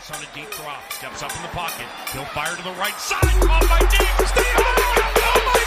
Chase 0.00 0.16
on 0.16 0.22
a 0.22 0.26
deep 0.34 0.50
drop, 0.52 0.92
steps 0.92 1.22
up 1.22 1.30
in 1.36 1.42
the 1.42 1.48
pocket. 1.48 1.86
He'll 2.12 2.24
fire 2.26 2.54
to 2.56 2.62
the 2.62 2.70
right 2.78 2.98
side. 2.98 3.20
Caught 3.20 3.68
by 3.68 3.78
Diggs. 3.80 4.30
Stay 4.30 4.40
oh 4.56 4.72
my 4.72 5.60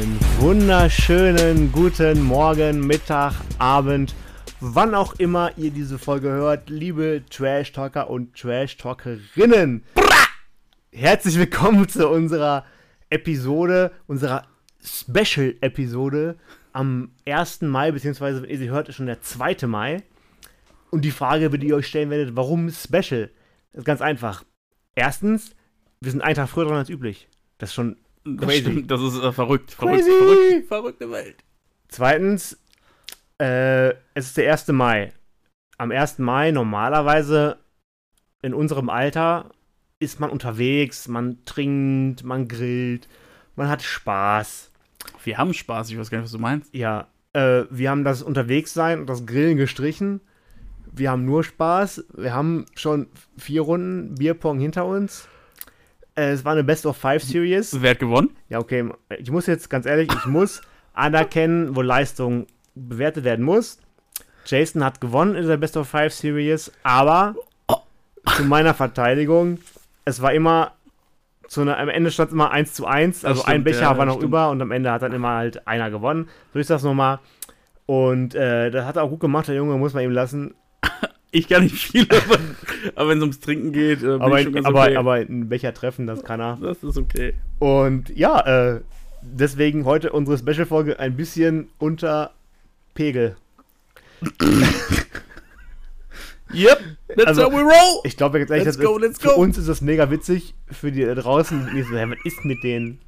Einen 0.00 0.20
wunderschönen 0.38 1.72
guten 1.72 2.22
Morgen, 2.22 2.86
Mittag, 2.86 3.34
Abend, 3.58 4.14
wann 4.60 4.94
auch 4.94 5.14
immer 5.14 5.50
ihr 5.56 5.70
diese 5.70 5.98
Folge 5.98 6.28
hört, 6.28 6.70
liebe 6.70 7.22
Trash-Talker 7.30 8.10
und 8.10 8.34
Trash-Talkerinnen. 8.34 9.84
Herzlich 10.92 11.38
willkommen 11.38 11.88
zu 11.88 12.08
unserer 12.08 12.64
Episode, 13.10 13.92
unserer 14.06 14.46
Special-Episode 14.82 16.36
am 16.72 17.10
1. 17.26 17.62
Mai, 17.62 17.90
beziehungsweise, 17.92 18.42
wenn 18.42 18.50
ihr 18.50 18.58
sie 18.58 18.70
hört, 18.70 18.88
ist 18.88 18.96
schon 18.96 19.06
der 19.06 19.20
2. 19.22 19.66
Mai. 19.66 20.02
Und 20.90 21.02
die 21.04 21.10
Frage, 21.10 21.50
die 21.50 21.68
ihr 21.68 21.76
euch 21.76 21.86
stellen 21.88 22.10
werdet, 22.10 22.36
warum 22.36 22.70
Special? 22.70 23.30
Das 23.72 23.80
ist 23.80 23.84
ganz 23.84 24.00
einfach. 24.00 24.44
Erstens, 24.94 25.54
wir 26.00 26.10
sind 26.10 26.20
einen 26.22 26.34
Tag 26.36 26.48
früher 26.48 26.66
dran 26.66 26.76
als 26.76 26.90
üblich. 26.90 27.28
Das 27.58 27.70
ist 27.70 27.74
schon 27.74 27.96
Das 28.24 28.46
crazy. 28.46 28.60
stimmt, 28.60 28.90
das 28.90 29.00
ist 29.00 29.20
äh, 29.20 29.32
verrückt. 29.32 29.72
Verrückt, 29.72 30.04
Crazy. 30.04 30.10
verrückt. 30.10 30.68
Verrückte 30.68 31.10
Welt. 31.10 31.36
Zweitens, 31.88 32.58
äh, 33.40 33.90
es 34.14 34.26
ist 34.26 34.36
der 34.36 34.52
1. 34.52 34.68
Mai. 34.68 35.12
Am 35.78 35.90
1. 35.90 36.18
Mai 36.18 36.50
normalerweise 36.52 37.58
in 38.42 38.54
unserem 38.54 38.88
Alter 38.90 39.50
ist 40.04 40.20
man 40.20 40.30
unterwegs, 40.30 41.08
man 41.08 41.38
trinkt, 41.44 42.24
man 42.24 42.48
grillt, 42.48 43.08
man 43.56 43.68
hat 43.68 43.82
Spaß. 43.82 44.70
Wir 45.24 45.38
haben 45.38 45.54
Spaß, 45.54 45.90
ich 45.90 45.98
weiß 45.98 46.10
gar 46.10 46.18
nicht, 46.18 46.26
was 46.26 46.32
du 46.32 46.38
meinst. 46.38 46.74
Ja, 46.74 47.08
äh, 47.32 47.64
wir 47.70 47.90
haben 47.90 48.04
das 48.04 48.22
Unterwegssein 48.22 49.00
und 49.00 49.06
das 49.08 49.26
Grillen 49.26 49.56
gestrichen. 49.56 50.20
Wir 50.92 51.10
haben 51.10 51.24
nur 51.24 51.42
Spaß. 51.42 52.04
Wir 52.16 52.32
haben 52.32 52.66
schon 52.74 53.08
vier 53.36 53.62
Runden 53.62 54.14
Bierpong 54.14 54.60
hinter 54.60 54.86
uns. 54.86 55.28
Äh, 56.14 56.30
es 56.30 56.44
war 56.44 56.52
eine 56.52 56.64
Best 56.64 56.86
of 56.86 56.96
Five 56.96 57.22
Series. 57.22 57.76
Wer 57.80 57.90
hat 57.90 57.98
gewonnen? 57.98 58.30
Ja, 58.48 58.60
okay. 58.60 58.88
Ich 59.18 59.30
muss 59.30 59.46
jetzt 59.46 59.68
ganz 59.68 59.86
ehrlich, 59.86 60.08
ich 60.12 60.26
muss 60.26 60.62
anerkennen, 60.92 61.74
wo 61.74 61.82
Leistung 61.82 62.46
bewertet 62.74 63.24
werden 63.24 63.44
muss. 63.44 63.78
Jason 64.46 64.84
hat 64.84 65.00
gewonnen 65.00 65.34
in 65.34 65.46
der 65.46 65.56
Best 65.56 65.76
of 65.76 65.88
Five 65.88 66.12
Series, 66.12 66.70
aber 66.82 67.34
zu 68.36 68.44
meiner 68.44 68.74
Verteidigung, 68.74 69.58
es 70.04 70.20
war 70.20 70.32
immer 70.32 70.72
zu 71.48 71.60
einer, 71.60 71.78
am 71.78 71.88
Ende 71.88 72.10
stand 72.10 72.28
es 72.28 72.34
immer 72.34 72.50
1 72.50 72.72
zu 72.74 72.86
1, 72.86 73.24
also 73.24 73.42
ein 73.42 73.50
stimmt, 73.50 73.64
Becher 73.64 73.80
ja, 73.82 73.98
war 73.98 74.06
noch 74.06 74.14
stimmt. 74.14 74.28
über 74.28 74.50
und 74.50 74.62
am 74.62 74.70
Ende 74.70 74.90
hat 74.90 75.02
dann 75.02 75.12
immer 75.12 75.34
halt 75.34 75.66
einer 75.66 75.90
gewonnen. 75.90 76.28
So 76.52 76.58
ist 76.58 76.70
das 76.70 76.82
nochmal. 76.82 77.20
Und 77.86 78.34
äh, 78.34 78.70
das 78.70 78.86
hat 78.86 78.96
er 78.96 79.02
auch 79.02 79.10
gut 79.10 79.20
gemacht, 79.20 79.48
der 79.48 79.54
Junge, 79.56 79.76
muss 79.76 79.94
man 79.94 80.04
ihm 80.04 80.10
lassen. 80.12 80.54
Ich 81.36 81.48
gar 81.48 81.58
nicht 81.58 81.74
viel, 81.74 82.04
aber, 82.04 82.38
aber 82.94 83.08
wenn 83.08 83.18
es 83.18 83.22
ums 83.22 83.40
Trinken 83.40 83.72
geht, 83.72 84.04
äh, 84.04 84.18
Aber, 84.20 84.40
ich 84.40 84.56
aber, 84.64 84.82
okay. 84.82 84.96
aber 84.96 85.12
einen 85.14 85.48
Becher 85.48 85.74
treffen, 85.74 86.06
das 86.06 86.22
kann 86.22 86.38
er. 86.38 86.58
das 86.62 86.84
ist 86.84 86.96
okay. 86.96 87.34
Und 87.58 88.16
ja, 88.16 88.74
äh, 88.74 88.80
deswegen 89.20 89.84
heute 89.84 90.12
unsere 90.12 90.38
Special-Folge 90.38 91.00
ein 91.00 91.16
bisschen 91.16 91.70
unter 91.78 92.30
Pegel. 92.94 93.34
Yep, 96.54 96.80
that's 97.08 97.26
Also, 97.26 97.44
how 97.44 97.52
we 97.52 97.60
roll. 97.62 98.00
Ich 98.04 98.16
glaube 98.16 98.38
ganz 98.38 98.50
ehrlich, 98.50 98.64
Let's 98.66 98.76
das 98.78 98.86
go, 98.86 98.96
ist, 98.96 99.02
let's 99.02 99.18
für 99.20 99.28
go. 99.28 99.34
uns 99.40 99.58
ist 99.58 99.68
das 99.68 99.80
mega 99.80 100.10
witzig, 100.10 100.54
für 100.70 100.90
die 100.92 101.04
da 101.04 101.14
draußen, 101.14 101.70
die 101.74 101.82
so, 101.82 101.96
hä, 101.96 102.06
was 102.08 102.18
ist 102.24 102.44
mit 102.44 102.62
denen? 102.62 102.98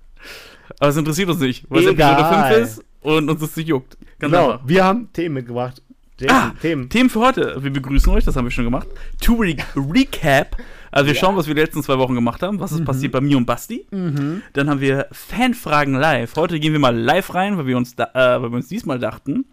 Aber 0.81 0.89
es 0.91 0.97
interessiert 0.97 1.29
uns 1.29 1.41
nicht, 1.41 1.65
weil 1.69 1.85
es 1.85 1.91
Egal. 1.91 2.13
Episode 2.21 2.55
5 2.55 2.67
ist 2.67 2.85
und 3.03 3.31
uns 3.31 3.41
das 3.41 3.57
nicht 3.57 3.69
juckt. 3.69 3.97
Ganz 4.19 4.33
Genau, 4.33 4.53
einfach. 4.53 4.69
wir 4.69 4.85
haben 4.85 5.13
Themen 5.13 5.35
mitgebracht. 5.37 5.83
Jason, 6.19 6.35
Ah, 6.37 6.55
Themen. 6.63 6.89
Themen 6.89 7.11
für 7.11 7.21
heute. 7.21 7.63
Wir 7.63 7.71
begrüßen 7.71 8.11
euch, 8.13 8.25
das 8.25 8.37
haben 8.37 8.47
wir 8.47 8.51
schon 8.51 8.65
gemacht. 8.65 8.89
To 9.21 9.35
re 9.35 9.55
Recap. 9.77 10.57
Also 10.91 11.09
wir 11.09 11.15
schauen, 11.15 11.37
was 11.37 11.47
wir 11.47 11.55
die 11.55 11.61
letzten 11.61 11.83
zwei 11.83 11.99
Wochen 11.99 12.15
gemacht 12.15 12.41
haben. 12.43 12.59
Was 12.59 12.73
ist 12.73 12.87
passiert 12.87 13.13
bei 13.13 13.21
mir 13.21 13.37
und 13.37 13.45
Basti. 13.45 13.87
Dann 13.91 14.71
haben 14.71 14.81
wir 14.81 15.09
Fanfragen 15.13 15.93
live. 15.95 16.35
Heute 16.37 16.59
gehen 16.59 16.73
wir 16.73 16.81
mal 16.81 16.97
live 16.97 17.35
rein, 17.35 17.59
weil 17.59 17.67
wir 17.67 17.77
uns, 17.77 17.95
da, 17.97 18.05
äh, 18.15 18.41
weil 18.43 18.51
wir 18.51 18.57
uns 18.57 18.69
diesmal 18.69 18.99
dachten, 18.99 19.45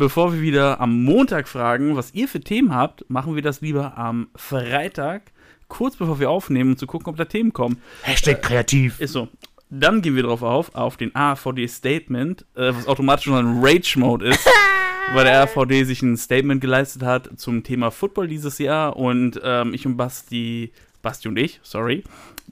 bevor 0.00 0.32
wir 0.32 0.40
wieder 0.40 0.80
am 0.80 1.04
Montag 1.04 1.46
fragen, 1.46 1.94
was 1.94 2.14
ihr 2.14 2.26
für 2.26 2.40
Themen 2.40 2.74
habt, 2.74 3.08
machen 3.10 3.34
wir 3.34 3.42
das 3.42 3.60
lieber 3.60 3.98
am 3.98 4.28
Freitag, 4.34 5.30
kurz 5.68 5.96
bevor 5.96 6.18
wir 6.18 6.30
aufnehmen, 6.30 6.70
um 6.70 6.76
zu 6.78 6.86
gucken, 6.86 7.08
ob 7.08 7.18
da 7.18 7.26
Themen 7.26 7.52
kommen. 7.52 7.82
Hashtag 8.00 8.42
kreativ. 8.42 8.98
Ist 8.98 9.12
so. 9.12 9.28
Dann 9.68 10.00
gehen 10.00 10.16
wir 10.16 10.22
drauf 10.22 10.42
auf, 10.42 10.74
auf 10.74 10.96
den 10.96 11.14
AVD-Statement, 11.14 12.46
äh, 12.54 12.72
was 12.74 12.88
automatisch 12.88 13.26
schon 13.26 13.34
ein 13.34 13.62
Rage-Mode 13.62 14.26
ist, 14.30 14.48
weil 15.12 15.24
der 15.24 15.42
AVD 15.42 15.84
sich 15.84 16.00
ein 16.00 16.16
Statement 16.16 16.62
geleistet 16.62 17.02
hat 17.02 17.28
zum 17.36 17.62
Thema 17.62 17.90
Football 17.90 18.26
dieses 18.26 18.56
Jahr 18.56 18.96
und 18.96 19.38
ähm, 19.44 19.74
ich 19.74 19.84
und 19.84 19.98
Basti, 19.98 20.72
Basti 21.02 21.28
und 21.28 21.36
ich, 21.36 21.60
sorry, 21.62 22.04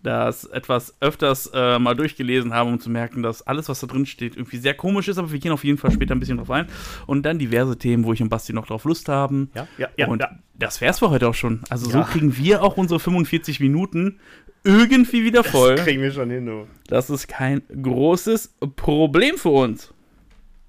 das 0.02 0.44
etwas 0.44 0.94
öfters 1.00 1.50
äh, 1.54 1.78
mal 1.78 1.94
durchgelesen 1.94 2.54
haben, 2.54 2.70
um 2.72 2.80
zu 2.80 2.90
merken, 2.90 3.22
dass 3.22 3.42
alles, 3.46 3.68
was 3.68 3.80
da 3.80 3.86
drin 3.86 4.06
steht, 4.06 4.36
irgendwie 4.36 4.58
sehr 4.58 4.74
komisch 4.74 5.08
ist, 5.08 5.18
aber 5.18 5.32
wir 5.32 5.38
gehen 5.38 5.52
auf 5.52 5.64
jeden 5.64 5.78
Fall 5.78 5.90
später 5.90 6.14
ein 6.14 6.20
bisschen 6.20 6.36
drauf 6.38 6.50
ein. 6.50 6.66
Und 7.06 7.24
dann 7.24 7.38
diverse 7.38 7.76
Themen, 7.78 8.04
wo 8.04 8.12
ich 8.12 8.22
und 8.22 8.28
Basti 8.28 8.52
noch 8.52 8.66
drauf 8.66 8.84
Lust 8.84 9.08
haben. 9.08 9.50
Ja, 9.54 9.66
ja, 9.78 9.88
ja. 9.96 10.06
und 10.08 10.20
ja. 10.22 10.30
das 10.54 10.80
wär's 10.80 10.98
für 11.00 11.10
heute 11.10 11.28
auch 11.28 11.34
schon. 11.34 11.60
Also 11.68 11.88
so 11.90 11.98
Ja. 11.98 12.04
kriegen 12.04 12.36
wir 12.36 12.62
auch 12.62 12.76
unsere 12.76 13.00
45 13.00 13.60
Minuten 13.60 14.18
irgendwie 14.64 15.24
wieder 15.24 15.44
voll. 15.44 15.76
Das 15.76 15.84
kriegen 15.84 16.02
wir 16.02 16.12
schon 16.12 16.30
hin, 16.30 16.46
du. 16.46 16.66
Das 16.88 17.10
ist 17.10 17.28
kein 17.28 17.62
großes 17.82 18.54
Problem 18.76 19.36
für 19.38 19.50
uns. 19.50 19.92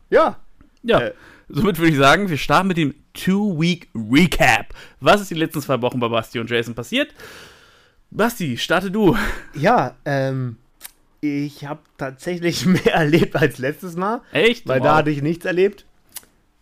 Ja. 0.09 0.37
Ja, 0.83 0.99
Äh. 1.01 1.13
somit 1.49 1.77
würde 1.77 1.91
ich 1.91 1.97
sagen, 1.97 2.29
wir 2.29 2.37
starten 2.37 2.67
mit 2.69 2.77
dem 2.77 2.93
Two-Week 3.13 3.89
Recap. 3.93 4.73
Was 5.01 5.19
ist 5.21 5.29
die 5.31 5.35
letzten 5.35 5.61
zwei 5.61 5.81
Wochen 5.81 5.99
bei 5.99 6.07
Basti 6.07 6.39
und 6.39 6.49
Jason 6.49 6.73
passiert? 6.73 7.13
Basti, 8.11 8.57
starte 8.57 8.91
du. 8.91 9.15
Ja, 9.53 9.95
ähm, 10.05 10.57
ich 11.21 11.65
habe 11.65 11.81
tatsächlich 11.97 12.65
mehr 12.65 12.93
erlebt 12.93 13.35
als 13.35 13.57
letztes 13.57 13.95
Mal, 13.95 14.21
Echt? 14.31 14.67
weil 14.67 14.79
Wow. 14.79 14.85
da 14.87 14.95
hatte 14.97 15.09
ich 15.09 15.21
nichts 15.21 15.45
erlebt. 15.45 15.85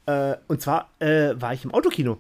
Äh, 0.05 0.35
und 0.47 0.61
zwar 0.61 0.89
äh, 0.99 1.33
war 1.39 1.53
ich 1.53 1.63
im 1.65 1.73
Autokino. 1.73 2.17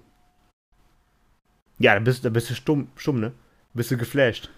Ja, 1.79 1.93
da 1.93 1.99
bist, 1.99 2.25
da 2.25 2.29
bist 2.29 2.49
du 2.49 2.55
stumm, 2.55 2.87
stumm, 2.95 3.19
ne? 3.19 3.31
Bist 3.73 3.91
du 3.91 3.97
geflasht. 3.97 4.49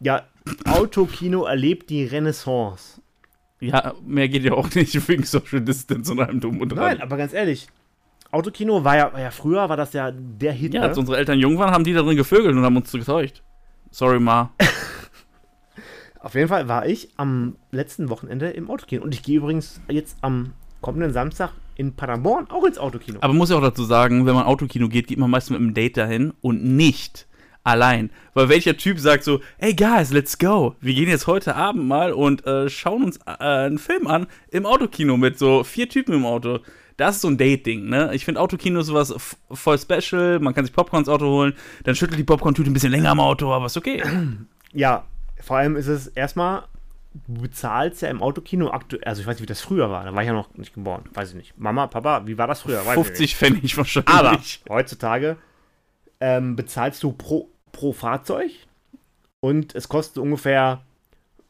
Ja, 0.00 0.26
Autokino 0.66 1.44
erlebt 1.44 1.90
die 1.90 2.04
Renaissance. 2.04 3.00
Ja, 3.60 3.94
mehr 4.04 4.28
geht 4.28 4.42
ja 4.44 4.52
auch 4.54 4.74
nicht 4.74 5.06
wegen 5.08 5.22
Social 5.22 5.60
Distance 5.60 6.10
und 6.10 6.20
allem 6.20 6.40
dumm 6.40 6.60
und 6.60 6.70
dran. 6.70 6.78
Nein, 6.78 7.02
aber 7.02 7.16
ganz 7.18 7.32
ehrlich, 7.34 7.68
Autokino 8.30 8.82
war 8.82 8.96
ja, 8.96 9.12
war 9.12 9.20
ja 9.20 9.30
früher, 9.30 9.68
war 9.68 9.76
das 9.76 9.92
ja 9.92 10.10
der 10.10 10.52
Hit. 10.52 10.74
ja, 10.74 10.80
ne? 10.80 10.88
als 10.88 10.98
unsere 10.98 11.18
Eltern 11.18 11.38
jung 11.38 11.58
waren, 11.58 11.72
haben 11.72 11.84
die 11.84 11.92
da 11.92 12.02
drin 12.02 12.16
gevögelt 12.16 12.56
und 12.56 12.62
haben 12.64 12.76
uns 12.76 12.90
getäuscht. 12.90 13.42
Sorry, 13.90 14.20
Ma. 14.20 14.52
Auf 16.20 16.34
jeden 16.34 16.48
Fall 16.48 16.68
war 16.68 16.86
ich 16.86 17.08
am 17.16 17.56
letzten 17.70 18.08
Wochenende 18.08 18.50
im 18.50 18.70
Autokino. 18.70 19.02
Und 19.02 19.14
ich 19.14 19.22
gehe 19.22 19.38
übrigens 19.38 19.80
jetzt 19.88 20.18
am 20.20 20.52
kommenden 20.80 21.12
Samstag 21.12 21.52
in 21.76 21.96
Paderborn 21.96 22.48
auch 22.50 22.64
ins 22.64 22.78
Autokino. 22.78 23.18
Aber 23.22 23.32
muss 23.32 23.50
ja 23.50 23.56
auch 23.56 23.62
dazu 23.62 23.84
sagen, 23.84 24.26
wenn 24.26 24.34
man 24.34 24.44
Autokino 24.44 24.88
geht, 24.88 25.06
geht 25.06 25.18
man 25.18 25.30
meistens 25.30 25.50
mit 25.50 25.60
einem 25.60 25.74
Date 25.74 25.96
dahin 25.96 26.34
und 26.40 26.62
nicht 26.62 27.26
allein. 27.64 28.10
Weil 28.34 28.48
welcher 28.48 28.76
Typ 28.76 28.98
sagt 28.98 29.24
so, 29.24 29.40
hey 29.58 29.74
guys, 29.74 30.12
let's 30.12 30.38
go. 30.38 30.76
Wir 30.80 30.94
gehen 30.94 31.08
jetzt 31.08 31.26
heute 31.26 31.56
Abend 31.56 31.86
mal 31.86 32.12
und 32.12 32.46
äh, 32.46 32.68
schauen 32.68 33.04
uns 33.04 33.18
äh, 33.26 33.42
einen 33.42 33.78
Film 33.78 34.06
an 34.06 34.26
im 34.50 34.66
Autokino 34.66 35.16
mit 35.16 35.38
so 35.38 35.64
vier 35.64 35.88
Typen 35.88 36.14
im 36.14 36.26
Auto. 36.26 36.60
Das 37.00 37.16
ist 37.16 37.22
so 37.22 37.28
ein 37.28 37.38
Date-Ding, 37.38 37.88
ne? 37.88 38.10
Ich 38.12 38.26
finde 38.26 38.42
Autokino 38.42 38.82
sowas 38.82 39.14
voll 39.50 39.78
special. 39.78 40.38
Man 40.38 40.52
kann 40.52 40.66
sich 40.66 40.74
Popcorn 40.74 41.00
ins 41.00 41.08
Auto 41.08 41.24
holen, 41.24 41.54
dann 41.84 41.94
schüttelt 41.94 42.18
die 42.18 42.24
Popcorn-Tüte 42.24 42.70
ein 42.70 42.74
bisschen 42.74 42.92
länger 42.92 43.08
am 43.08 43.20
Auto, 43.20 43.50
aber 43.54 43.66
ist 43.66 43.78
okay. 43.78 44.02
Ja, 44.74 45.04
vor 45.40 45.56
allem 45.56 45.76
ist 45.76 45.86
es 45.86 46.08
erstmal, 46.08 46.64
du 47.26 47.40
bezahlst 47.40 48.02
ja 48.02 48.10
im 48.10 48.20
Autokino 48.20 48.70
aktuell, 48.70 49.02
also 49.04 49.22
ich 49.22 49.26
weiß 49.26 49.36
nicht, 49.36 49.42
wie 49.42 49.46
das 49.46 49.62
früher 49.62 49.90
war, 49.90 50.04
da 50.04 50.14
war 50.14 50.22
ich 50.22 50.26
ja 50.26 50.34
noch 50.34 50.54
nicht 50.58 50.74
geboren, 50.74 51.04
weiß 51.14 51.30
ich 51.30 51.36
nicht. 51.36 51.58
Mama, 51.58 51.86
Papa, 51.86 52.26
wie 52.26 52.36
war 52.36 52.46
das 52.46 52.60
früher? 52.60 52.84
Weiß 52.84 52.98
ich 52.98 53.18
nicht. 53.18 53.34
50 53.34 53.36
Pfennig 53.36 53.76
wahrscheinlich. 53.78 54.62
Aber 54.66 54.74
heutzutage 54.74 55.38
ähm, 56.20 56.54
bezahlst 56.54 57.02
du 57.02 57.12
pro, 57.12 57.48
pro 57.72 57.94
Fahrzeug 57.94 58.50
und 59.40 59.74
es 59.74 59.88
kostet 59.88 60.18
ungefähr, 60.18 60.82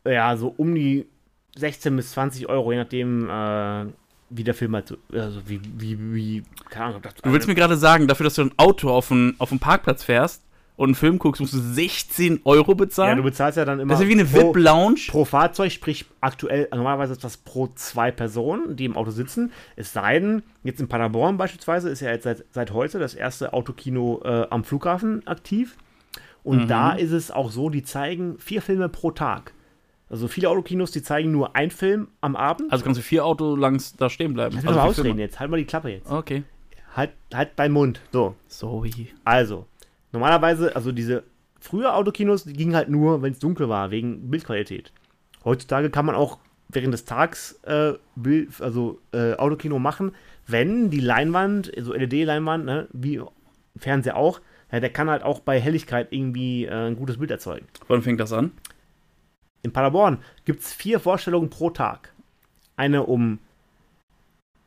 ja, 0.07 0.37
so 0.37 0.55
um 0.57 0.77
die 0.77 1.09
16 1.57 1.97
bis 1.97 2.13
20 2.13 2.49
Euro, 2.49 2.71
je 2.71 2.79
nachdem, 2.79 3.29
äh, 3.29 3.87
wie 4.31 4.45
der 4.45 4.55
Film 4.55 4.75
halt 4.75 4.89
so, 4.89 4.97
also 5.13 5.41
wie, 5.47 5.61
wie, 5.77 5.99
wie, 6.15 6.43
keine 6.69 6.87
Ahnung. 6.87 7.03
Das, 7.03 7.15
Du 7.15 7.33
willst 7.33 7.49
mir 7.49 7.55
gerade 7.55 7.77
sagen, 7.77 8.07
dafür, 8.07 8.25
dass 8.25 8.35
du 8.35 8.43
ein 8.43 8.53
Auto 8.57 8.91
auf 8.91 9.09
den, 9.09 9.35
auf 9.39 9.53
Parkplatz 9.61 10.05
fährst 10.05 10.43
und 10.77 10.89
einen 10.91 10.95
Film 10.95 11.19
guckst, 11.19 11.41
musst 11.41 11.53
du 11.53 11.59
16 11.59 12.41
Euro 12.45 12.71
ja, 12.73 12.75
bezahlen? 12.77 13.17
du 13.19 13.23
bezahlst 13.23 13.59
ja 13.59 13.65
dann 13.65 13.81
immer 13.81 13.93
das 13.93 14.01
ist 14.01 14.05
ja 14.05 14.09
wie 14.09 14.21
eine 14.21 14.33
VIP-Lounge. 14.33 15.01
pro 15.09 15.25
Fahrzeug, 15.25 15.73
sprich 15.73 16.07
aktuell, 16.21 16.69
normalerweise 16.71 17.13
ist 17.13 17.23
das 17.25 17.37
pro 17.37 17.67
zwei 17.75 18.11
Personen, 18.11 18.77
die 18.77 18.87
im 18.87 18.97
Auto 18.97 19.11
sitzen. 19.11 19.53
Es 19.77 19.93
sei 19.93 20.21
denn, 20.21 20.43
jetzt 20.63 20.81
in 20.81 20.89
Paderborn 20.89 21.37
beispielsweise 21.37 21.91
ist 21.91 22.01
ja 22.01 22.11
jetzt 22.11 22.25
seit, 22.25 22.45
seit 22.53 22.73
heute 22.73 22.99
das 22.99 23.15
erste 23.15 23.53
Autokino 23.53 24.23
äh, 24.25 24.47
am 24.49 24.65
Flughafen 24.65 25.27
aktiv. 25.27 25.77
Und 26.43 26.63
Mhm. 26.65 26.69
da 26.69 26.93
ist 26.93 27.11
es 27.13 27.31
auch 27.31 27.51
so, 27.51 27.69
die 27.69 27.83
zeigen 27.83 28.39
vier 28.39 28.63
Filme 28.63 28.89
pro 28.89 29.11
Tag. 29.11 29.53
Also 30.11 30.27
viele 30.27 30.51
Autokinos, 30.51 30.91
die 30.91 31.03
zeigen 31.03 31.31
nur 31.31 31.55
einen 31.55 31.71
Film 31.71 32.09
am 32.21 32.35
Abend. 32.35 32.73
Also 32.73 32.85
kannst 32.85 32.99
du 32.99 33.03
vier 33.03 33.25
Auto 33.25 33.55
lang 33.55 33.81
da 33.97 34.11
stehen 34.11 34.35
bleiben. 34.35 34.57
Lass 34.57 34.65
mich 34.65 34.69
also 34.69 34.81
mal 34.81 34.89
ausreden 34.89 35.09
Filme. 35.11 35.23
jetzt. 35.23 35.39
Halt 35.39 35.51
mal 35.51 35.57
die 35.57 35.65
Klappe 35.65 35.89
jetzt. 35.89 36.11
Okay. 36.11 36.43
Halt, 36.97 37.13
halt 37.33 37.51
deinen 37.57 37.73
Mund. 37.73 38.01
So, 38.13 38.35
Sorry. 38.49 39.09
also. 39.25 39.67
Normalerweise, 40.13 40.75
also 40.75 40.91
diese 40.91 41.23
frühe 41.61 41.95
Autokinos, 41.95 42.43
die 42.43 42.55
gingen 42.55 42.75
halt 42.75 42.89
nur, 42.89 43.23
wenn 43.23 43.33
es 43.33 43.39
dunkel 43.39 43.69
war, 43.69 43.93
wegen 43.93 44.29
Bildqualität. 44.31 44.93
Heutzutage 45.45 45.91
kann 45.91 46.07
man 46.07 46.17
auch 46.17 46.39
während 46.69 46.93
des 46.93 47.05
Tags 47.05 47.61
äh, 47.63 47.93
Bild, 48.17 48.61
also 48.61 49.01
äh, 49.13 49.35
Autokino 49.35 49.79
machen, 49.79 50.13
wenn 50.49 50.91
die 50.91 51.01
Leinwand, 51.01 51.71
so 51.81 51.93
LED-Leinwand, 51.93 52.65
ne, 52.65 52.89
wie 52.93 53.21
Fernseher 53.77 54.17
auch, 54.17 54.41
ja, 54.73 54.81
der 54.81 54.91
kann 54.91 55.09
halt 55.09 55.23
auch 55.23 55.41
bei 55.41 55.61
Helligkeit 55.61 56.09
irgendwie 56.11 56.65
äh, 56.65 56.89
ein 56.89 56.97
gutes 56.97 57.19
Bild 57.19 57.31
erzeugen. 57.31 57.67
Wann 57.87 58.03
fängt 58.03 58.21
das 58.21 58.33
an? 58.33 58.53
In 59.63 59.73
Paderborn 59.73 60.19
gibt 60.45 60.63
es 60.63 60.73
vier 60.73 61.01
Vorstellungen 61.01 61.51
pro 61.51 61.71
Tag. 61.71 62.13
Eine 62.77 63.05
um 63.05 63.39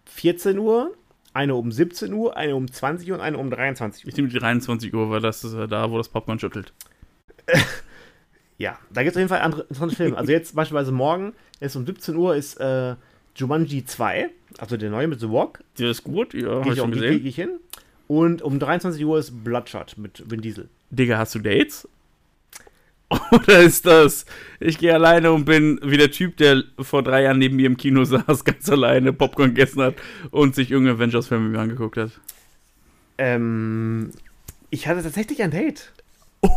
14 0.05 0.57
Uhr, 0.59 0.93
eine 1.33 1.55
um 1.55 1.71
17 1.71 2.13
Uhr, 2.13 2.37
eine 2.37 2.55
um 2.55 2.71
20 2.71 3.09
Uhr 3.09 3.17
und 3.17 3.21
eine 3.23 3.37
um 3.37 3.49
23 3.49 4.05
Uhr. 4.05 4.09
Ich 4.09 4.15
nehme 4.17 4.29
die 4.29 4.37
23 4.37 4.93
Uhr, 4.93 5.09
weil 5.09 5.21
das 5.21 5.43
ist 5.43 5.53
ja 5.53 5.65
da, 5.67 5.89
wo 5.89 5.97
das 5.97 6.09
Popcorn 6.09 6.39
schüttelt. 6.39 6.73
Ja, 8.57 8.77
da 8.91 9.01
gibt 9.01 9.11
es 9.11 9.17
auf 9.17 9.19
jeden 9.19 9.29
Fall 9.29 9.41
andere 9.41 9.63
interessante 9.63 9.95
Filme. 9.95 10.15
Also 10.15 10.31
jetzt 10.31 10.55
beispielsweise 10.55 10.91
morgen 10.91 11.33
ist 11.59 11.75
um 11.75 11.85
17 11.85 12.15
Uhr 12.15 12.35
ist 12.35 12.55
äh, 12.59 12.95
Jumanji 13.35 13.83
2, 13.83 14.29
also 14.59 14.77
der 14.77 14.89
neue 14.89 15.07
mit 15.07 15.19
The 15.19 15.29
Walk. 15.29 15.63
Der 15.79 15.89
ist 15.89 16.03
gut, 16.03 16.33
ja, 16.33 16.57
hab 16.57 16.63
Gehe 16.63 16.73
ich 16.73 16.79
schon 16.79 16.91
gesehen. 16.91 17.21
geh 17.21 17.27
ich 17.27 17.35
hin. 17.35 17.59
Und 18.07 18.41
um 18.41 18.59
23 18.59 19.03
Uhr 19.03 19.17
ist 19.17 19.43
Bloodshot 19.43 19.97
mit 19.97 20.29
Vin 20.29 20.41
Diesel. 20.41 20.69
Digga, 20.91 21.17
hast 21.17 21.33
du 21.35 21.39
Dates? 21.39 21.87
Oder 23.31 23.59
ist 23.59 23.85
das, 23.85 24.25
ich 24.59 24.77
gehe 24.77 24.93
alleine 24.93 25.31
und 25.31 25.45
bin 25.45 25.79
wie 25.83 25.97
der 25.97 26.11
Typ, 26.11 26.37
der 26.37 26.63
vor 26.79 27.03
drei 27.03 27.23
Jahren 27.23 27.39
neben 27.39 27.55
mir 27.55 27.67
im 27.67 27.77
Kino 27.77 28.03
saß, 28.03 28.43
ganz 28.45 28.69
alleine 28.69 29.13
Popcorn 29.13 29.53
gegessen 29.53 29.81
hat 29.81 29.95
und 30.31 30.55
sich 30.55 30.71
irgendeinen 30.71 30.97
Avengers-Film 30.97 31.55
angeguckt 31.57 31.97
hat? 31.97 32.11
Ähm, 33.17 34.11
ich 34.69 34.87
hatte 34.87 35.03
tatsächlich 35.03 35.41
ein 35.43 35.51
Date. 35.51 35.91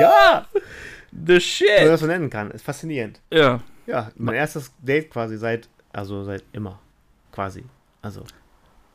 ja, 0.00 0.46
The 1.12 1.26
wenn 1.28 1.34
man 1.34 1.40
shit! 1.40 1.68
das 1.88 2.00
so 2.00 2.06
nennen 2.06 2.28
kann. 2.28 2.50
Ist 2.50 2.64
faszinierend. 2.64 3.20
Ja. 3.32 3.60
Ja, 3.86 4.10
mein 4.16 4.34
erstes 4.34 4.72
Date 4.82 5.10
quasi 5.10 5.38
seit, 5.38 5.68
also 5.92 6.24
seit 6.24 6.42
immer. 6.52 6.80
Quasi. 7.32 7.64
Also. 8.02 8.24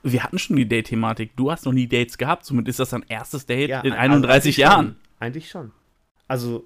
Wir 0.03 0.23
hatten 0.23 0.37
schon 0.37 0.55
die 0.57 0.67
Date-Thematik. 0.67 1.35
Du 1.35 1.51
hast 1.51 1.65
noch 1.65 1.73
nie 1.73 1.87
Dates 1.87 2.17
gehabt, 2.17 2.45
somit 2.45 2.67
ist 2.67 2.79
das 2.79 2.89
dein 2.89 3.05
erstes 3.07 3.45
Date 3.45 3.69
Ja, 3.69 3.81
in 3.81 3.93
also 3.93 4.01
31 4.01 4.33
eigentlich 4.33 4.57
Jahren. 4.57 4.85
Schon. 4.85 4.95
Eigentlich 5.19 5.49
schon. 5.49 5.71
Also, 6.31 6.63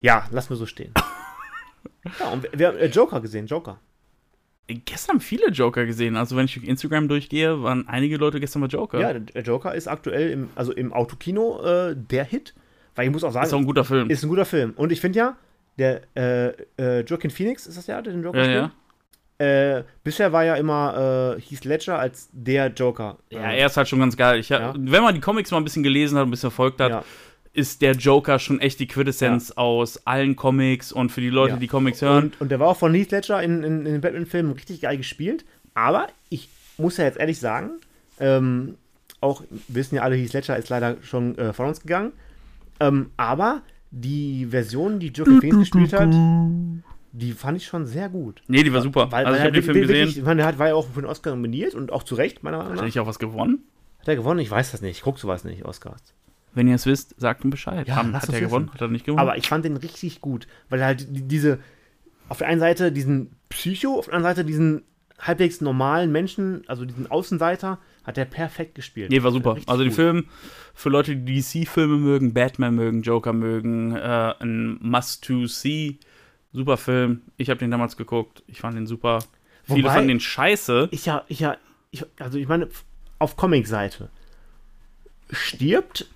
ja, 0.00 0.26
lass 0.30 0.48
mir 0.48 0.56
so 0.56 0.64
stehen. 0.64 0.94
ja, 2.18 2.30
und 2.30 2.48
wir, 2.50 2.68
haben 2.68 2.78
äh, 2.78 2.86
Joker 2.86 3.20
gesehen, 3.20 3.46
Joker. 3.46 3.78
Gestern 4.66 5.16
haben 5.16 5.20
viele 5.20 5.50
Joker 5.50 5.84
gesehen. 5.84 6.16
Also, 6.16 6.34
wenn 6.34 6.46
ich 6.46 6.54
durch 6.54 6.66
Instagram 6.66 7.08
durchgehe, 7.08 7.62
waren 7.62 7.86
einige 7.88 8.16
Leute 8.16 8.40
gestern 8.40 8.62
bei 8.62 8.68
Joker. 8.68 9.00
Ja, 9.00 9.12
der 9.12 9.42
Joker 9.42 9.74
ist 9.74 9.86
aktuell 9.86 10.30
im, 10.30 10.48
also 10.54 10.72
im 10.72 10.94
Autokino 10.94 11.60
äh, 11.62 11.94
der 11.94 12.24
Hit. 12.24 12.54
Weil 12.94 13.04
ich 13.08 13.12
muss 13.12 13.22
auch 13.22 13.32
sagen, 13.32 13.46
ist 13.46 13.52
auch 13.52 13.58
ein 13.58 13.66
guter 13.66 13.84
Film. 13.84 14.08
ist 14.08 14.22
ein 14.22 14.30
guter 14.30 14.46
Film. 14.46 14.72
Und 14.76 14.92
ich 14.92 15.00
finde 15.02 15.18
ja, 15.18 15.36
der 15.76 16.00
äh, 16.16 16.48
äh, 16.78 17.00
Joaquin 17.02 17.30
Phoenix, 17.30 17.66
ist 17.66 17.76
das 17.76 17.86
ja, 17.86 18.00
der 18.00 18.14
den 18.14 18.22
Joker 18.22 18.38
ja, 18.38 18.44
spielt? 18.44 18.72
ja. 19.40 19.78
Äh, 19.78 19.84
bisher 20.02 20.32
war 20.32 20.44
ja 20.44 20.54
immer 20.54 21.36
äh, 21.36 21.40
Heath 21.42 21.66
Ledger 21.66 21.98
als 21.98 22.30
der 22.32 22.68
Joker. 22.68 23.18
Ja, 23.28 23.52
er 23.52 23.66
ist 23.66 23.76
halt 23.76 23.88
schon 23.88 24.00
ganz 24.00 24.16
geil. 24.16 24.40
Ich 24.40 24.48
Ja. 24.48 24.72
Wenn 24.74 25.02
man 25.02 25.14
die 25.14 25.20
Comics 25.20 25.50
mal 25.50 25.58
ein 25.58 25.64
bisschen 25.64 25.82
gelesen 25.82 26.16
hat, 26.16 26.26
ein 26.26 26.30
bisschen 26.30 26.50
verfolgt 26.50 26.80
hat, 26.80 26.90
ja. 26.90 27.04
Ist 27.58 27.82
der 27.82 27.92
Joker 27.92 28.38
schon 28.38 28.60
echt 28.60 28.78
die 28.80 28.86
Quintessenz 28.86 29.50
aus 29.50 30.06
allen 30.06 30.36
Comics 30.36 30.92
und 30.92 31.10
für 31.10 31.20
die 31.20 31.30
Leute, 31.30 31.54
Ja. 31.54 31.58
die 31.58 31.66
Comics 31.66 32.00
hören. 32.00 32.24
Und, 32.24 32.40
und 32.40 32.48
der 32.50 32.60
war 32.60 32.68
auch 32.68 32.76
von 32.76 32.94
Heath 32.94 33.10
Ledger 33.10 33.42
in, 33.42 33.62
in, 33.64 33.78
in 33.86 33.92
den 33.92 34.00
Batman-Filmen 34.00 34.52
richtig 34.52 34.80
geil 34.80 34.96
gespielt. 34.96 35.44
Aber 35.74 36.06
ich 36.30 36.48
muss 36.78 36.96
ja 36.96 37.04
jetzt 37.04 37.18
ehrlich 37.18 37.38
sagen, 37.38 37.70
ähm, 38.20 38.76
auch 39.20 39.42
wissen 39.68 39.96
ja 39.96 40.02
alle, 40.02 40.14
Heath 40.16 40.32
Ledger 40.32 40.56
ist 40.56 40.68
leider 40.68 40.96
schon 41.02 41.36
äh, 41.38 41.52
von 41.52 41.66
uns 41.66 41.80
gegangen. 41.80 42.12
Ähm, 42.80 43.10
aber 43.16 43.62
die 43.90 44.46
Version, 44.50 45.00
die 45.00 45.08
Joaquin 45.08 45.40
Phoenix 45.40 45.70
gespielt 45.70 45.92
hat, 45.92 46.08
die 47.12 47.32
fand 47.32 47.56
ich 47.56 47.66
schon 47.66 47.86
sehr 47.86 48.08
gut. 48.08 48.42
nee, 48.46 48.62
die 48.62 48.72
war 48.72 48.82
super. 48.82 49.10
Weil, 49.10 49.24
also, 49.26 49.36
ich 49.38 49.42
habe 49.42 49.52
den 49.52 49.62
Film 49.62 49.76
wirklich- 49.76 50.14
gesehen. 50.16 50.36
der 50.36 50.46
hat, 50.46 50.58
war 50.58 50.68
ja 50.68 50.74
auch 50.74 50.86
für 50.88 51.00
den 51.00 51.06
Oscar 51.10 51.30
nominiert 51.30 51.74
und 51.74 51.90
auch 51.90 52.02
zu 52.02 52.14
Recht, 52.14 52.42
meiner 52.42 52.58
Meinung 52.58 52.72
Hat 52.72 52.76
nach. 52.76 52.82
er 52.82 52.86
nicht 52.86 53.00
auch 53.00 53.06
was 53.06 53.18
gewonnen? 53.18 53.64
Hat 54.00 54.08
er 54.08 54.16
gewonnen? 54.16 54.38
Ich 54.40 54.50
weiß 54.50 54.70
das 54.72 54.82
nicht. 54.82 54.98
Ich 54.98 55.02
guck 55.02 55.18
sowas 55.18 55.42
nicht, 55.44 55.64
Oscars. 55.64 56.00
Wenn 56.54 56.66
ihr 56.68 56.74
es 56.74 56.86
wisst, 56.86 57.14
sagt 57.20 57.44
ihm 57.44 57.50
Bescheid. 57.50 57.86
Ja, 57.88 57.96
Haben- 57.96 58.14
hat 58.14 58.28
er 58.28 58.40
gewonnen? 58.40 58.66
wissen. 58.66 58.74
Hat 58.74 58.80
er 58.80 58.88
nicht 58.88 59.04
gewonnen? 59.04 59.20
Aber 59.20 59.36
ich 59.36 59.48
fand 59.48 59.64
den 59.64 59.76
richtig 59.76 60.20
gut, 60.20 60.46
weil 60.68 60.80
er 60.80 60.86
halt 60.86 61.06
die- 61.14 61.26
diese, 61.28 61.58
auf 62.28 62.38
der 62.38 62.48
einen 62.48 62.60
Seite 62.60 62.90
diesen 62.92 63.30
Psycho, 63.48 63.98
auf 63.98 64.06
der 64.06 64.14
anderen 64.14 64.34
Seite 64.36 64.46
diesen 64.46 64.82
halbwegs 65.18 65.60
normalen 65.60 66.12
Menschen, 66.12 66.62
also 66.68 66.84
diesen 66.84 67.10
Außenseiter, 67.10 67.78
hat 68.04 68.16
er 68.18 68.24
perfekt 68.24 68.74
gespielt. 68.76 69.10
Nee, 69.10 69.22
war 69.22 69.32
super. 69.32 69.54
Richtig 69.56 69.68
Also 69.68 69.82
den 69.82 69.88
gut. 69.90 69.96
Film, 69.96 70.26
für 70.74 70.88
Leute, 70.90 71.16
die 71.16 71.40
DC-Filme 71.40 71.96
mögen, 71.96 72.32
Batman 72.34 72.74
mögen, 72.74 73.02
Joker 73.02 73.32
mögen, 73.32 73.94
äh, 73.96 74.34
ein 74.38 74.78
Must-to-See, 74.80 75.98
super 76.52 76.76
Film. 76.76 77.22
Ich 77.36 77.50
habe 77.50 77.58
den 77.58 77.70
damals 77.70 77.96
geguckt. 77.96 78.42
Ich 78.46 78.60
fand 78.60 78.76
den 78.76 78.86
super. 78.86 79.18
Viele 79.64 79.82
Wobei- 79.84 79.94
fanden 79.94 80.08
den 80.08 80.20
scheiße. 80.20 80.88
Ich 80.92 81.04
ja, 81.06 81.24
ich 81.28 81.40
ja, 81.40 81.56
ich, 81.90 82.04
also 82.18 82.38
ich 82.38 82.48
meine, 82.48 82.68
auf 83.18 83.36
Comic-Seite 83.36 84.08
stirbt, 85.30 86.06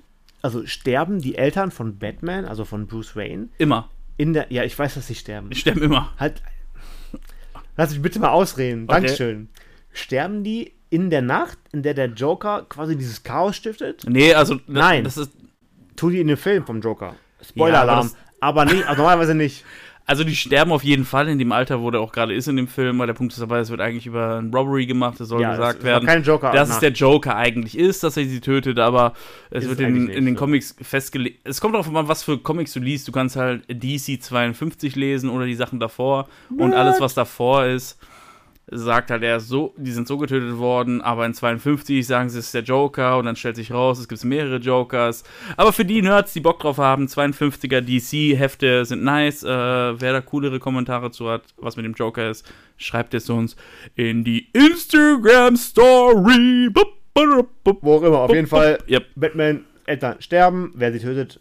also 0.43 0.67
sterben 0.67 1.21
die 1.21 1.37
Eltern 1.37 1.71
von 1.71 1.99
Batman, 1.99 2.45
also 2.45 2.65
von 2.65 2.87
Bruce 2.87 3.17
Wayne, 3.17 3.49
Immer. 3.59 3.89
in 4.17 4.33
der, 4.33 4.53
ja, 4.53 4.65
ich 4.65 4.79
weiß, 4.79 4.95
dass 4.95 5.07
sie 5.07 5.15
sterben. 5.15 5.51
Die 5.51 5.57
sterben 5.57 5.83
immer. 5.83 6.13
Halt, 6.19 6.43
lass 7.77 7.93
mich 7.93 8.03
bitte 8.03 8.19
mal 8.19 8.31
ausreden. 8.31 8.85
Okay. 8.85 8.93
Dankeschön. 9.01 9.49
Sterben 9.93 10.43
die 10.43 10.75
in 10.91 11.09
der 11.11 11.23
Nacht, 11.23 11.59
in 11.73 11.83
der 11.83 11.95
der 11.95 12.07
Joker 12.07 12.67
quasi 12.69 12.97
dieses 12.97 13.23
Chaos 13.23 13.57
stiftet? 13.57 14.05
Nee, 14.07 14.35
also 14.35 14.57
das, 14.57 14.65
Nein. 14.67 15.05
das 15.05 15.17
ist. 15.17 15.33
Tun 15.97 16.13
die 16.13 16.21
in 16.21 16.27
dem 16.27 16.37
Film 16.37 16.67
vom 16.67 16.81
Joker. 16.81 17.15
Spoiler-Alarm. 17.43 18.09
Ja, 18.09 18.15
aber, 18.41 18.65
nicht, 18.65 18.87
also 18.87 19.03
normalerweise 19.03 19.35
nicht. 19.35 19.65
Also 20.05 20.25
die 20.25 20.35
sterben 20.35 20.73
auf 20.73 20.83
jeden 20.83 21.05
Fall 21.05 21.29
in 21.29 21.39
dem 21.39 21.53
Alter, 21.53 21.81
wo 21.81 21.91
der 21.91 22.01
auch 22.01 22.11
gerade 22.13 22.35
ist 22.35 22.49
in 22.49 22.57
dem 22.57 22.67
Film, 22.67 22.99
weil 22.99 23.07
der 23.07 23.15
Punkt 23.15 23.33
ist 23.33 23.41
dabei, 23.41 23.61
es 23.61 23.71
wird 23.71 23.81
eigentlich 23.81 24.07
über 24.07 24.39
ein 24.39 24.53
Robbery 24.53 24.85
gemacht, 24.85 25.21
das 25.21 25.29
soll 25.29 25.41
Ja, 25.41 25.53
gesagt 25.53 25.79
es 25.79 25.85
werden. 25.85 26.07
kein 26.07 26.23
Joker 26.25 26.51
dass 26.53 26.69
nach- 26.69 26.75
es 26.77 26.81
der 26.81 26.91
Joker 26.91 27.37
eigentlich 27.37 27.79
ist, 27.79 28.03
dass 28.03 28.17
er 28.17 28.25
sie 28.25 28.41
tötet, 28.41 28.79
aber 28.81 29.13
es 29.51 29.63
Ist 29.65 29.71
wird 29.71 29.81
es 29.81 29.87
in, 29.87 30.09
in 30.09 30.25
den 30.27 30.35
so. 30.35 30.41
Comics 30.41 30.75
festgelegt. 30.83 31.41
Es 31.45 31.61
kommt 31.61 31.75
darauf 31.75 31.95
an, 31.95 32.09
was 32.09 32.25
für 32.25 32.37
Comics 32.39 32.73
du 32.73 32.81
liest. 32.81 33.07
Du 33.07 33.13
kannst 33.13 33.37
halt 33.37 33.63
DC 33.69 34.21
52 34.21 34.97
lesen 34.97 35.31
oder 35.31 35.47
die 35.47 35.55
Sachen 35.55 35.79
davor 35.79 36.29
und 36.59 36.75
alles, 36.75 37.01
was 37.01 37.15
davor 37.15 37.67
ist, 37.67 37.97
sagt 38.73 39.11
halt 39.11 39.23
er 39.23 39.41
so, 39.41 39.75
die 39.77 39.93
sind 39.93 40.09
so 40.09 40.19
getötet 40.19 40.59
worden, 40.59 41.01
aber 41.01 41.27
in 41.27 41.35
52 41.35 42.07
sagen 42.07 42.29
sie, 42.31 42.39
es 42.39 42.47
ist 42.47 42.55
der 42.55 42.63
Joker 42.63 43.19
und 43.19 43.27
dann 43.27 43.37
stellt 43.37 43.57
sich 43.57 43.73
raus, 43.73 43.99
es 43.99 44.09
gibt 44.09 44.25
mehrere 44.25 44.57
Jokers. 44.57 45.25
Aber 45.57 45.73
für 45.73 45.85
die 45.85 46.03
Nerds, 46.03 46.33
die 46.33 46.41
Bock 46.41 46.61
drauf 46.61 46.79
haben, 46.79 47.07
52er 47.07 47.81
DC-Hefte 47.81 48.85
sind 48.85 49.03
nice. 49.05 49.43
Äh, 49.43 49.49
wer 49.49 50.13
da 50.13 50.21
coolere 50.21 50.59
Kommentare 50.59 51.11
zu 51.11 51.29
hat, 51.31 51.43
was 51.57 51.77
mit 51.77 51.85
dem 51.85 51.95
Joker 51.95 52.31
ist, 52.31 52.51
schreibt 52.77 53.15
es 53.15 53.29
uns 53.31 53.57
in 53.95 54.25
die 54.25 54.49
Instagram-Story. 54.53 56.71
Wo 57.81 57.95
auch 57.97 58.03
immer. 58.03 58.21
Auf 58.21 58.35
jeden 58.35 58.47
Fall, 58.47 58.79
Yep. 58.89 59.07
Batman, 59.17 59.65
Eltern 59.87 60.17
sterben. 60.21 60.73
Wer 60.75 60.93
sie 60.93 61.01
tötet, 61.01 61.41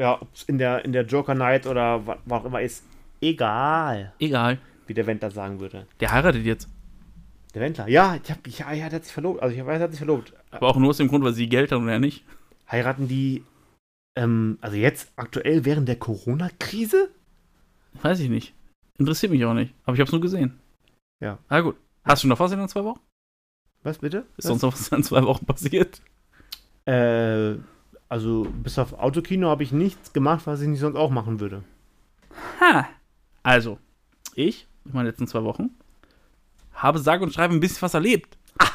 ja, 0.00 0.18
in 0.46 0.58
der, 0.58 0.84
in 0.84 0.92
der 0.92 1.04
Joker 1.04 1.34
Night 1.34 1.66
oder 1.66 2.06
wa- 2.06 2.18
was 2.24 2.40
auch 2.42 2.46
immer 2.46 2.62
ist, 2.62 2.84
egal, 3.20 4.12
Egal. 4.18 4.58
Wie 4.86 4.94
der 4.94 5.06
Wendler 5.06 5.30
sagen 5.30 5.60
würde. 5.60 5.86
Der 6.00 6.12
heiratet 6.12 6.44
jetzt. 6.44 6.68
Der 7.54 7.62
Wendler, 7.62 7.88
ja, 7.88 8.18
ich 8.22 8.30
hab, 8.30 8.46
ja, 8.46 8.72
ja, 8.72 8.88
der 8.88 8.96
hat 8.96 9.04
sich 9.04 9.12
verlobt. 9.12 9.42
Also 9.42 9.54
ich 9.54 9.64
weiß, 9.64 9.78
er 9.78 9.84
hat 9.84 9.90
sich 9.90 9.98
verlobt. 9.98 10.32
Aber 10.50 10.68
auch 10.68 10.76
nur 10.76 10.90
aus 10.90 10.96
dem 10.96 11.08
Grund, 11.08 11.24
weil 11.24 11.34
sie 11.34 11.48
Geld 11.48 11.70
hat 11.70 11.78
und 11.78 11.88
er 11.88 12.00
nicht. 12.00 12.24
Heiraten 12.70 13.06
die, 13.06 13.44
ähm, 14.16 14.58
also 14.60 14.76
jetzt 14.76 15.12
aktuell 15.16 15.64
während 15.64 15.88
der 15.88 15.96
Corona-Krise? 15.96 17.10
Weiß 18.02 18.18
ich 18.20 18.28
nicht. 18.28 18.54
Interessiert 18.98 19.30
mich 19.30 19.44
auch 19.44 19.54
nicht. 19.54 19.74
Aber 19.84 19.94
ich 19.94 20.00
hab's 20.00 20.12
nur 20.12 20.20
gesehen. 20.20 20.58
Ja. 21.20 21.38
Ah, 21.48 21.60
gut. 21.60 21.76
Hast 22.04 22.24
du 22.24 22.28
noch 22.28 22.40
was 22.40 22.52
in 22.52 22.58
den 22.58 22.68
zwei 22.68 22.84
Wochen? 22.84 23.00
Was 23.82 23.98
bitte? 23.98 24.26
Ist 24.36 24.48
sonst 24.48 24.62
noch 24.62 24.72
was 24.72 24.88
in 24.88 25.02
zwei 25.02 25.22
Wochen 25.22 25.46
passiert? 25.46 26.00
Äh, 26.86 27.54
also 28.08 28.46
bis 28.62 28.78
auf 28.78 28.94
Autokino 28.94 29.48
habe 29.48 29.62
ich 29.62 29.72
nichts 29.72 30.12
gemacht, 30.12 30.46
was 30.46 30.60
ich 30.60 30.68
nicht 30.68 30.80
sonst 30.80 30.96
auch 30.96 31.10
machen 31.10 31.40
würde. 31.40 31.62
Ha. 32.60 32.88
Also, 33.42 33.78
ich, 34.34 34.66
in 34.84 34.92
meinen 34.92 35.06
letzten 35.06 35.26
zwei 35.26 35.42
Wochen, 35.44 35.70
habe 36.72 36.98
sage 36.98 37.24
und 37.24 37.32
schreibe 37.32 37.54
ein 37.54 37.60
bisschen 37.60 37.82
was 37.82 37.94
erlebt. 37.94 38.36
Ah. 38.58 38.70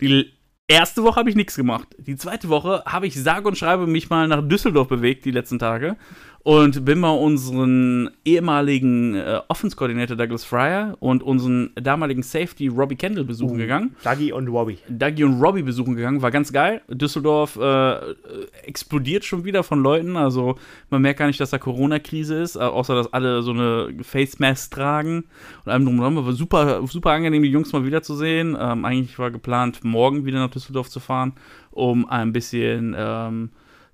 Die 0.00 0.32
erste 0.70 1.02
Woche 1.02 1.16
habe 1.16 1.28
ich 1.28 1.36
nichts 1.36 1.56
gemacht. 1.56 1.88
Die 1.98 2.16
zweite 2.16 2.48
Woche 2.48 2.82
habe 2.86 3.06
ich 3.06 3.20
sage 3.20 3.48
und 3.48 3.58
schreibe 3.58 3.86
mich 3.86 4.08
mal 4.08 4.28
nach 4.28 4.46
Düsseldorf 4.46 4.88
bewegt, 4.88 5.24
die 5.24 5.32
letzten 5.32 5.58
Tage. 5.58 5.96
Und 6.42 6.86
bin 6.86 7.00
mal 7.00 7.10
unseren 7.10 8.08
ehemaligen 8.24 9.14
äh, 9.14 9.40
Offense-Koordinator 9.48 10.16
Douglas 10.16 10.42
Fryer 10.42 10.96
und 10.98 11.22
unseren 11.22 11.70
damaligen 11.74 12.22
Safety 12.22 12.68
Robbie 12.68 12.96
Kendall 12.96 13.24
besuchen 13.24 13.58
gegangen. 13.58 13.94
Dagi 14.02 14.32
und 14.32 14.50
Wobby. 14.50 14.78
Dougie 14.88 15.24
und 15.24 15.38
Robbie 15.38 15.62
besuchen 15.62 15.96
gegangen, 15.96 16.22
war 16.22 16.30
ganz 16.30 16.50
geil. 16.50 16.80
Düsseldorf 16.88 17.56
äh, 17.56 18.14
explodiert 18.64 19.26
schon 19.26 19.44
wieder 19.44 19.62
von 19.62 19.82
Leuten, 19.82 20.16
also 20.16 20.56
man 20.88 21.02
merkt 21.02 21.18
gar 21.18 21.26
nicht, 21.26 21.38
dass 21.40 21.50
da 21.50 21.58
Corona-Krise 21.58 22.36
ist, 22.40 22.56
außer 22.56 22.94
dass 22.94 23.12
alle 23.12 23.42
so 23.42 23.50
eine 23.50 23.94
Face 24.02 24.38
Mask 24.38 24.72
tragen 24.72 25.24
und 25.66 25.72
allem 25.72 25.84
drum 25.84 25.98
und 25.98 26.04
dran. 26.04 26.16
Aber 26.16 26.32
super, 26.32 26.86
super 26.86 27.10
angenehm, 27.10 27.42
die 27.42 27.50
Jungs 27.50 27.70
mal 27.74 27.84
wiederzusehen. 27.84 28.56
Ähm, 28.58 28.86
eigentlich 28.86 29.18
war 29.18 29.30
geplant, 29.30 29.84
morgen 29.84 30.24
wieder 30.24 30.38
nach 30.38 30.48
Düsseldorf 30.48 30.59
zu 30.60 31.00
fahren, 31.00 31.32
um 31.70 32.08
ein 32.08 32.32
bisschen 32.32 32.94
ähm, 32.96 33.50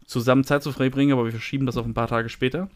zusammen 0.07 0.45
Zeit 0.45 0.63
zu 0.63 0.73
verbringen, 0.73 1.13
aber 1.13 1.25
wir 1.25 1.33
verschieben 1.33 1.67
das 1.67 1.77
auf 1.77 1.87
ein 1.87 1.95
paar 1.95 2.09
Tage 2.09 2.29
später. 2.29 2.69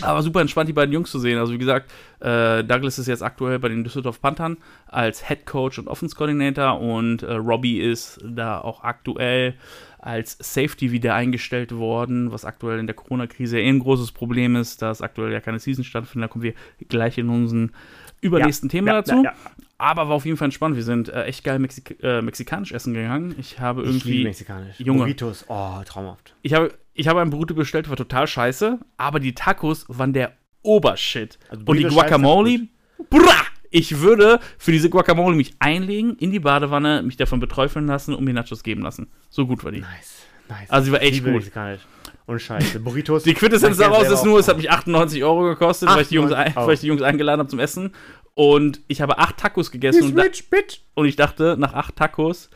Aber 0.00 0.22
super 0.22 0.40
entspannt, 0.40 0.68
die 0.68 0.74
beiden 0.74 0.92
Jungs 0.92 1.10
zu 1.10 1.18
sehen. 1.18 1.38
Also 1.38 1.52
wie 1.52 1.58
gesagt, 1.58 1.90
äh, 2.20 2.62
Douglas 2.62 2.98
ist 2.98 3.08
jetzt 3.08 3.22
aktuell 3.22 3.58
bei 3.58 3.68
den 3.68 3.82
Düsseldorf 3.82 4.20
Panthern 4.20 4.56
als 4.86 5.26
Head 5.26 5.44
Coach 5.44 5.78
und 5.78 5.88
Offense 5.88 6.14
Coordinator 6.14 6.80
und 6.80 7.22
äh, 7.22 7.34
Robbie 7.34 7.80
ist 7.80 8.20
da 8.24 8.60
auch 8.60 8.84
aktuell 8.84 9.54
als 9.98 10.38
Safety 10.40 10.92
wieder 10.92 11.14
eingestellt 11.14 11.74
worden, 11.74 12.30
was 12.30 12.44
aktuell 12.44 12.78
in 12.78 12.86
der 12.86 12.94
Corona-Krise 12.94 13.58
eh 13.58 13.68
ein 13.68 13.80
großes 13.80 14.12
Problem 14.12 14.54
ist, 14.54 14.80
da 14.80 14.92
es 14.92 15.02
aktuell 15.02 15.32
ja 15.32 15.40
keine 15.40 15.58
Season 15.58 15.82
stattfindet. 15.82 16.30
Da 16.30 16.32
kommen 16.32 16.44
wir 16.44 16.54
gleich 16.88 17.18
in 17.18 17.28
unseren 17.28 17.72
übernächsten 18.20 18.68
Thema 18.68 18.88
ja, 18.88 18.94
dazu. 18.94 19.16
ja, 19.16 19.22
ja. 19.22 19.34
Aber 19.78 20.08
war 20.08 20.16
auf 20.16 20.24
jeden 20.24 20.36
Fall 20.36 20.46
entspannt. 20.46 20.74
Wir 20.74 20.82
sind 20.82 21.08
äh, 21.08 21.24
echt 21.24 21.44
geil 21.44 21.60
Mexik 21.60 21.98
äh, 22.02 22.20
mexikanisch 22.20 22.72
essen 22.72 22.94
gegangen. 22.94 23.34
Ich 23.38 23.60
habe 23.60 23.82
Ich 23.82 23.88
irgendwie 23.88 24.24
mexikanisch. 24.24 24.78
Junge. 24.80 25.00
Burritos, 25.00 25.44
oh, 25.48 25.80
traumhaft. 25.86 26.34
ich 26.42 26.52
habe, 26.52 26.74
ich 26.94 27.06
habe 27.06 27.20
ein 27.20 27.30
Burrito 27.30 27.54
bestellt, 27.54 27.88
war 27.88 27.96
total 27.96 28.26
scheiße, 28.26 28.80
aber 28.96 29.20
die 29.20 29.34
Tacos 29.34 29.84
waren 29.88 30.12
der 30.12 30.32
Obershit. 30.62 31.38
Also 31.48 31.62
Und 31.64 31.76
die 31.76 31.84
Guacamole, 31.84 32.66
brah, 33.08 33.46
ich 33.70 34.00
würde 34.00 34.40
für 34.58 34.72
diese 34.72 34.90
Guacamole 34.90 35.36
mich 35.36 35.54
einlegen, 35.60 36.16
in 36.16 36.32
die 36.32 36.40
Badewanne, 36.40 37.02
mich 37.02 37.16
davon 37.16 37.38
beträufeln 37.38 37.86
lassen 37.86 38.14
und 38.14 38.24
mir 38.24 38.34
Nachos 38.34 38.64
geben 38.64 38.82
lassen. 38.82 39.08
So 39.30 39.46
gut 39.46 39.62
war 39.62 39.70
die. 39.70 39.80
Nice, 39.80 40.24
nice. 40.48 40.70
Also, 40.70 40.86
die 40.86 40.92
war 40.92 41.02
echt 41.02 41.14
Ich 41.14 41.24
gut. 41.24 41.34
mexikanisch. 41.34 41.82
Und 42.26 42.40
scheiße. 42.40 42.80
Burritos. 42.84 43.22
Die 43.22 43.32
Quintessenz 43.32 43.78
ich 43.78 43.82
daraus 43.82 44.10
ist 44.10 44.24
nur, 44.24 44.38
es 44.38 44.48
hat 44.48 44.58
mich 44.58 44.70
98 44.70 45.24
Euro 45.24 45.44
gekostet, 45.44 45.88
weil 45.88 46.02
ich, 46.02 46.10
Jungs, 46.10 46.32
98 46.32 46.56
weil 46.56 46.74
ich 46.74 46.80
die 46.80 46.86
Jungs 46.88 47.00
eingeladen 47.00 47.38
habe 47.40 47.48
zum 47.48 47.58
Essen. 47.58 47.92
Und 48.38 48.82
ich 48.86 49.00
habe 49.00 49.18
acht 49.18 49.36
Tacos 49.38 49.72
gegessen 49.72 50.12
und, 50.12 50.16
rich, 50.20 50.48
bitch. 50.48 50.82
und 50.94 51.06
ich 51.06 51.16
dachte, 51.16 51.56
nach 51.58 51.74
acht 51.74 51.96
Tacos, 51.96 52.50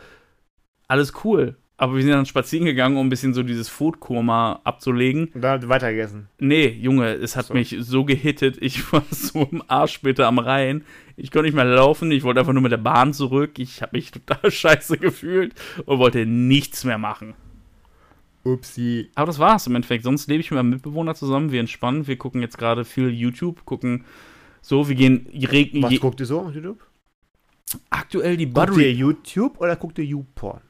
alles 0.87 1.13
cool. 1.25 1.57
Aber 1.77 1.97
wir 1.97 2.03
sind 2.03 2.13
dann 2.13 2.25
spazieren 2.25 2.67
gegangen, 2.67 2.97
um 2.97 3.09
ein 3.09 3.11
bisschen 3.11 3.35
so 3.35 3.43
dieses 3.43 3.69
Food-Koma 3.69 4.61
abzulegen. 4.63 5.33
Und 5.35 5.41
dann 5.41 5.69
weitergegessen. 5.69 6.29
Nee, 6.39 6.69
Junge, 6.69 7.15
es 7.15 7.35
hat 7.35 7.47
So. 7.47 7.55
mich 7.55 7.75
so 7.81 8.05
gehittet. 8.05 8.59
Ich 8.61 8.93
war 8.93 9.03
so 9.11 9.49
im 9.51 9.61
Arsch 9.67 9.95
später 9.95 10.29
am 10.29 10.39
Rhein. 10.39 10.85
Ich 11.17 11.33
konnte 11.33 11.47
nicht 11.47 11.57
mehr 11.57 11.65
laufen. 11.65 12.13
Ich 12.13 12.23
wollte 12.23 12.39
einfach 12.39 12.53
nur 12.53 12.63
mit 12.63 12.71
der 12.71 12.77
Bahn 12.77 13.13
zurück. 13.13 13.59
Ich 13.59 13.83
habe 13.83 13.97
mich 13.97 14.11
total 14.13 14.53
scheiße 14.53 14.99
gefühlt 14.99 15.53
und 15.85 15.99
wollte 15.99 16.27
nichts 16.27 16.85
mehr 16.85 16.99
machen. 16.99 17.35
Upsi. 18.45 19.11
Aber 19.17 19.27
das 19.27 19.41
war's 19.41 19.67
im 19.67 19.75
Endeffekt. 19.75 20.05
Sonst 20.05 20.29
lebe 20.29 20.43
ich 20.43 20.53
mit 20.53 20.59
meinem 20.59 20.71
Mitbewohner 20.71 21.17
zusammen. 21.17 21.51
Wir 21.51 21.59
entspannen. 21.59 22.07
Wir 22.07 22.19
gucken 22.19 22.41
jetzt 22.41 22.57
gerade 22.57 22.85
viel 22.85 23.09
YouTube. 23.09 23.65
Gucken 23.65 24.05
so, 24.63 24.89
wir 24.89 24.95
gehen 24.95 25.27
Was 25.83 26.01
guckt 26.01 26.21
ihr 26.21 26.27
so 26.27 26.41
auf 26.41 26.55
YouTube? 26.55 26.81
aktuell 27.91 28.37
die 28.37 28.47
Guckt 28.47 28.59
ihr 28.59 28.67
Buttery. 28.75 28.91
YouTube 28.91 29.61
oder 29.61 29.77
guckt 29.77 29.99
ihr 29.99 30.05
YouPorn? 30.05 30.61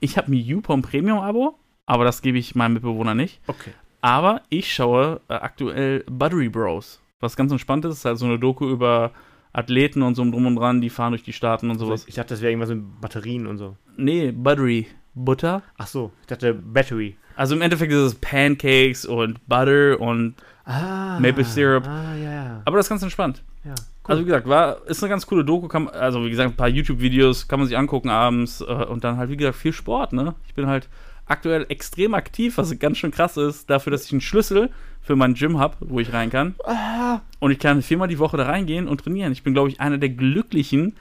Ich 0.00 0.16
habe 0.16 0.30
mir 0.30 0.40
YouPorn 0.40 0.82
Premium-Abo, 0.82 1.58
aber 1.86 2.04
das 2.04 2.22
gebe 2.22 2.38
ich 2.38 2.54
meinem 2.54 2.74
Mitbewohner 2.74 3.14
nicht. 3.14 3.40
Okay. 3.46 3.70
Aber 4.02 4.42
ich 4.50 4.72
schaue 4.72 5.20
äh, 5.28 5.34
aktuell 5.34 6.04
Buttery 6.08 6.48
Bros. 6.48 7.00
Was 7.20 7.34
ganz 7.36 7.50
entspannt 7.50 7.84
ist, 7.86 7.94
ist 7.94 8.04
halt 8.04 8.18
so 8.18 8.26
eine 8.26 8.38
Doku 8.38 8.68
über 8.68 9.12
Athleten 9.52 10.02
und 10.02 10.14
so 10.14 10.30
drum 10.30 10.46
und 10.46 10.56
dran, 10.56 10.80
die 10.80 10.90
fahren 10.90 11.12
durch 11.12 11.22
die 11.22 11.32
Staaten 11.32 11.70
und 11.70 11.78
sowas. 11.78 12.04
Ich 12.06 12.14
dachte, 12.14 12.34
das 12.34 12.42
wäre 12.42 12.52
irgendwas 12.52 12.68
mit 12.68 13.00
Batterien 13.00 13.46
und 13.46 13.56
so. 13.56 13.76
Nee, 13.96 14.30
Buttery. 14.32 14.86
Butter. 15.14 15.62
Ach 15.78 15.86
so, 15.86 16.12
ich 16.20 16.26
dachte 16.26 16.52
Battery. 16.52 17.16
Also 17.36 17.54
im 17.54 17.62
Endeffekt 17.62 17.90
ist 17.90 17.98
es 17.98 18.14
Pancakes 18.16 19.06
und 19.06 19.46
Butter 19.48 19.98
und. 19.98 20.34
Ah. 20.66 21.18
Maple 21.20 21.44
Syrup. 21.44 21.86
Ah, 21.86 22.14
ja, 22.14 22.30
ja. 22.32 22.62
Aber 22.64 22.76
das 22.76 22.86
ist 22.86 22.90
ganz 22.90 23.02
entspannt. 23.02 23.42
ja. 23.64 23.74
Also 24.04 24.22
wie 24.22 24.26
gesagt, 24.26 24.46
war, 24.48 24.86
ist 24.86 25.02
eine 25.02 25.10
ganz 25.10 25.26
coole 25.26 25.44
Doku. 25.44 25.66
Kann, 25.68 25.88
also 25.88 26.24
wie 26.24 26.30
gesagt, 26.30 26.50
ein 26.50 26.56
paar 26.56 26.68
YouTube-Videos 26.68 27.48
kann 27.48 27.58
man 27.58 27.66
sich 27.68 27.76
angucken 27.76 28.08
abends. 28.10 28.60
Äh, 28.60 28.64
und 28.64 29.02
dann 29.04 29.16
halt, 29.16 29.30
wie 29.30 29.36
gesagt, 29.36 29.56
viel 29.56 29.72
Sport, 29.72 30.12
ne? 30.12 30.34
Ich 30.46 30.54
bin 30.54 30.66
halt 30.66 30.88
aktuell 31.26 31.66
extrem 31.70 32.14
aktiv, 32.14 32.56
was 32.58 32.78
ganz 32.78 32.98
schön 32.98 33.10
krass 33.10 33.36
ist, 33.36 33.68
dafür, 33.68 33.90
dass 33.90 34.04
ich 34.04 34.12
einen 34.12 34.20
Schlüssel 34.20 34.70
für 35.02 35.16
mein 35.16 35.34
Gym 35.34 35.58
habe, 35.58 35.74
wo 35.80 35.98
ich 35.98 36.12
rein 36.12 36.30
kann. 36.30 36.54
Ah, 36.64 37.20
Und 37.40 37.50
ich 37.50 37.58
kann 37.58 37.82
viermal 37.82 38.06
die 38.08 38.18
Woche 38.20 38.36
da 38.36 38.44
reingehen 38.44 38.86
und 38.86 39.00
trainieren. 39.02 39.32
Ich 39.32 39.42
bin, 39.42 39.52
glaube 39.54 39.68
ich, 39.70 39.80
einer 39.80 39.98
der 39.98 40.10
Glücklichen, 40.10 40.94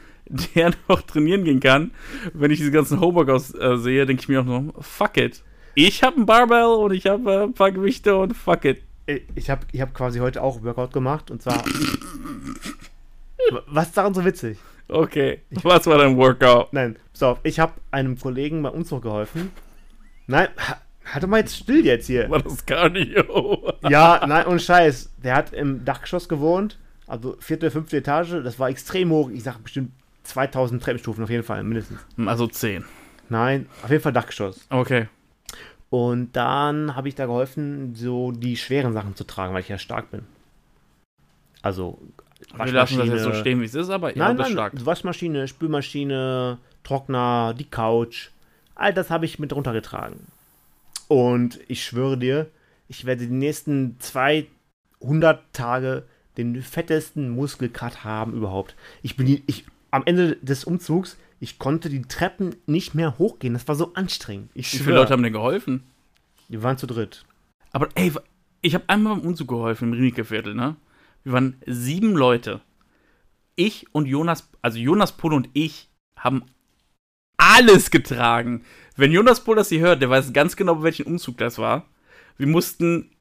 der 0.56 0.72
noch 0.88 1.02
trainieren 1.02 1.44
gehen 1.44 1.60
kann. 1.60 1.92
Wenn 2.34 2.50
ich 2.52 2.58
diese 2.58 2.72
ganzen 2.72 3.00
Homeworkouts 3.00 3.54
äh, 3.54 3.78
sehe, 3.78 4.06
denke 4.08 4.22
ich 4.22 4.30
mir 4.30 4.42
auch 4.42 4.46
nur, 4.46 4.74
fuck 4.80 5.18
it. 5.18 5.44
Ich 5.76 6.02
habe 6.04 6.20
ein 6.20 6.26
Barbell 6.26 6.66
und 6.66 6.92
ich 6.94 7.06
habe 7.06 7.32
äh, 7.32 7.44
ein 7.44 7.54
paar 7.54 7.72
Gewichte 7.72 8.16
und 8.16 8.36
fuck 8.36 8.66
it. 8.66 8.82
Ich 9.36 9.50
habe 9.50 9.66
ich 9.72 9.82
hab 9.82 9.94
quasi 9.94 10.20
heute 10.20 10.42
auch 10.42 10.64
Workout 10.64 10.94
gemacht 10.94 11.30
und 11.32 11.42
zwar. 11.42 11.64
Was 13.68 13.88
ist 13.88 13.98
daran 13.98 14.14
so 14.14 14.24
witzig? 14.26 14.58
Okay, 14.88 15.42
was 15.64 15.86
war 15.88 15.98
dein 15.98 16.16
Workout? 16.18 16.72
Nein, 16.74 16.96
auf, 17.22 17.40
ich 17.44 17.60
habe 17.60 17.74
einem 17.92 18.20
Kollegen 18.20 18.62
beim 18.62 18.74
Umzug 18.74 19.02
geholfen. 19.04 19.52
Nein, 20.28 20.48
ha- 20.58 20.78
halt 21.06 21.24
doch 21.24 21.28
mal 21.28 21.40
jetzt 21.40 21.56
still 21.58 21.84
jetzt 21.86 22.08
hier. 22.08 22.30
War 22.30 22.42
das 22.42 22.66
Cardio? 22.66 23.74
Ja, 23.90 24.26
nein, 24.28 24.46
und 24.46 24.62
Scheiß. 24.62 25.10
Der 25.24 25.36
hat 25.36 25.54
im 25.54 25.86
Dachgeschoss 25.86 26.30
gewohnt, 26.30 26.78
also 27.08 27.36
vierte, 27.40 27.72
fünfte 27.72 27.98
Etage. 27.98 28.44
Das 28.44 28.60
war 28.60 28.70
extrem 28.70 29.10
hoch. 29.12 29.30
Ich 29.32 29.44
sag 29.44 29.62
bestimmt 29.64 29.92
2000 30.24 30.82
Treppenstufen 30.84 31.24
auf 31.24 31.30
jeden 31.30 31.44
Fall, 31.44 31.64
mindestens. 31.64 32.00
Also 32.26 32.48
10. 32.48 32.84
Nein, 33.30 33.68
auf 33.84 33.90
jeden 33.90 34.04
Fall 34.04 34.14
Dachgeschoss. 34.14 34.66
Okay. 34.70 35.08
Und 35.90 36.34
dann 36.34 36.96
habe 36.96 37.08
ich 37.08 37.16
da 37.16 37.26
geholfen, 37.26 37.96
so 37.96 38.32
die 38.32 38.58
schweren 38.58 38.94
Sachen 38.94 39.16
zu 39.16 39.24
tragen, 39.24 39.54
weil 39.54 39.62
ich 39.62 39.70
ja 39.70 39.78
stark 39.78 40.12
bin. 40.12 40.24
Also 41.62 42.00
Wir 42.56 42.72
lassen 42.72 42.98
das 42.98 43.08
jetzt 43.08 43.24
so 43.24 43.34
stehen, 43.34 43.62
wie 43.62 43.66
es 43.66 43.76
ist, 43.76 43.90
aber 43.90 44.12
Nein, 44.16 44.36
nein, 44.36 44.52
stark. 44.52 44.74
Waschmaschine, 44.86 45.48
Spülmaschine, 45.48 46.58
Trockner, 46.84 47.56
die 47.58 47.66
Couch. 47.66 48.30
All 48.76 48.94
das 48.94 49.10
habe 49.10 49.26
ich 49.26 49.40
mit 49.40 49.54
runtergetragen. 49.54 50.20
Und 51.08 51.60
ich 51.68 51.84
schwöre 51.84 52.18
dir, 52.18 52.48
ich 52.88 53.06
werde 53.06 53.28
die 53.28 53.34
nächsten 53.34 53.98
200 54.00 55.42
Tage 55.54 56.04
den 56.38 56.62
fettesten 56.62 57.30
Muskelcut 57.30 58.04
haben 58.04 58.34
überhaupt. 58.34 58.76
Ich 59.02 59.16
bin 59.16 59.42
ich, 59.46 59.66
am 59.92 60.04
Ende 60.06 60.36
des 60.38 60.66
Umzugs, 60.66 61.18
ich 61.40 61.60
konnte 61.60 61.90
die 61.90 62.02
Treppen 62.04 62.56
nicht 62.66 62.96
mehr 62.96 63.18
hochgehen. 63.18 63.54
Das 63.54 63.68
war 63.68 63.76
so 63.76 63.94
anstrengend. 63.94 64.50
Ich 64.54 64.74
Wie 64.74 64.78
viele 64.78 64.96
Leute 64.96 65.14
haben 65.14 65.24
dir 65.24 65.32
geholfen? 65.32 65.84
Wir 66.48 66.64
waren 66.64 66.78
zu 66.78 66.88
dritt. 66.88 67.26
Aber 67.72 67.90
ey, 67.96 68.12
ich 68.62 68.74
habe 68.74 68.86
einmal 68.88 69.16
beim 69.16 69.26
Umzug 69.26 69.50
geholfen 69.50 69.90
im 69.90 69.94
Riemike-Viertel, 69.94 70.56
ne? 70.56 70.76
Wir 71.24 71.34
waren 71.34 71.56
sieben 71.66 72.16
Leute. 72.16 72.62
Ich 73.56 73.88
und 73.94 74.06
Jonas, 74.06 74.50
also 74.62 74.78
Jonas 74.78 75.14
Pohl 75.14 75.34
und 75.34 75.50
ich, 75.54 75.90
haben 76.18 76.44
alles 77.38 77.92
getragen. 77.92 78.64
Wenn 78.96 79.12
Jonas 79.12 79.44
Pohl 79.44 79.56
das 79.56 79.70
hier 79.70 79.82
hört, 79.82 80.02
der 80.02 80.10
weiß 80.10 80.34
ganz 80.34 80.56
genau, 80.56 80.76
bei 80.76 80.84
welchem 80.84 81.08
Umzug 81.08 81.38
das 81.38 81.58
war. 81.58 81.86
Wir 82.38 82.48
mussten 82.48 83.12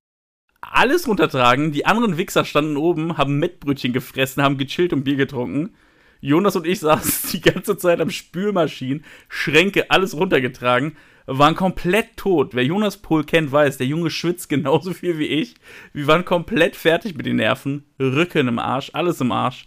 alles 0.61 1.07
runtertragen. 1.09 1.73
Die 1.73 1.87
anderen 1.87 2.17
Wichser 2.17 2.45
standen 2.45 2.77
oben, 2.77 3.19
haben 3.19 3.39
Mettbrötchen 3.39 3.93
gefressen, 3.93 4.43
haben 4.43 4.59
gechillt 4.59 4.93
und 4.93 5.05
Bier 5.05 5.17
getrunken. 5.17 5.75
Jonas 6.25 6.57
und 6.57 6.67
ich 6.67 6.81
saßen 6.81 7.31
die 7.33 7.41
ganze 7.43 7.77
Zeit 7.77 8.01
am 8.01 8.09
Spülmaschinen, 8.09 9.05
Schränke, 9.29 9.91
alles 9.91 10.17
runtergetragen, 10.17 10.97
waren 11.27 11.55
komplett 11.55 12.17
tot. 12.17 12.55
Wer 12.55 12.65
Jonas 12.65 12.97
Pohl 12.97 13.25
kennt, 13.25 13.53
weiß, 13.53 13.77
der 13.77 13.87
Junge 13.87 14.11
schwitzt 14.11 14.49
genauso 14.49 14.95
viel 14.95 15.19
wie 15.19 15.27
ich. 15.27 15.55
Wir 15.93 16.07
waren 16.07 16.25
komplett 16.25 16.77
fertig 16.77 17.15
mit 17.15 17.27
den 17.27 17.37
Nerven, 17.37 17.85
Rücken 18.01 18.49
im 18.49 18.59
Arsch, 18.59 18.91
alles 18.95 19.21
im 19.21 19.33
Arsch. 19.33 19.67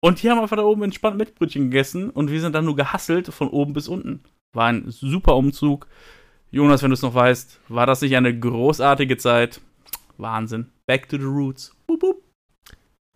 Und 0.00 0.22
die 0.22 0.30
haben 0.30 0.40
einfach 0.40 0.56
da 0.56 0.62
oben 0.62 0.82
entspannt 0.82 1.16
Mettbrötchen 1.16 1.70
gegessen 1.70 2.10
und 2.10 2.30
wir 2.30 2.40
sind 2.40 2.54
dann 2.54 2.66
nur 2.66 2.76
gehasselt 2.76 3.28
von 3.28 3.48
oben 3.48 3.72
bis 3.72 3.88
unten. 3.88 4.22
War 4.52 4.66
ein 4.66 4.84
super 4.88 5.36
Umzug. 5.36 5.86
Jonas, 6.50 6.82
wenn 6.82 6.90
du 6.90 6.94
es 6.94 7.02
noch 7.02 7.14
weißt, 7.14 7.60
war 7.68 7.86
das 7.86 8.02
nicht 8.02 8.14
eine 8.14 8.38
großartige 8.38 9.16
Zeit? 9.16 9.62
Wahnsinn. 10.18 10.66
Back 10.86 11.08
to 11.08 11.16
the 11.16 11.24
roots. 11.24 11.74
Boop, 11.86 12.00
boop. 12.00 12.21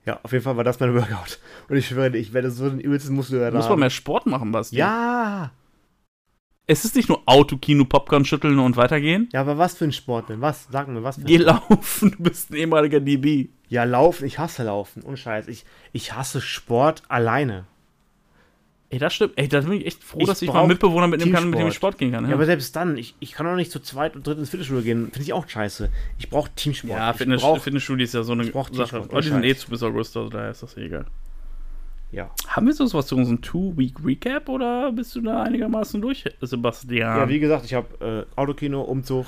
Ja, 0.06 0.20
auf 0.22 0.32
jeden 0.32 0.44
Fall 0.44 0.56
war 0.56 0.64
das 0.64 0.78
mein 0.78 0.94
Workout. 0.94 1.40
Und 1.68 1.76
ich 1.76 1.88
schwöre 1.88 2.16
ich 2.16 2.32
werde 2.32 2.50
so 2.50 2.70
den 2.70 2.80
übelsten 2.80 3.14
Muskel 3.14 3.50
Muss 3.52 3.68
man 3.68 3.80
mehr 3.80 3.90
Sport 3.90 4.26
machen, 4.26 4.52
Basti. 4.52 4.76
Ja! 4.76 5.50
Es 6.68 6.84
ist 6.84 6.96
nicht 6.96 7.08
nur 7.08 7.22
Auto, 7.26 7.58
Kino, 7.58 7.84
Popcorn 7.84 8.25
schütteln 8.25 8.58
und 8.58 8.76
weitergehen. 8.76 9.28
Ja, 9.32 9.40
aber 9.40 9.58
was 9.58 9.76
für 9.76 9.84
ein 9.84 9.92
Sport 9.92 10.30
denn? 10.30 10.40
Was? 10.40 10.66
Sag 10.70 10.88
mir, 10.88 11.02
was 11.02 11.16
für 11.16 11.22
ein 11.22 11.26
Geh 11.26 11.36
laufen, 11.36 12.10
du 12.16 12.22
bist 12.22 12.50
ein 12.50 12.56
ehemaliger 12.56 12.98
DB. 12.98 13.50
Ja, 13.68 13.84
laufen, 13.84 14.25
ich 14.25 14.38
hasse 14.38 14.64
laufen. 14.64 15.02
Und 15.02 15.16
Scheiß. 15.16 15.48
Ich, 15.48 15.64
ich 15.92 16.14
hasse 16.14 16.40
Sport 16.40 17.02
alleine. 17.08 17.66
Ey, 18.88 18.99
das 19.00 19.14
stimmt. 19.14 19.33
Ey, 19.37 19.49
da 19.49 19.61
bin 19.61 19.73
ich 19.73 19.87
echt 19.87 20.05
froh, 20.05 20.19
Ich 20.21 20.26
dass 20.26 20.40
ich 20.43 20.49
mal 20.49 20.61
einen 20.61 20.69
Mitbewohner 20.69 21.09
mitnehmen 21.09 21.33
kann, 21.33 21.50
mit 21.50 21.59
dem 21.59 21.66
ich 21.66 21.75
Sport 21.75 21.99
gehen 21.99 22.12
kann. 22.12 22.23
Ja, 22.25 22.31
Ja, 22.31 22.37
aber 22.37 22.47
selbst 22.47 22.76
dann, 22.76 22.97
ich, 22.97 23.16
ich 23.19 23.33
kann 23.33 23.47
auch 23.47 23.57
nicht 23.57 23.73
zu 23.73 23.81
zweit 23.81 24.14
und 24.14 24.25
dritt 24.26 24.38
ins 24.38 24.50
Fitnessstudio 24.50 24.83
gehen. 24.85 25.05
Finde 25.07 25.23
ich 25.23 25.33
auch 25.33 25.49
scheiße. 25.49 25.90
Ich 26.19 26.31
brauche 26.31 26.50
Teamsport. 26.55 26.97
ja 26.97 27.12
Fitness, 27.12 27.43
brauch, 27.43 27.61
Fitnessstudio 27.61 28.05
ist 28.05 28.14
ja 28.14 28.23
so 28.23 28.33
eine 28.33 28.45
Sache. 28.73 28.99
Aber 28.99 29.21
die 29.21 29.28
sind 29.28 29.45
eh 29.45 29.57
zu 29.57 29.69
bis 29.71 29.83
August, 29.83 30.16
also 30.16 30.28
daher 30.28 30.50
ist 30.50 30.62
das 30.62 30.76
eh 30.76 30.87
egal. 30.87 31.07
ja. 32.12 32.31
Haben 32.47 32.66
wir 32.66 32.75
sonst 32.75 32.95
was 32.95 33.09
zu 33.09 33.16
unserem 33.16 33.43
Two-Week-Recap 33.43 34.49
oder 34.49 34.93
bist 34.93 35.16
du 35.16 35.21
da 35.21 35.43
einigermaßen 35.43 36.00
durch, 36.00 36.25
Sebastian? 36.40 37.19
ja, 37.19 37.28
wie 37.28 37.40
gesagt, 37.40 37.64
ich 37.64 37.75
habe 37.75 38.26
äh, 38.37 38.40
Autokino, 38.40 38.83
Umzug. 38.83 39.26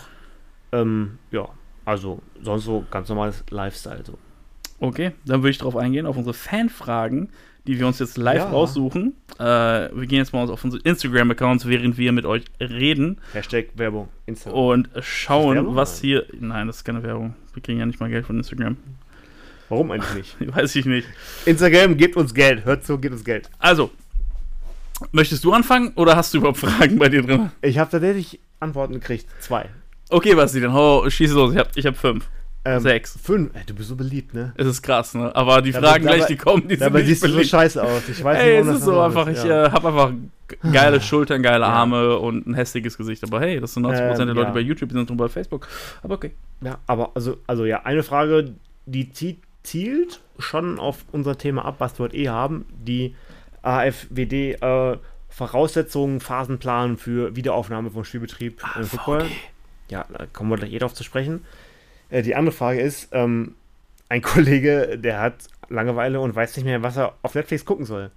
Ähm, 0.71 1.19
ja, 1.33 1.49
also 1.85 2.21
sonst 2.43 2.65
so 2.65 2.85
ganz 2.91 3.09
normales 3.09 3.43
Lifestyle. 3.51 4.05
So. 4.05 4.19
Okay, 4.81 5.13
dann 5.25 5.41
würde 5.41 5.51
ich 5.51 5.59
darauf 5.59 5.77
eingehen, 5.77 6.07
auf 6.07 6.17
unsere 6.17 6.35
Fanfragen, 6.35 7.31
die 7.67 7.79
wir 7.79 7.87
uns 7.87 7.99
jetzt 7.99 8.17
live 8.17 8.39
Ja. 8.39 8.51
raussuchen. 8.51 9.15
Äh, 9.39 9.43
wir 9.45 10.07
gehen 10.07 10.19
jetzt 10.19 10.33
mal 10.33 10.49
auf 10.49 10.65
unsere 10.65 10.83
Instagram-Accounts, 10.83 11.67
während 11.67 11.99
wir 11.99 12.13
mit 12.13 12.25
euch 12.25 12.45
reden 12.61 13.19
Hashtag 13.35 13.67
Werbung, 13.75 14.09
Instagram. 14.27 14.59
und 14.59 14.89
schauen, 15.01 15.57
Werbung? 15.57 15.77
was 15.77 16.01
hier. 16.01 16.25
Nein, 16.41 16.67
das 16.67 16.77
ist 16.79 16.85
keine 16.85 17.03
Werbung. 17.03 17.35
Wir 17.55 17.63
kriegen 17.63 17.79
ja 17.79 17.87
nicht 17.87 18.01
mal 18.01 18.09
Geld 18.09 18.25
von 18.27 18.37
Instagram. 18.39 18.77
Warum 19.69 19.91
eigentlich 19.91 20.15
nicht? 20.15 20.37
Weiß 20.57 20.75
ich 20.77 20.87
nicht. 20.87 21.07
Instagram 21.45 21.97
gibt 21.97 22.17
uns 22.17 22.33
Geld. 22.33 22.65
Hört 22.65 22.85
zu, 22.85 22.99
gibt 22.99 23.13
uns 23.15 23.25
Geld. 23.25 23.51
Also, 23.59 23.91
möchtest 25.13 25.45
du 25.45 25.53
anfangen 25.53 25.93
oder 25.95 26.17
hast 26.17 26.33
du 26.33 26.39
überhaupt 26.39 26.59
Fragen 26.59 26.99
bei 26.99 27.09
dir 27.11 27.23
drin? 27.23 27.51
Ich 27.61 27.79
habe 27.79 27.91
tatsächlich 27.91 28.41
Antworten 28.61 28.95
gekriegt. 28.95 29.27
Zwei. 29.41 29.69
Okay, 30.11 30.35
Basti, 30.35 30.61
dann 30.61 30.73
hau, 30.73 31.09
schieß 31.09 31.33
los. 31.33 31.53
Ich 31.53 31.59
hab, 31.59 31.77
ich 31.77 31.85
hab 31.87 31.97
fünf. 31.97 32.27
Ähm, 32.77 32.81
Sechs. 32.81 33.19
Fünf. 33.23 33.51
Ey, 33.55 33.63
du 33.67 33.75
bist 33.75 33.89
so 33.89 33.97
beliebt, 33.97 34.35
ne? 34.35 34.53
Es 34.57 34.67
ist 34.67 34.83
krass, 34.83 35.15
ne? 35.15 35.35
Aber 35.35 35.63
die 35.63 35.73
Dabei- 35.73 35.89
Fragen 35.89 36.05
gleich, 36.05 36.17
dabei- 36.21 36.27
die 36.29 36.37
kommen, 36.37 36.63
die 36.69 36.75
sind 36.77 36.81
Dabei 36.83 36.99
nicht 37.01 37.09
siehst 37.09 37.23
du 37.25 37.29
so 37.29 37.35
beliebt. 37.35 37.51
scheiße 37.51 37.83
aus. 37.83 38.09
Ich 38.09 38.23
weiß 38.23 38.39
Ey, 38.39 38.59
nicht, 38.63 38.69
es 38.71 38.77
ist 38.79 38.85
so 38.85 38.93
so 38.93 39.01
einfach, 39.01 39.27
ist. 39.29 39.39
ich 39.43 39.45
Ja. 39.49 39.67
äh, 39.67 39.71
habe 39.71 39.89
einfach 39.89 40.13
geile 40.73 41.01
Schultern, 41.01 41.43
geile 41.43 41.67
Arme 41.67 42.17
und 42.19 42.47
ein 42.47 42.55
hässliches 42.55 42.97
Gesicht. 42.97 43.23
Aber 43.25 43.41
hey, 43.41 43.61
das 43.61 43.75
sind 43.75 43.85
90% 43.85 44.27
der 44.27 44.29
Ähm, 44.29 44.37
Leute 44.37 44.49
ja. 44.49 44.55
bei 44.55 44.61
YouTube, 44.61 44.89
die 44.89 44.95
sind 44.95 45.09
drum 45.09 45.17
bei 45.17 45.29
Facebook. 45.29 45.69
Aber 46.03 46.15
okay. 46.15 46.33
Ja, 46.61 46.79
aber 46.87 47.13
also, 47.15 47.37
also 47.47 47.65
ja, 47.65 47.83
eine 47.85 48.03
Frage, 48.03 48.55
die 48.87 49.11
zielt 49.63 50.21
schon 50.39 50.79
auf 50.79 51.05
unser 51.13 51.37
Thema 51.37 51.65
ab, 51.65 51.77
was 51.79 51.99
wir 51.99 52.05
heute 52.05 52.17
eh 52.17 52.29
haben. 52.29 52.65
Die 52.85 53.15
AFWD 53.63 54.55
äh, 54.61 54.97
Voraussetzungen, 55.29 56.21
Phasenplan 56.21 56.97
für 56.97 57.37
Wiederaufnahme 57.37 57.91
von 57.91 58.05
Spielbetrieb 58.05 58.61
im 58.77 58.85
Football. 58.85 59.27
Ja, 59.91 60.05
da 60.13 60.27
kommen 60.27 60.51
wir 60.51 60.57
gleich 60.57 60.73
eh 60.73 60.79
drauf 60.79 60.95
zu 60.95 61.05
sprechen. 61.05 61.45
Äh, 62.11 62.23
die 62.23 62.35
andere 62.35 62.55
Frage 62.55 62.81
ist, 62.81 63.09
ähm, 63.13 63.55
ein 64.09 64.23
Kollege, 64.23 64.99
der 64.99 65.21
hat 65.21 65.35
Langeweile 65.69 66.21
und 66.21 66.35
weiß 66.35 66.57
nicht 66.57 66.65
mehr, 66.65 66.83
was 66.83 66.97
er 66.97 67.15
auf 67.23 67.35
Netflix 67.35 67.65
gucken 67.65 67.85
soll. 67.85 68.11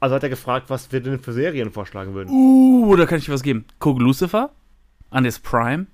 Also 0.00 0.14
hat 0.14 0.22
er 0.22 0.28
gefragt, 0.28 0.68
was 0.68 0.92
wir 0.92 1.00
denn 1.00 1.18
für 1.18 1.32
Serien 1.32 1.70
vorschlagen 1.70 2.14
würden. 2.14 2.30
Uh, 2.30 2.96
da 2.96 3.06
kann 3.06 3.18
ich 3.18 3.26
dir 3.26 3.32
was 3.32 3.42
geben. 3.42 3.64
Guck 3.78 3.98
Lucifer 3.98 4.50
an 5.10 5.24
das 5.24 5.38
Prime, 5.38 5.86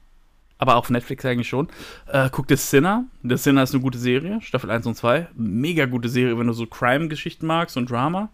aber 0.59 0.77
auf 0.77 0.91
Netflix 0.91 1.25
eigentlich 1.25 1.49
schon. 1.49 1.69
Äh, 2.07 2.29
guck 2.31 2.47
The 2.49 2.57
Sinner. 2.57 3.05
The 3.23 3.37
Sinner 3.37 3.63
ist 3.63 3.75
eine 3.75 3.83
gute 3.83 3.99
Serie, 3.99 4.41
Staffel 4.41 4.71
1 4.71 4.87
und 4.87 4.97
2. 4.97 5.29
Mega 5.35 5.87
gute 5.87 6.09
Serie, 6.09 6.39
wenn 6.39 6.47
du 6.47 6.53
so 6.53 6.67
Crime-Geschichten 6.67 7.47
magst 7.47 7.77
und 7.77 7.91
Drama. 7.91 8.31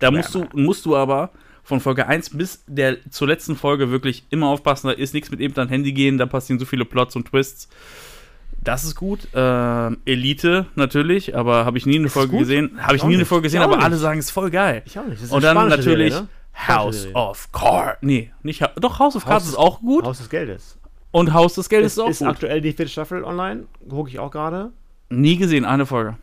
Da 0.00 0.10
musst 0.10 0.34
du, 0.34 0.46
musst 0.52 0.84
du 0.86 0.96
aber 0.96 1.30
von 1.62 1.80
Folge 1.80 2.06
1 2.06 2.36
bis 2.36 2.64
der 2.66 3.10
zur 3.10 3.28
letzten 3.28 3.56
Folge 3.56 3.90
wirklich 3.90 4.24
immer 4.30 4.48
aufpassen. 4.48 4.88
Da 4.88 4.92
ist 4.92 5.14
nichts 5.14 5.30
mit 5.30 5.40
eben 5.40 5.54
dein 5.54 5.68
Handy 5.68 5.92
gehen, 5.92 6.18
da 6.18 6.26
passieren 6.26 6.58
so 6.58 6.66
viele 6.66 6.84
Plots 6.84 7.16
und 7.16 7.28
Twists. 7.28 7.68
Das 8.64 8.82
ist 8.84 8.94
gut. 8.96 9.28
Ähm, 9.34 9.98
Elite 10.06 10.66
natürlich, 10.74 11.36
aber 11.36 11.64
habe 11.66 11.76
ich 11.78 11.84
nie 11.86 11.96
eine 11.98 12.08
Folge 12.08 12.38
gesehen. 12.38 12.78
Habe 12.80 12.96
ich 12.96 13.02
auch 13.02 13.06
nie 13.08 13.14
eine. 13.14 13.24
Folge 13.26 13.42
gesehen, 13.44 13.60
Ich 13.60 13.64
aber 13.64 13.78
alle 13.80 13.90
nicht. 13.94 14.00
sagen, 14.00 14.18
es 14.18 14.26
ist 14.26 14.30
voll 14.30 14.50
geil. 14.50 14.82
Ich 14.86 14.98
auch 14.98 15.04
nicht. 15.04 15.18
Das 15.18 15.24
ist 15.28 15.32
Und 15.32 15.44
dann 15.44 15.68
natürlich 15.68 16.12
Serie, 16.14 16.28
ne? 16.56 16.68
House 16.68 17.08
of 17.14 17.52
Cards. 17.52 17.98
Nee, 18.00 18.32
nicht 18.42 18.62
Ha- 18.62 18.72
doch 18.76 18.98
House 18.98 19.16
of 19.16 19.24
Cards 19.26 19.44
Haus 19.44 19.48
ist 19.50 19.58
auch 19.58 19.80
gut 19.80 20.04
Haus 20.04 20.18
des 20.18 20.30
Geldes. 20.30 20.78
und 21.10 21.32
Haus 21.34 21.54
des 21.54 21.68
Geldes 21.68 21.92
Ist, 21.92 21.98
ist 21.98 22.04
auch 22.04 22.08
ist 22.10 22.18
gut. 22.20 22.28
aktuell 22.28 22.60
die 22.60 22.72
vierte 22.72 22.90
Staffel 22.90 23.22
online. 23.24 23.64
Gucke 23.88 24.08
ich 24.08 24.18
auch 24.18 24.30
gerade. 24.30 24.72
Nie 25.10 25.36
gesehen, 25.36 25.64
eine 25.64 25.84
Folge. 25.84 26.16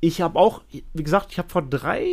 Ich 0.00 0.20
habe 0.20 0.38
auch, 0.38 0.60
wie 0.92 1.02
gesagt, 1.02 1.28
ich 1.32 1.38
habe 1.38 1.48
vor 1.48 1.62
drei, 1.62 2.06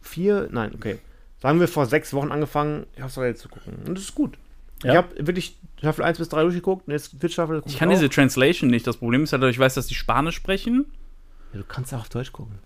vier, 0.00 0.48
nein, 0.52 0.72
okay. 0.74 0.98
Sagen 1.42 1.60
wir 1.60 1.68
vor 1.68 1.86
sechs 1.86 2.12
Wochen 2.14 2.30
angefangen, 2.30 2.86
House 3.00 3.18
of 3.18 3.24
Geldes 3.24 3.42
zu 3.42 3.48
gucken. 3.48 3.74
Und 3.86 3.96
das 3.98 4.04
ist 4.04 4.14
gut. 4.14 4.38
Ja. 4.84 4.92
Ich 4.92 4.96
habe 4.96 5.26
wirklich 5.26 5.58
Staffel 5.78 6.04
1 6.04 6.18
bis 6.18 6.28
3 6.30 6.42
durchgeguckt 6.42 6.86
und 6.86 6.92
jetzt 6.92 7.10
vierte 7.10 7.28
Staffel. 7.28 7.62
Ich 7.66 7.78
kann 7.78 7.88
auch. 7.88 7.92
diese 7.92 8.08
Translation 8.08 8.70
nicht. 8.70 8.86
Das 8.86 8.96
Problem 8.96 9.24
ist 9.24 9.32
dass 9.32 9.42
ich 9.50 9.58
weiß, 9.58 9.74
dass 9.74 9.86
die 9.86 9.94
Spanisch 9.94 10.36
sprechen. 10.36 10.86
Ja, 11.52 11.58
du 11.58 11.64
kannst 11.66 11.92
auch 11.94 12.00
auf 12.00 12.08
Deutsch 12.08 12.32
gucken. 12.32 12.58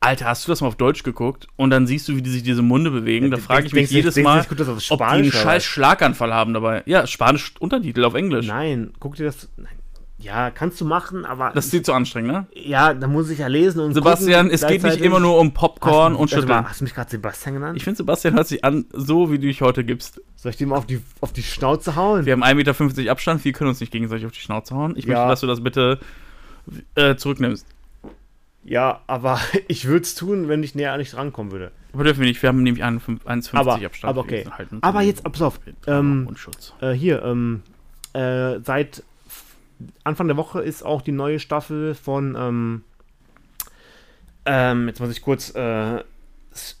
Alter, 0.00 0.26
hast 0.26 0.46
du 0.46 0.50
das 0.50 0.60
mal 0.60 0.66
auf 0.66 0.74
Deutsch 0.76 1.04
geguckt? 1.04 1.46
Und 1.54 1.70
dann 1.70 1.86
siehst 1.86 2.08
du, 2.08 2.16
wie 2.16 2.22
die 2.22 2.30
sich 2.30 2.42
diese 2.42 2.62
Munde 2.62 2.90
bewegen. 2.90 3.30
Da 3.30 3.36
frage 3.36 3.66
ich 3.66 3.72
mich 3.72 3.90
denkst- 3.90 3.92
jedes 3.92 4.16
Mal, 4.16 4.44
das 4.44 4.68
auf 4.68 4.90
ob 4.90 4.98
die 4.98 5.04
einen 5.04 5.24
Spanisch 5.26 5.34
scheiß? 5.34 5.64
Schlaganfall 5.64 6.34
haben 6.34 6.54
dabei. 6.54 6.82
Ja, 6.86 7.06
Spanisch 7.06 7.54
Untertitel 7.60 8.04
auf 8.04 8.14
Englisch. 8.14 8.48
Nein, 8.48 8.92
guck 8.98 9.14
dir 9.14 9.26
das. 9.26 9.48
Nein. 9.56 9.68
Ja, 10.18 10.50
kannst 10.50 10.80
du 10.80 10.84
machen, 10.84 11.24
aber. 11.24 11.50
Das 11.54 11.66
ist 11.66 11.72
dir 11.72 11.82
zu 11.82 11.92
anstrengend, 11.92 12.32
ne? 12.32 12.46
ja, 12.54 12.94
da 12.94 13.08
muss 13.08 13.28
ich 13.28 13.40
ja 13.40 13.48
lesen 13.48 13.80
und. 13.80 13.94
Sebastian, 13.94 14.46
gucken, 14.46 14.54
es 14.54 14.66
geht 14.66 14.82
nicht 14.82 15.00
immer 15.00 15.18
nur 15.18 15.38
um 15.38 15.52
Popcorn 15.52 16.12
Hast- 16.12 16.20
und 16.20 16.30
Schütteln. 16.30 16.68
Hast 16.68 16.80
du 16.80 16.84
mich 16.84 16.94
gerade 16.94 17.10
Sebastian 17.10 17.54
genannt? 17.54 17.76
Ich 17.76 17.84
finde, 17.84 17.96
Sebastian 17.96 18.34
hört 18.34 18.46
sich 18.46 18.64
an, 18.64 18.86
so 18.92 19.32
wie 19.32 19.38
du 19.38 19.46
dich 19.46 19.62
heute 19.62 19.84
gibst. 19.84 20.20
Soll 20.42 20.50
ich 20.50 20.56
dir 20.56 20.66
mal 20.66 20.74
auf 20.76 20.86
die, 20.86 21.00
auf 21.20 21.32
die 21.32 21.44
Schnauze 21.44 21.94
hauen? 21.94 22.26
Wir 22.26 22.32
haben 22.32 22.42
1,50 22.42 22.82
Meter 22.96 23.12
Abstand, 23.12 23.44
wir 23.44 23.52
können 23.52 23.68
uns 23.70 23.78
nicht 23.78 23.92
gegenseitig 23.92 24.26
auf 24.26 24.32
die 24.32 24.40
Schnauze 24.40 24.74
hauen. 24.74 24.94
Ich 24.96 25.04
Ja. 25.04 25.14
möchte, 25.14 25.28
dass 25.28 25.40
du 25.42 25.46
das 25.46 25.62
bitte 25.62 26.00
äh, 26.96 27.14
zurücknimmst. 27.14 27.64
Ja, 28.64 29.02
aber 29.06 29.38
ich 29.68 29.84
würde 29.84 30.02
es 30.02 30.16
tun, 30.16 30.48
wenn 30.48 30.64
ich 30.64 30.74
näher 30.74 30.92
an 30.94 30.98
dich 30.98 31.14
rankommen 31.14 31.52
würde. 31.52 31.70
Aber 31.92 32.02
dürfen 32.02 32.22
wir 32.22 32.26
nicht, 32.26 32.42
wir 32.42 32.48
haben 32.48 32.60
nämlich 32.64 32.82
1,50 32.82 33.54
Aber- 33.54 33.74
Abstand. 33.74 34.10
aber 34.10 34.20
okay. 34.22 34.44
Aber 34.80 35.02
jetzt, 35.02 35.22
pass 35.22 35.42
auf, 35.42 35.60
ähm. 35.86 36.28
Äh, 36.80 36.90
hier, 36.90 37.22
ähm, 37.22 37.62
äh, 38.12 38.58
seit 38.64 39.04
Anfang 40.02 40.26
der 40.26 40.36
Woche 40.36 40.60
ist 40.60 40.82
auch 40.84 41.02
die 41.02 41.12
neue 41.12 41.38
Staffel 41.38 41.94
von, 41.94 42.34
ähm, 42.36 42.82
ähm, 44.44 44.88
jetzt 44.88 44.98
muss 44.98 45.10
ich 45.12 45.22
kurz 45.22 45.54
äh, 45.54 46.00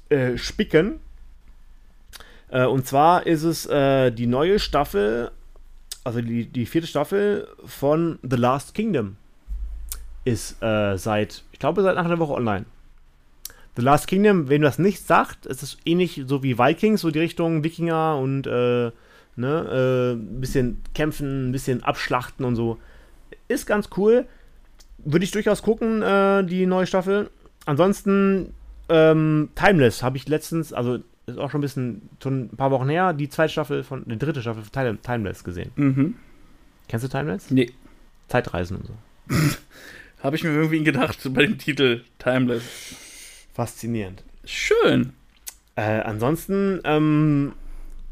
äh, 0.08 0.36
spicken. 0.36 0.98
Äh, 2.52 2.66
und 2.66 2.86
zwar 2.86 3.26
ist 3.26 3.42
es 3.42 3.66
äh, 3.66 4.12
die 4.12 4.26
neue 4.26 4.58
Staffel, 4.58 5.32
also 6.04 6.20
die, 6.20 6.44
die 6.46 6.66
vierte 6.66 6.86
Staffel 6.86 7.48
von 7.64 8.18
The 8.22 8.36
Last 8.36 8.74
Kingdom. 8.74 9.16
Ist 10.24 10.62
äh, 10.62 10.96
seit, 10.98 11.42
ich 11.50 11.58
glaube, 11.58 11.82
seit 11.82 11.96
Anfang 11.96 12.10
der 12.10 12.18
Woche 12.20 12.34
online. 12.34 12.66
The 13.74 13.82
Last 13.82 14.06
Kingdom, 14.06 14.48
wenn 14.48 14.62
das 14.62 14.78
nicht 14.78 15.04
sagt, 15.04 15.46
es 15.46 15.62
ist 15.62 15.78
ähnlich 15.84 16.22
so 16.26 16.42
wie 16.42 16.58
Vikings, 16.58 17.00
so 17.00 17.10
die 17.10 17.18
Richtung 17.18 17.64
Wikinger 17.64 18.18
und 18.18 18.46
äh, 18.46 18.90
ne, 18.90 18.92
äh, 19.36 20.12
ein 20.12 20.40
bisschen 20.40 20.82
kämpfen, 20.94 21.48
ein 21.48 21.52
bisschen 21.52 21.82
abschlachten 21.82 22.44
und 22.44 22.54
so. 22.54 22.78
Ist 23.48 23.66
ganz 23.66 23.88
cool. 23.96 24.26
Würde 24.98 25.24
ich 25.24 25.30
durchaus 25.30 25.62
gucken, 25.62 26.02
äh, 26.02 26.44
die 26.44 26.66
neue 26.66 26.86
Staffel. 26.86 27.30
Ansonsten, 27.64 28.52
ähm, 28.90 29.48
Timeless 29.54 30.02
habe 30.02 30.18
ich 30.18 30.28
letztens, 30.28 30.72
also 30.74 30.98
ist 31.26 31.38
auch 31.38 31.50
schon 31.50 31.60
ein 31.60 31.62
bisschen, 31.62 32.08
schon 32.22 32.44
ein 32.52 32.56
paar 32.56 32.70
Wochen 32.70 32.88
her, 32.88 33.12
die 33.12 33.28
zweite 33.28 33.52
Staffel 33.52 33.82
von, 33.84 34.04
die 34.06 34.18
dritte 34.18 34.40
Staffel 34.42 34.62
von 34.62 34.72
Time- 34.72 34.98
Timeless 35.02 35.44
gesehen. 35.44 35.70
Mhm. 35.76 36.14
Kennst 36.88 37.04
du 37.04 37.08
Timeless? 37.08 37.50
Nee. 37.50 37.70
Zeitreisen 38.28 38.78
und 38.78 38.86
so. 38.86 38.94
Habe 40.22 40.36
ich 40.36 40.44
mir 40.44 40.50
irgendwie 40.50 40.82
gedacht 40.84 41.18
bei 41.34 41.42
dem 41.46 41.58
Titel 41.58 42.02
Timeless. 42.18 42.62
Faszinierend. 43.54 44.22
Schön. 44.44 45.12
Äh, 45.76 46.00
ansonsten, 46.00 46.80
ähm, 46.84 47.52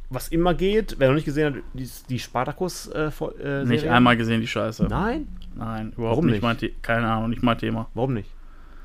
was 0.09 0.29
immer 0.29 0.55
geht, 0.55 0.97
wer 0.99 1.09
noch 1.09 1.15
nicht 1.15 1.25
gesehen 1.25 1.55
hat, 1.55 1.63
die, 1.75 1.89
die 2.09 2.19
Spartacus 2.19 2.89
äh, 2.89 3.11
äh, 3.43 3.65
Nicht 3.65 3.87
einmal 3.87 4.17
gesehen, 4.17 4.41
die 4.41 4.47
Scheiße. 4.47 4.85
Nein? 4.85 5.29
Nein, 5.55 5.93
überhaupt 5.97 5.99
Warum 6.17 6.27
nicht. 6.27 6.43
nicht? 6.43 6.43
Mein 6.43 6.71
Keine 6.83 7.07
Ahnung, 7.11 7.31
nicht 7.31 7.43
mein 7.43 7.59
Thema. 7.59 7.89
Warum 7.95 8.15
nicht? 8.15 8.31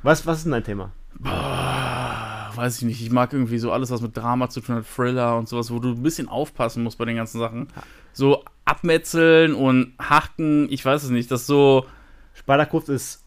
Was, 0.03 0.25
was 0.27 0.39
ist 0.39 0.43
denn 0.43 0.51
dein 0.51 0.63
Thema? 0.63 0.91
Ah, 1.23 2.04
weiß 2.55 2.77
ich 2.77 2.83
nicht. 2.83 3.01
Ich 3.01 3.11
mag 3.11 3.33
irgendwie 3.33 3.57
so 3.57 3.71
alles, 3.71 3.91
was 3.91 4.01
mit 4.01 4.15
Drama 4.15 4.49
zu 4.49 4.61
tun 4.61 4.75
hat, 4.75 4.85
Thriller 4.85 5.37
und 5.37 5.47
sowas, 5.47 5.71
wo 5.71 5.79
du 5.79 5.89
ein 5.89 6.03
bisschen 6.03 6.27
aufpassen 6.29 6.83
musst 6.83 6.97
bei 6.97 7.05
den 7.05 7.15
ganzen 7.15 7.39
Sachen. 7.39 7.67
So 8.13 8.43
abmetzeln 8.65 9.53
und 9.53 9.93
hacken, 9.99 10.67
ich 10.71 10.83
weiß 10.83 11.03
es 11.03 11.09
nicht. 11.09 11.31
Das 11.31 11.45
so. 11.45 11.85
Spartacus 12.33 12.89
ist 12.89 13.23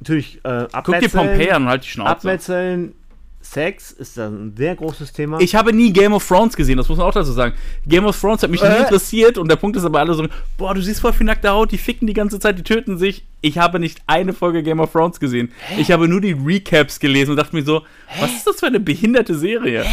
natürlich 0.00 0.44
äh, 0.44 0.66
Guck 0.84 0.98
dir 0.98 1.08
Pompeii 1.08 1.50
an 1.50 1.62
und 1.62 1.68
halt 1.68 1.84
die 1.84 1.88
Schnauze. 1.88 2.10
Abmetzeln, 2.10 2.94
Sex 3.42 3.90
ist 3.90 4.18
ein 4.18 4.54
sehr 4.56 4.76
großes 4.76 5.12
Thema. 5.12 5.40
Ich 5.40 5.54
habe 5.54 5.72
nie 5.72 5.92
Game 5.92 6.12
of 6.12 6.26
Thrones 6.26 6.54
gesehen, 6.56 6.76
das 6.76 6.88
muss 6.88 6.96
man 6.98 7.08
auch 7.08 7.12
dazu 7.12 7.32
sagen. 7.32 7.54
Game 7.86 8.04
of 8.06 8.18
Thrones 8.18 8.42
hat 8.42 8.50
mich 8.50 8.62
nie 8.62 8.68
Äh? 8.68 8.80
interessiert 8.82 9.36
und 9.36 9.48
der 9.50 9.56
Punkt 9.56 9.76
ist 9.76 9.84
aber 9.84 9.98
alle 10.00 10.14
so, 10.14 10.26
boah, 10.56 10.72
du 10.74 10.80
siehst 10.80 11.00
voll 11.00 11.12
viel 11.12 11.26
nackte 11.26 11.50
Haut, 11.50 11.72
die 11.72 11.78
ficken 11.78 12.06
die 12.06 12.12
ganze 12.14 12.38
Zeit, 12.38 12.56
die 12.58 12.62
töten 12.62 12.98
sich. 12.98 13.26
Ich 13.40 13.58
habe 13.58 13.80
nicht 13.80 14.00
eine 14.06 14.32
Folge 14.32 14.62
Game 14.62 14.78
of 14.80 14.92
Thrones 14.92 15.18
gesehen. 15.18 15.50
Ich 15.76 15.90
habe 15.90 16.06
nur 16.08 16.20
die 16.20 16.32
Recaps 16.32 17.00
gelesen 17.00 17.32
und 17.32 17.36
dachte 17.36 17.54
mir 17.56 17.64
so, 17.64 17.82
was 18.20 18.32
ist 18.32 18.46
das 18.46 18.60
für 18.60 18.66
eine 18.66 18.80
behinderte 18.80 19.34
Serie? 19.36 19.84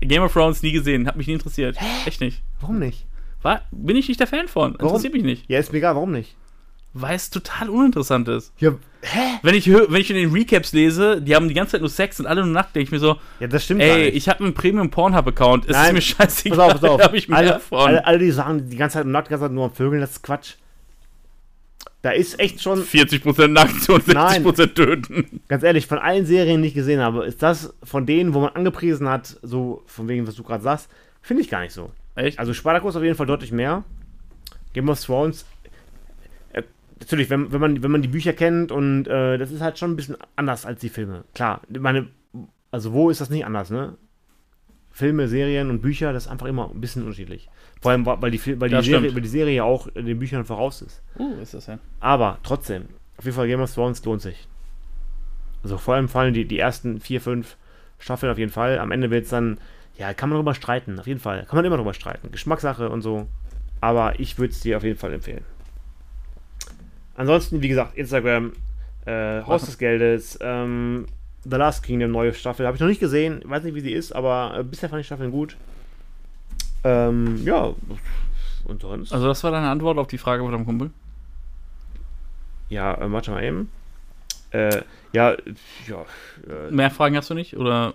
Game 0.00 0.22
of 0.22 0.32
Thrones 0.32 0.62
nie 0.62 0.72
gesehen, 0.72 1.06
hat 1.06 1.16
mich 1.16 1.26
nie 1.28 1.34
interessiert. 1.34 1.76
Echt 2.06 2.20
nicht. 2.20 2.42
warum 2.60 2.78
nicht? 2.80 3.06
War, 3.42 3.62
bin 3.70 3.94
ich 3.96 4.08
nicht 4.08 4.18
der 4.18 4.26
Fan 4.26 4.48
von. 4.48 4.74
Warum? 4.74 4.88
Interessiert 4.88 5.12
mich 5.12 5.22
nicht. 5.22 5.44
Ja, 5.48 5.60
ist 5.60 5.70
mir 5.72 5.78
egal, 5.78 5.94
warum 5.94 6.10
nicht? 6.10 6.34
Weil 6.94 7.14
es 7.14 7.30
total 7.30 7.68
uninteressant 7.70 8.26
ist. 8.28 8.52
Ja, 8.58 8.72
Hä? 9.02 9.38
Wenn 9.42 9.54
ich, 9.54 9.68
wenn 9.72 10.00
ich 10.00 10.10
in 10.10 10.16
den 10.16 10.32
Recaps 10.32 10.72
lese, 10.72 11.22
die 11.22 11.36
haben 11.36 11.46
die 11.48 11.54
ganze 11.54 11.72
Zeit 11.72 11.80
nur 11.80 11.90
Sex 11.90 12.18
und 12.18 12.26
alle 12.26 12.42
nur 12.42 12.52
nackt, 12.52 12.74
denke 12.74 12.86
ich 12.86 12.90
mir 12.90 12.98
so, 12.98 13.16
Ja, 13.38 13.46
das 13.46 13.64
stimmt 13.64 13.80
gar 13.80 13.88
ey, 13.90 14.08
ich 14.08 14.28
habe 14.28 14.42
einen 14.42 14.54
Premium 14.54 14.90
Pornhub-Account, 14.90 15.64
es 15.64 15.70
ist 15.70 15.76
Nein, 15.76 15.94
mir 15.94 16.00
scheißegal, 16.00 16.72
pass 16.72 16.74
auf, 16.74 16.80
pass 16.80 16.90
auf. 16.90 16.96
da 16.98 17.04
habe 17.04 17.16
ich 17.16 17.28
mehr 17.28 17.38
alle, 17.38 17.60
von. 17.60 17.78
alle, 17.78 18.04
alle, 18.04 18.18
die 18.18 18.30
sagen, 18.32 18.68
die 18.68 18.76
ganze 18.76 18.94
Zeit 18.94 19.06
nackt, 19.06 19.28
die 19.28 19.30
ganze 19.30 19.44
Zeit 19.44 19.52
nur 19.52 19.66
am 19.66 19.72
Vögeln, 19.72 20.00
das 20.00 20.12
ist 20.12 20.22
Quatsch. 20.22 20.54
Da 22.02 22.10
ist 22.10 22.38
echt 22.38 22.60
schon, 22.62 22.82
40% 22.82 23.48
nackt 23.48 23.88
und 23.88 24.04
60% 24.04 24.74
töten. 24.74 25.40
ganz 25.48 25.62
ehrlich, 25.62 25.86
von 25.86 25.98
allen 25.98 26.26
Serien, 26.26 26.62
die 26.62 26.68
ich 26.68 26.74
gesehen 26.74 27.00
habe, 27.00 27.24
ist 27.24 27.42
das 27.42 27.74
von 27.82 28.06
denen, 28.06 28.34
wo 28.34 28.40
man 28.40 28.50
angepriesen 28.50 29.08
hat, 29.08 29.36
so 29.42 29.82
von 29.86 30.08
wegen, 30.08 30.26
was 30.26 30.34
du 30.34 30.42
gerade 30.42 30.62
sagst, 30.62 30.88
finde 31.22 31.42
ich 31.42 31.50
gar 31.50 31.60
nicht 31.60 31.72
so. 31.72 31.90
Echt? 32.14 32.38
Also 32.38 32.52
Spartacus 32.52 32.96
auf 32.96 33.02
jeden 33.02 33.16
Fall 33.16 33.26
deutlich 33.26 33.52
mehr. 33.52 33.84
Game 34.74 34.88
of 34.88 35.00
Thrones, 35.00 35.44
natürlich, 37.00 37.30
wenn, 37.30 37.52
wenn, 37.52 37.60
man, 37.60 37.82
wenn 37.82 37.90
man 37.90 38.02
die 38.02 38.08
Bücher 38.08 38.32
kennt 38.32 38.72
und 38.72 39.06
äh, 39.06 39.38
das 39.38 39.50
ist 39.50 39.60
halt 39.60 39.78
schon 39.78 39.92
ein 39.92 39.96
bisschen 39.96 40.16
anders 40.36 40.66
als 40.66 40.80
die 40.80 40.88
Filme. 40.88 41.24
Klar, 41.34 41.62
meine, 41.68 42.08
also 42.70 42.92
wo 42.92 43.10
ist 43.10 43.20
das 43.20 43.30
nicht 43.30 43.46
anders, 43.46 43.70
ne? 43.70 43.96
Filme, 44.90 45.28
Serien 45.28 45.70
und 45.70 45.80
Bücher, 45.80 46.12
das 46.12 46.24
ist 46.24 46.30
einfach 46.30 46.46
immer 46.46 46.70
ein 46.70 46.80
bisschen 46.80 47.02
unterschiedlich. 47.02 47.48
Vor 47.80 47.92
allem, 47.92 48.04
weil 48.04 48.32
die, 48.32 48.60
weil 48.60 48.68
die, 48.68 48.74
Das 48.74 48.84
Serie, 48.84 49.14
weil 49.14 49.22
die 49.22 49.28
Serie 49.28 49.54
ja 49.54 49.62
auch 49.62 49.88
den 49.92 50.18
Büchern 50.18 50.44
voraus 50.44 50.82
ist. 50.82 51.02
Uh, 51.18 51.40
ist 51.40 51.54
das 51.54 51.66
ja. 51.66 51.78
Aber 52.00 52.38
trotzdem, 52.42 52.86
auf 53.16 53.24
jeden 53.24 53.36
Fall 53.36 53.46
Game 53.46 53.60
of 53.60 53.72
Thrones 53.72 54.04
lohnt 54.04 54.22
sich. 54.22 54.48
Also 55.62 55.78
vor 55.78 55.94
allem 55.94 56.08
fallen 56.08 56.34
die, 56.34 56.46
die 56.46 56.58
ersten 56.58 57.00
vier, 57.00 57.20
fünf 57.20 57.56
Staffeln 57.98 58.32
auf 58.32 58.38
jeden 58.38 58.50
Fall. 58.50 58.78
Am 58.78 58.90
Ende 58.90 59.10
wird 59.10 59.24
es 59.24 59.30
dann, 59.30 59.58
ja, 59.96 60.14
kann 60.14 60.30
man 60.30 60.38
drüber 60.38 60.54
streiten, 60.54 60.98
auf 60.98 61.06
jeden 61.06 61.20
Fall. 61.20 61.44
Kann 61.44 61.56
man 61.56 61.64
immer 61.64 61.76
drüber 61.76 61.94
streiten. 61.94 62.30
Geschmackssache 62.32 62.88
und 62.90 63.02
so. 63.02 63.28
Aber 63.80 64.18
ich 64.18 64.38
würde 64.38 64.52
es 64.52 64.60
dir 64.60 64.76
auf 64.76 64.84
jeden 64.84 64.98
Fall 64.98 65.12
empfehlen. 65.12 65.44
Ansonsten, 67.18 67.60
wie 67.62 67.68
gesagt, 67.68 67.96
Instagram, 67.98 68.52
äh, 69.04 69.42
Haus 69.42 69.64
des 69.64 69.76
Geldes, 69.76 70.38
ähm, 70.40 71.06
The 71.42 71.56
Last 71.56 71.82
Kingdom, 71.82 72.12
neue 72.12 72.32
Staffel. 72.32 72.64
Habe 72.64 72.76
ich 72.76 72.80
noch 72.80 72.86
nicht 72.86 73.00
gesehen, 73.00 73.42
weiß 73.44 73.64
nicht, 73.64 73.74
wie 73.74 73.80
sie 73.80 73.92
ist, 73.92 74.12
aber 74.12 74.54
äh, 74.56 74.62
bisher 74.62 74.88
fand 74.88 75.00
ich 75.00 75.06
Staffeln 75.06 75.32
gut. 75.32 75.56
Ähm, 76.84 77.44
ja, 77.44 77.74
und 78.66 78.82
sonst? 78.82 79.12
Also 79.12 79.26
das 79.26 79.42
war 79.42 79.50
deine 79.50 79.68
Antwort 79.68 79.98
auf 79.98 80.06
die 80.06 80.16
Frage 80.16 80.44
von 80.44 80.52
deinem 80.52 80.64
Kumpel? 80.64 80.90
Ja, 82.68 82.94
äh, 82.94 83.10
warte 83.10 83.32
mal 83.32 83.42
eben. 83.42 83.68
Äh, 84.52 84.82
ja, 85.12 85.36
ja, 85.88 86.04
äh, 86.48 86.70
Mehr 86.70 86.92
Fragen 86.92 87.16
hast 87.16 87.30
du 87.30 87.34
nicht? 87.34 87.56
Oder 87.56 87.94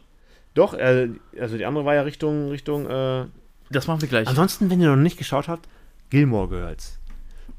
doch, 0.53 0.73
äh, 0.73 1.07
also 1.39 1.55
die 1.55 1.65
andere 1.65 1.85
war 1.85 1.95
ja 1.95 2.01
Richtung, 2.01 2.49
Richtung, 2.49 2.89
äh, 2.89 3.23
das 3.69 3.87
machen 3.87 4.01
wir 4.01 4.09
gleich. 4.09 4.27
ansonsten, 4.27 4.69
wenn 4.69 4.81
ihr 4.81 4.89
noch 4.89 5.01
nicht 5.01 5.17
geschaut 5.17 5.47
habt, 5.47 5.69
Gilmore 6.09 6.49
Girls. 6.49 6.99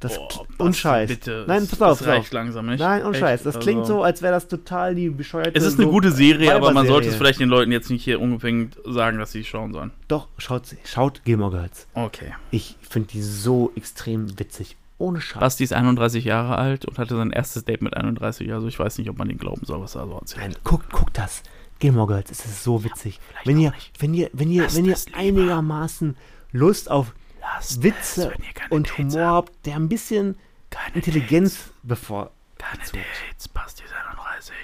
Das, 0.04 0.18
Boah, 0.18 0.40
und 0.58 0.58
Basti, 0.58 0.80
Scheiß. 0.80 1.08
Bitte. 1.08 1.44
Nein, 1.48 1.66
pass 1.66 1.80
auf, 1.80 1.98
das 1.98 2.06
reicht 2.06 2.26
auf. 2.26 2.32
langsam 2.32 2.66
nicht. 2.66 2.78
Nein, 2.78 3.04
und 3.04 3.14
Echt, 3.14 3.20
Scheiß. 3.20 3.42
Das 3.42 3.58
klingt 3.58 3.80
also- 3.80 3.94
so, 3.94 4.02
als 4.02 4.20
wäre 4.20 4.34
das 4.34 4.48
total 4.48 4.94
die 4.94 5.08
bescheuerte. 5.08 5.52
Es 5.54 5.64
ist 5.64 5.78
eine 5.78 5.86
so 5.86 5.90
gute 5.90 6.10
Serie, 6.12 6.54
aber 6.54 6.72
man 6.72 6.86
sollte 6.86 7.08
es 7.08 7.16
vielleicht 7.16 7.40
den 7.40 7.48
Leuten 7.48 7.72
jetzt 7.72 7.88
nicht 7.88 8.04
hier 8.04 8.20
unbedingt 8.20 8.76
sagen, 8.84 9.18
dass 9.18 9.32
sie 9.32 9.44
schauen 9.44 9.72
sollen. 9.72 9.92
Doch, 10.08 10.28
schaut 10.36 10.66
sie. 10.66 10.76
Schaut 10.84 11.24
Gilmore 11.24 11.52
Girls. 11.52 11.86
Okay. 11.94 12.34
Ich 12.50 12.76
finde 12.82 13.08
die 13.08 13.22
so 13.22 13.72
extrem 13.76 14.38
witzig. 14.38 14.76
Ohne 14.98 15.20
Scheiß. 15.20 15.40
Basti 15.40 15.64
ist 15.64 15.72
31 15.72 16.24
Jahre 16.24 16.58
alt 16.58 16.84
und 16.84 16.98
hatte 16.98 17.16
sein 17.16 17.30
erstes 17.30 17.64
Date 17.64 17.82
mit 17.82 17.96
31, 17.96 18.52
also 18.52 18.68
ich 18.68 18.78
weiß 18.78 18.98
nicht, 18.98 19.08
ob 19.08 19.18
man 19.18 19.28
den 19.28 19.38
glauben 19.38 19.64
soll, 19.64 19.80
was 19.80 19.94
er 19.96 20.06
so 20.06 20.14
erzählt. 20.18 20.42
Nein, 20.42 20.56
guckt, 20.64 20.92
guckt 20.92 21.16
das. 21.18 21.42
Gilmore 21.80 22.06
Girls, 22.06 22.30
es 22.30 22.44
ist 22.44 22.62
so 22.62 22.84
witzig. 22.84 23.18
wenn, 23.44 23.58
ihr, 23.58 23.72
wenn 23.98 24.14
ihr, 24.14 24.30
wenn 24.32 24.50
ihr, 24.50 24.66
wenn 24.74 24.84
ihr 24.84 24.96
einigermaßen 25.14 26.16
Lust 26.52 26.90
auf 26.90 27.12
Lasst 27.54 27.82
Witze 27.82 28.32
und 28.70 28.88
Dates 28.90 28.98
Humor 29.14 29.26
habt, 29.26 29.66
der 29.66 29.76
ein 29.76 29.88
bisschen 29.88 30.36
Keine 30.70 30.96
Intelligenz 30.96 31.70
bevor. 31.82 32.30
Keine 32.58 32.78
Dates, 32.82 33.48
Basti 33.48 33.84
ist 33.84 33.92
31. 33.92 34.54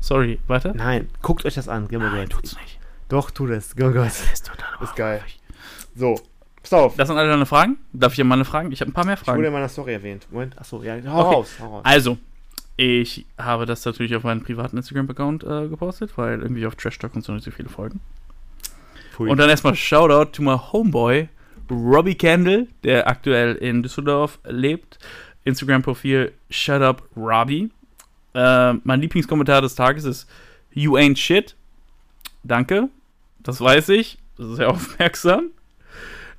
Sorry, 0.00 0.38
weiter? 0.46 0.74
Nein, 0.74 1.08
guckt 1.22 1.44
euch 1.44 1.54
das 1.54 1.68
an, 1.68 1.88
Gilmore 1.88 2.10
Nein, 2.12 2.28
Girls. 2.28 2.30
tut's 2.50 2.56
nicht. 2.60 2.78
Doch, 3.08 3.30
tu 3.30 3.46
das. 3.46 3.74
Gilmore 3.74 3.94
Girls. 3.94 4.32
Ist 4.32 4.46
total 4.46 4.68
Ist 4.82 4.94
geil. 4.94 5.22
So, 5.94 6.20
pass 6.62 6.72
auf. 6.74 6.96
Das 6.96 7.08
sind 7.08 7.16
alle 7.16 7.28
deine 7.28 7.46
Fragen? 7.46 7.78
Darf 7.92 8.12
ich 8.12 8.16
dir 8.16 8.24
mal 8.24 8.34
eine 8.34 8.44
Fragen? 8.44 8.70
Ich 8.72 8.80
habe 8.80 8.90
ein 8.90 8.94
paar 8.94 9.04
mehr 9.04 9.14
Ich 9.14 9.20
wurde 9.22 9.32
Fragen. 9.32 9.44
in 9.44 9.52
meiner 9.52 9.68
Story 9.68 9.94
erwähnt. 9.94 10.26
Moment, 10.30 10.58
achso, 10.58 10.82
ja, 10.82 10.94
hau 11.06 11.20
Okay. 11.26 11.34
raus, 11.36 11.50
hau 11.60 11.66
raus. 11.76 11.82
Also, 11.84 12.18
ich 12.76 13.26
habe 13.38 13.64
das 13.66 13.84
natürlich 13.84 14.14
auf 14.14 14.22
meinen 14.22 14.42
privaten 14.42 14.76
Instagram-Account 14.76 15.44
äh, 15.44 15.68
gepostet, 15.68 16.16
weil 16.18 16.42
irgendwie 16.42 16.66
auf 16.66 16.74
Trash 16.76 16.98
Talk 16.98 17.14
und 17.16 17.24
so 17.24 17.32
nicht 17.32 17.44
so 17.44 17.50
viele 17.50 17.68
Folgen. 17.70 18.00
Pui. 19.14 19.30
Und 19.30 19.38
dann 19.38 19.48
erstmal 19.48 19.74
Shoutout 19.74 20.32
to 20.32 20.42
my 20.42 20.58
Homeboy, 20.58 21.28
Robbie 21.70 22.14
Candle, 22.14 22.68
der 22.84 23.08
aktuell 23.08 23.54
in 23.56 23.82
Düsseldorf 23.82 24.38
lebt. 24.44 24.98
Instagram-Profil 25.44 26.32
Shut 26.50 26.82
Up 26.82 27.02
Robbie. 27.16 27.70
Äh, 28.34 28.74
mein 28.84 29.00
Lieblingskommentar 29.00 29.62
des 29.62 29.74
Tages 29.74 30.04
ist 30.04 30.28
You 30.72 30.96
ain't 30.96 31.18
shit. 31.18 31.56
Danke. 32.44 32.88
Das 33.38 33.60
weiß 33.60 33.88
ich. 33.90 34.18
Das 34.36 34.46
ist 34.48 34.56
sehr 34.56 34.68
aufmerksam. 34.70 35.50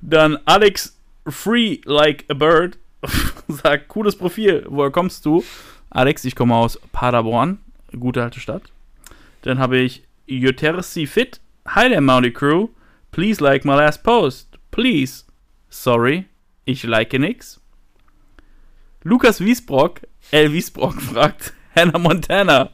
Dann 0.00 0.38
Alex 0.44 0.96
Free 1.26 1.80
Like 1.84 2.24
a 2.28 2.34
Bird 2.34 2.78
sagt, 3.48 3.88
cooles 3.88 4.16
Profil. 4.16 4.64
Woher 4.68 4.90
kommst 4.90 5.26
du? 5.26 5.44
Alex, 5.90 6.24
ich 6.24 6.36
komme 6.36 6.54
aus 6.54 6.78
Paderborn. 6.92 7.58
Gute 7.98 8.22
alte 8.22 8.40
Stadt. 8.40 8.62
Dann 9.42 9.58
habe 9.58 9.78
ich 9.78 10.02
Yotersi 10.26 11.06
Fit. 11.06 11.40
Hi 11.66 11.88
there, 11.88 12.00
Mounty 12.00 12.30
Crew. 12.30 12.68
Please 13.10 13.42
like 13.42 13.64
my 13.64 13.74
last 13.74 14.02
post. 14.02 14.47
Please. 14.70 15.24
Sorry. 15.68 16.26
Ich 16.64 16.84
like 16.84 17.12
nix. 17.12 17.60
Lukas 19.02 19.40
Wiesbrock, 19.40 20.00
L. 20.32 20.52
Wiesbrock 20.52 21.00
fragt 21.00 21.52
Hannah 21.74 21.98
Montana. 21.98 22.70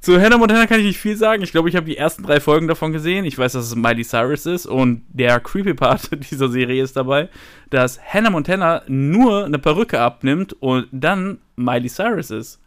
Zu 0.00 0.20
Hannah 0.20 0.38
Montana 0.38 0.66
kann 0.66 0.78
ich 0.78 0.86
nicht 0.86 1.00
viel 1.00 1.16
sagen. 1.16 1.42
Ich 1.42 1.50
glaube, 1.50 1.68
ich 1.68 1.74
habe 1.74 1.86
die 1.86 1.96
ersten 1.96 2.22
drei 2.22 2.38
Folgen 2.38 2.68
davon 2.68 2.92
gesehen. 2.92 3.24
Ich 3.24 3.36
weiß, 3.36 3.52
dass 3.52 3.66
es 3.66 3.74
Miley 3.74 4.04
Cyrus 4.04 4.46
ist 4.46 4.64
und 4.64 5.02
der 5.08 5.40
creepy 5.40 5.74
Part 5.74 6.10
dieser 6.30 6.48
Serie 6.48 6.82
ist 6.82 6.96
dabei, 6.96 7.28
dass 7.70 8.00
Hannah 8.00 8.30
Montana 8.30 8.82
nur 8.86 9.44
eine 9.44 9.58
Perücke 9.58 10.00
abnimmt 10.00 10.52
und 10.60 10.86
dann 10.92 11.38
Miley 11.56 11.88
Cyrus 11.88 12.30
ist. 12.30 12.60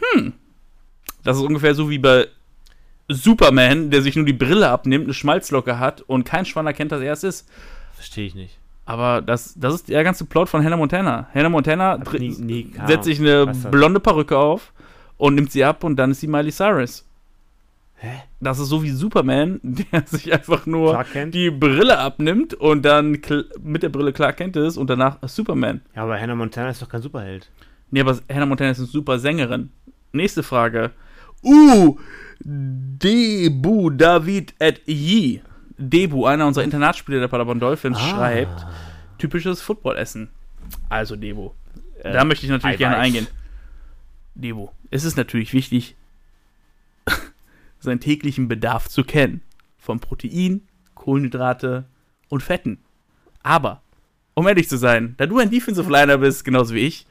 Hm. 0.00 0.32
Das 1.24 1.36
ist 1.38 1.42
ungefähr 1.42 1.74
so 1.74 1.90
wie 1.90 1.98
bei 1.98 2.28
Superman, 3.08 3.90
der 3.90 4.02
sich 4.02 4.16
nur 4.16 4.24
die 4.24 4.32
Brille 4.32 4.68
abnimmt, 4.68 5.04
eine 5.04 5.14
Schmalzlocke 5.14 5.78
hat 5.78 6.02
und 6.02 6.24
kein 6.24 6.44
Schwann 6.44 6.66
erkennt, 6.66 6.92
dass 6.92 7.00
er 7.00 7.12
es 7.12 7.24
ist. 7.24 7.48
Verstehe 7.94 8.26
ich 8.26 8.34
nicht. 8.34 8.58
Aber 8.84 9.20
das, 9.22 9.54
das 9.56 9.74
ist 9.74 9.88
der 9.88 10.04
ganze 10.04 10.24
Plot 10.26 10.48
von 10.48 10.64
Hannah 10.64 10.76
Montana. 10.76 11.28
Hannah 11.34 11.48
Montana 11.48 11.98
nie- 12.18 12.36
nie- 12.38 12.72
setzt 12.86 13.04
sich 13.04 13.18
eine 13.20 13.46
blonde 13.70 14.00
Perücke 14.00 14.38
auf 14.38 14.72
und 15.16 15.34
nimmt 15.34 15.50
sie 15.50 15.64
ab 15.64 15.82
und 15.84 15.96
dann 15.96 16.10
ist 16.12 16.20
sie 16.20 16.26
Miley 16.28 16.52
Cyrus. 16.52 17.04
Hä? 17.98 18.10
Das 18.40 18.58
ist 18.58 18.68
so 18.68 18.82
wie 18.82 18.90
Superman, 18.90 19.58
der 19.62 20.02
sich 20.06 20.32
einfach 20.32 20.66
nur 20.66 21.02
die 21.32 21.50
Brille 21.50 21.98
abnimmt 21.98 22.54
und 22.54 22.82
dann 22.84 23.18
mit 23.62 23.82
der 23.82 23.88
Brille 23.88 24.12
Clark 24.12 24.36
Kent 24.36 24.56
ist 24.56 24.76
und 24.76 24.90
danach 24.90 25.16
Superman. 25.26 25.80
Ja, 25.94 26.02
aber 26.02 26.20
Hannah 26.20 26.34
Montana 26.34 26.70
ist 26.70 26.82
doch 26.82 26.88
kein 26.88 27.02
Superheld. 27.02 27.48
Nee, 27.90 28.00
aber 28.00 28.18
Hannah 28.32 28.46
Montana 28.46 28.70
ist 28.70 28.78
eine 28.78 28.86
super 28.88 29.18
Sängerin. 29.18 29.70
Nächste 30.12 30.42
Frage. 30.42 30.90
Uh, 31.42 31.98
Debu 32.40 33.90
David 33.90 34.54
et 34.58 34.80
Yi. 34.86 35.42
Debu, 35.78 36.24
einer 36.26 36.46
unserer 36.46 36.64
Internatsspieler 36.64 37.20
der 37.20 37.28
Paderborn 37.28 37.60
Dolphins, 37.60 37.98
Ah. 38.00 38.08
schreibt, 38.10 38.66
typisches 39.18 39.60
Footballessen. 39.60 40.30
Also 40.88 41.16
Debu. 41.16 41.50
Äh, 42.02 42.12
da 42.12 42.24
möchte 42.24 42.46
ich 42.46 42.50
natürlich 42.50 42.78
gerne 42.78 42.96
Eiweiß. 42.96 43.06
eingehen. 43.06 43.26
Debu, 44.34 44.68
es 44.90 45.04
ist 45.04 45.16
natürlich 45.16 45.52
wichtig, 45.52 45.96
seinen 47.80 48.00
täglichen 48.00 48.48
Bedarf 48.48 48.88
zu 48.88 49.04
kennen. 49.04 49.42
Von 49.78 50.00
Protein, 50.00 50.62
Kohlenhydrate 50.94 51.84
und 52.28 52.42
Fetten. 52.42 52.78
Aber, 53.42 53.82
um 54.34 54.48
ehrlich 54.48 54.68
zu 54.68 54.76
sein, 54.78 55.14
da 55.18 55.26
du 55.26 55.38
ein 55.38 55.50
Defensive 55.50 55.90
Liner 55.90 56.18
bist, 56.18 56.44
genauso 56.44 56.74
wie 56.74 56.80
ich, 56.80 57.06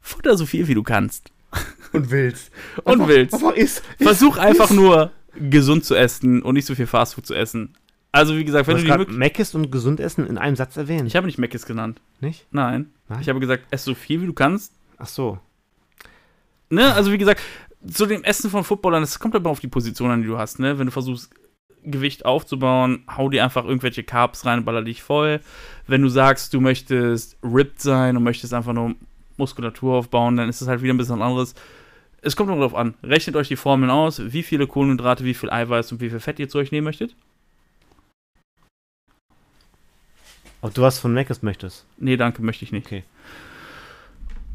futter 0.00 0.36
so 0.36 0.44
viel 0.44 0.68
wie 0.68 0.74
du 0.74 0.82
kannst. 0.82 1.30
Und 1.92 2.10
willst. 2.10 2.50
Und 2.84 2.92
Einfach- 2.94 3.08
willst. 3.08 3.34
Einfach 3.34 3.52
ist. 3.54 3.82
Versuch 3.98 4.36
ist, 4.36 4.42
einfach 4.42 4.70
ist. 4.70 4.76
nur 4.76 5.12
gesund 5.38 5.84
zu 5.84 5.94
essen 5.94 6.42
und 6.42 6.54
nicht 6.54 6.66
so 6.66 6.74
viel 6.74 6.86
Fastfood 6.86 7.26
zu 7.26 7.34
essen. 7.34 7.74
Also 8.12 8.36
wie 8.36 8.44
gesagt, 8.44 8.66
Du 8.66 8.72
wenn 8.72 8.88
hast 8.90 8.98
du 9.00 9.04
die. 9.04 9.12
Meckes 9.16 9.54
und 9.54 9.70
gesund 9.70 10.00
essen 10.00 10.26
in 10.26 10.38
einem 10.38 10.56
Satz 10.56 10.76
erwähnt. 10.76 11.06
Ich 11.06 11.14
habe 11.16 11.26
nicht 11.26 11.38
Meckes 11.38 11.66
genannt. 11.66 12.00
nicht? 12.20 12.46
Nein. 12.50 12.90
Nein? 13.08 13.20
Ich 13.20 13.28
habe 13.28 13.38
gesagt, 13.40 13.64
ess 13.70 13.84
so 13.84 13.94
viel 13.94 14.20
wie 14.22 14.26
du 14.26 14.32
kannst. 14.32 14.72
Ach 14.96 15.06
so. 15.06 15.38
Ne? 16.70 16.92
Also 16.94 17.12
wie 17.12 17.18
gesagt, 17.18 17.40
zu 17.86 18.06
dem 18.06 18.24
Essen 18.24 18.50
von 18.50 18.64
Footballern, 18.64 19.02
das 19.02 19.18
kommt 19.18 19.34
aber 19.36 19.50
auf 19.50 19.60
die 19.60 19.68
Position 19.68 20.10
an, 20.10 20.22
die 20.22 20.26
du 20.28 20.38
hast. 20.38 20.58
Ne? 20.58 20.78
Wenn 20.78 20.86
du 20.86 20.92
versuchst, 20.92 21.30
Gewicht 21.84 22.24
aufzubauen, 22.26 23.04
hau 23.16 23.28
dir 23.30 23.44
einfach 23.44 23.64
irgendwelche 23.64 24.02
Carbs 24.02 24.44
rein, 24.44 24.64
baller 24.64 24.82
dich 24.82 25.02
voll. 25.02 25.40
Wenn 25.86 26.02
du 26.02 26.08
sagst, 26.08 26.52
du 26.52 26.60
möchtest 26.60 27.38
ripped 27.42 27.80
sein 27.80 28.16
und 28.16 28.24
möchtest 28.24 28.52
einfach 28.52 28.72
nur 28.72 28.94
Muskulatur 29.38 29.96
aufbauen, 29.96 30.36
dann 30.36 30.48
ist 30.48 30.60
es 30.60 30.68
halt 30.68 30.82
wieder 30.82 30.94
ein 30.94 30.98
bisschen 30.98 31.22
anderes. 31.22 31.54
Es 32.20 32.36
kommt 32.36 32.48
nur 32.48 32.58
darauf 32.58 32.74
an. 32.74 32.94
Rechnet 33.02 33.36
euch 33.36 33.48
die 33.48 33.56
Formeln 33.56 33.90
aus, 33.90 34.20
wie 34.32 34.42
viele 34.42 34.66
Kohlenhydrate, 34.66 35.24
wie 35.24 35.34
viel 35.34 35.50
Eiweiß 35.50 35.92
und 35.92 36.00
wie 36.00 36.10
viel 36.10 36.20
Fett 36.20 36.38
ihr 36.38 36.48
zu 36.48 36.58
euch 36.58 36.72
nehmen 36.72 36.84
möchtet. 36.84 37.14
Ob 40.60 40.74
du 40.74 40.82
was 40.82 40.98
von 40.98 41.14
Meckes 41.14 41.42
möchtest? 41.42 41.86
Nee, 41.98 42.16
danke, 42.16 42.42
möchte 42.42 42.64
ich 42.64 42.72
nicht. 42.72 42.86
Okay. 42.86 43.04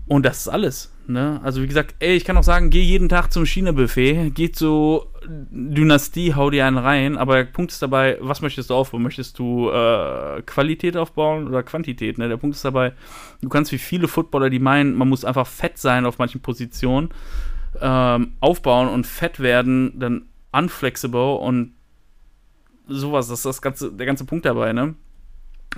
Und 0.08 0.26
das 0.26 0.42
ist 0.42 0.48
alles. 0.50 0.92
Ne? 1.08 1.40
Also 1.44 1.62
wie 1.62 1.68
gesagt, 1.68 1.96
ey, 2.00 2.16
ich 2.16 2.24
kann 2.24 2.38
auch 2.38 2.44
sagen, 2.44 2.70
geh 2.70 2.82
jeden 2.82 3.10
Tag 3.10 3.32
zum 3.32 3.46
China-Buffet, 3.46 4.32
geh 4.34 4.52
zu 4.52 5.06
Dynastie, 5.26 6.34
hau 6.34 6.50
dir 6.50 6.66
einen 6.66 6.78
rein, 6.78 7.18
aber 7.18 7.36
der 7.36 7.44
Punkt 7.46 7.72
ist 7.72 7.82
dabei, 7.82 8.18
was 8.22 8.42
möchtest 8.42 8.70
du 8.70 8.76
aufbauen? 8.76 9.04
Möchtest 9.04 9.40
du 9.40 9.70
äh, 9.70 10.42
Qualität 10.46 10.96
aufbauen 10.98 11.48
oder 11.48 11.64
Quantität? 11.64 12.18
Ne? 12.18 12.30
Der 12.30 12.38
Punkt 12.38 12.56
ist 12.56 12.66
dabei, 12.66 12.94
du 13.42 13.50
kannst 13.50 13.72
wie 13.72 13.78
viele 13.78 14.08
Footballer, 14.08 14.50
die 14.50 14.60
meinen, 14.60 14.96
man 14.96 15.10
muss 15.10 15.26
einfach 15.26 15.48
fett 15.48 15.78
sein 15.78 16.06
auf 16.06 16.20
manchen 16.20 16.42
Positionen, 16.42 17.10
ähm, 17.82 18.34
aufbauen 18.40 18.88
und 18.88 19.06
fett 19.06 19.40
werden, 19.40 20.00
dann 20.00 20.26
unflexible 20.52 21.38
und 21.38 21.74
sowas, 22.88 23.28
das 23.28 23.40
ist 23.40 23.46
das 23.46 23.62
ganze, 23.62 23.92
der 23.92 24.06
ganze 24.06 24.26
Punkt 24.26 24.46
dabei, 24.46 24.74
ne? 24.74 24.96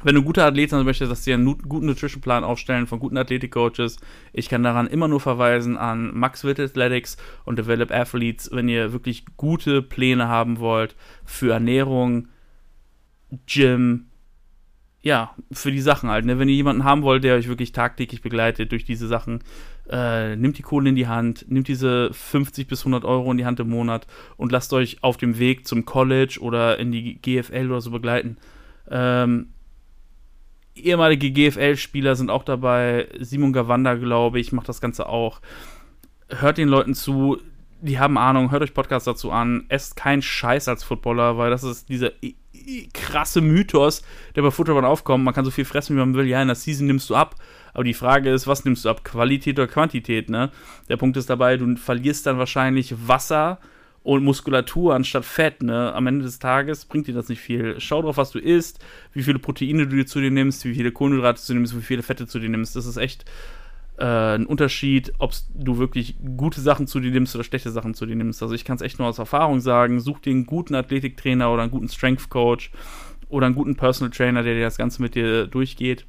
Wenn 0.03 0.15
du 0.15 0.23
gute 0.23 0.43
Athlet 0.43 0.69
sein 0.69 0.85
möchtest, 0.85 1.11
dass 1.11 1.23
sie 1.23 1.33
einen 1.33 1.57
guten 1.57 1.87
Nutrition-Plan 1.87 2.43
aufstellen 2.43 2.85
von 2.85 2.99
guten 2.99 3.17
Athletik-Coaches. 3.17 3.97
Ich 4.33 4.49
kann 4.49 4.63
daran 4.63 4.87
immer 4.87 5.07
nur 5.07 5.19
verweisen 5.19 5.77
an 5.77 6.15
Max 6.15 6.43
Witt 6.43 6.59
Athletics 6.59 7.17
und 7.43 7.57
Develop 7.57 7.91
Athletes, 7.91 8.49
wenn 8.51 8.69
ihr 8.69 8.93
wirklich 8.93 9.25
gute 9.37 9.81
Pläne 9.81 10.27
haben 10.27 10.59
wollt 10.59 10.95
für 11.23 11.53
Ernährung, 11.53 12.27
Gym, 13.47 14.07
ja, 15.05 15.35
für 15.51 15.71
die 15.71 15.81
Sachen 15.81 16.09
halt. 16.09 16.25
Ne? 16.25 16.39
Wenn 16.39 16.49
ihr 16.49 16.55
jemanden 16.55 16.83
haben 16.83 17.03
wollt, 17.03 17.23
der 17.23 17.35
euch 17.35 17.47
wirklich 17.47 17.71
tagtäglich 17.71 18.23
begleitet 18.23 18.71
durch 18.71 18.85
diese 18.85 19.07
Sachen, 19.07 19.43
äh, 19.87 20.35
nimmt 20.35 20.57
die 20.57 20.63
Kohle 20.63 20.89
in 20.89 20.95
die 20.95 21.07
Hand, 21.07 21.45
nimmt 21.47 21.67
diese 21.67 22.09
50 22.11 22.67
bis 22.67 22.81
100 22.81 23.05
Euro 23.05 23.31
in 23.31 23.37
die 23.37 23.45
Hand 23.45 23.59
im 23.59 23.69
Monat 23.69 24.07
und 24.35 24.51
lasst 24.51 24.73
euch 24.73 25.03
auf 25.03 25.17
dem 25.17 25.37
Weg 25.37 25.67
zum 25.67 25.85
College 25.85 26.39
oder 26.41 26.79
in 26.79 26.91
die 26.91 27.21
GFL 27.21 27.67
oder 27.67 27.81
so 27.81 27.91
begleiten. 27.91 28.37
Ähm, 28.89 29.49
ehemalige 30.75 31.31
GFL-Spieler 31.31 32.15
sind 32.15 32.29
auch 32.29 32.43
dabei. 32.43 33.07
Simon 33.19 33.53
Gawanda, 33.53 33.95
glaube 33.95 34.39
ich, 34.39 34.51
macht 34.51 34.69
das 34.69 34.81
Ganze 34.81 35.07
auch. 35.07 35.41
Hört 36.29 36.57
den 36.57 36.67
Leuten 36.67 36.93
zu, 36.93 37.37
die 37.81 37.99
haben 37.99 38.17
Ahnung, 38.17 38.51
hört 38.51 38.63
euch 38.63 38.73
Podcasts 38.73 39.05
dazu 39.05 39.31
an. 39.31 39.65
Esst 39.69 39.95
keinen 39.95 40.21
Scheiß 40.21 40.67
als 40.67 40.83
Footballer, 40.83 41.37
weil 41.37 41.49
das 41.49 41.63
ist 41.63 41.89
dieser 41.89 42.11
krasse 42.93 43.41
Mythos, 43.41 44.01
der 44.35 44.41
bei 44.41 44.51
Footballern 44.51 44.85
aufkommt. 44.85 45.23
Man 45.23 45.33
kann 45.33 45.45
so 45.45 45.51
viel 45.51 45.65
fressen, 45.65 45.95
wie 45.95 45.99
man 45.99 46.15
will. 46.15 46.27
Ja, 46.27 46.41
in 46.41 46.47
der 46.47 46.55
Season 46.55 46.87
nimmst 46.87 47.09
du 47.09 47.15
ab. 47.15 47.35
Aber 47.73 47.83
die 47.83 47.93
Frage 47.93 48.31
ist, 48.31 48.47
was 48.47 48.65
nimmst 48.65 48.85
du 48.85 48.89
ab? 48.89 49.03
Qualität 49.03 49.59
oder 49.59 49.67
Quantität, 49.67 50.29
ne? 50.29 50.51
Der 50.89 50.97
Punkt 50.97 51.17
ist 51.17 51.29
dabei, 51.29 51.57
du 51.57 51.75
verlierst 51.75 52.25
dann 52.25 52.37
wahrscheinlich 52.37 53.07
Wasser 53.07 53.59
und 54.05 54.23
Muskulatur 54.23 54.93
anstatt 54.93 55.25
Fett, 55.25 55.63
ne? 55.63 55.91
Am 55.93 56.05
Ende 56.05 56.25
des 56.25 56.37
Tages 56.37 56.85
bringt 56.85 57.07
dir 57.07 57.15
das 57.15 57.27
nicht 57.27 57.39
viel. 57.39 57.79
Schau 57.79 58.03
drauf, 58.03 58.17
was 58.17 58.29
du 58.29 58.37
isst, 58.37 58.79
wie 59.13 59.23
viele 59.23 59.39
Proteine 59.39 59.87
du 59.87 59.95
dir 59.95 60.05
zu 60.05 60.21
dir 60.21 60.29
nimmst, 60.29 60.63
wie 60.63 60.75
viele 60.75 60.91
Kohlenhydrate 60.91 61.41
zu 61.41 61.53
dir 61.53 61.57
nimmst, 61.57 61.75
wie 61.75 61.81
viele 61.81 62.03
Fette 62.03 62.27
zu 62.27 62.37
dir 62.37 62.49
nimmst. 62.49 62.75
Das 62.75 62.85
ist 62.85 62.97
echt 62.97 63.25
äh, 63.97 64.35
ein 64.35 64.45
Unterschied, 64.45 65.11
ob 65.17 65.33
du 65.55 65.79
wirklich 65.79 66.17
gute 66.37 66.61
Sachen 66.61 66.85
zu 66.85 66.99
dir 66.99 67.09
nimmst 67.09 67.33
oder 67.33 67.43
schlechte 67.43 67.71
Sachen 67.71 67.95
zu 67.95 68.05
dir 68.05 68.15
nimmst. 68.15 68.43
Also 68.43 68.53
ich 68.53 68.63
kann 68.63 68.75
es 68.75 68.83
echt 68.83 68.99
nur 68.99 69.07
aus 69.07 69.17
Erfahrung 69.17 69.59
sagen, 69.59 69.99
such 69.99 70.19
dir 70.19 70.29
einen 70.29 70.45
guten 70.45 70.75
Athletiktrainer 70.75 71.51
oder 71.51 71.63
einen 71.63 71.71
guten 71.71 71.89
Strength 71.89 72.29
Coach 72.29 72.69
oder 73.27 73.47
einen 73.47 73.55
guten 73.55 73.75
Personal 73.75 74.11
Trainer, 74.11 74.43
der 74.43 74.53
dir 74.53 74.65
das 74.65 74.77
Ganze 74.77 75.01
mit 75.01 75.15
dir 75.15 75.47
durchgeht. 75.47 76.05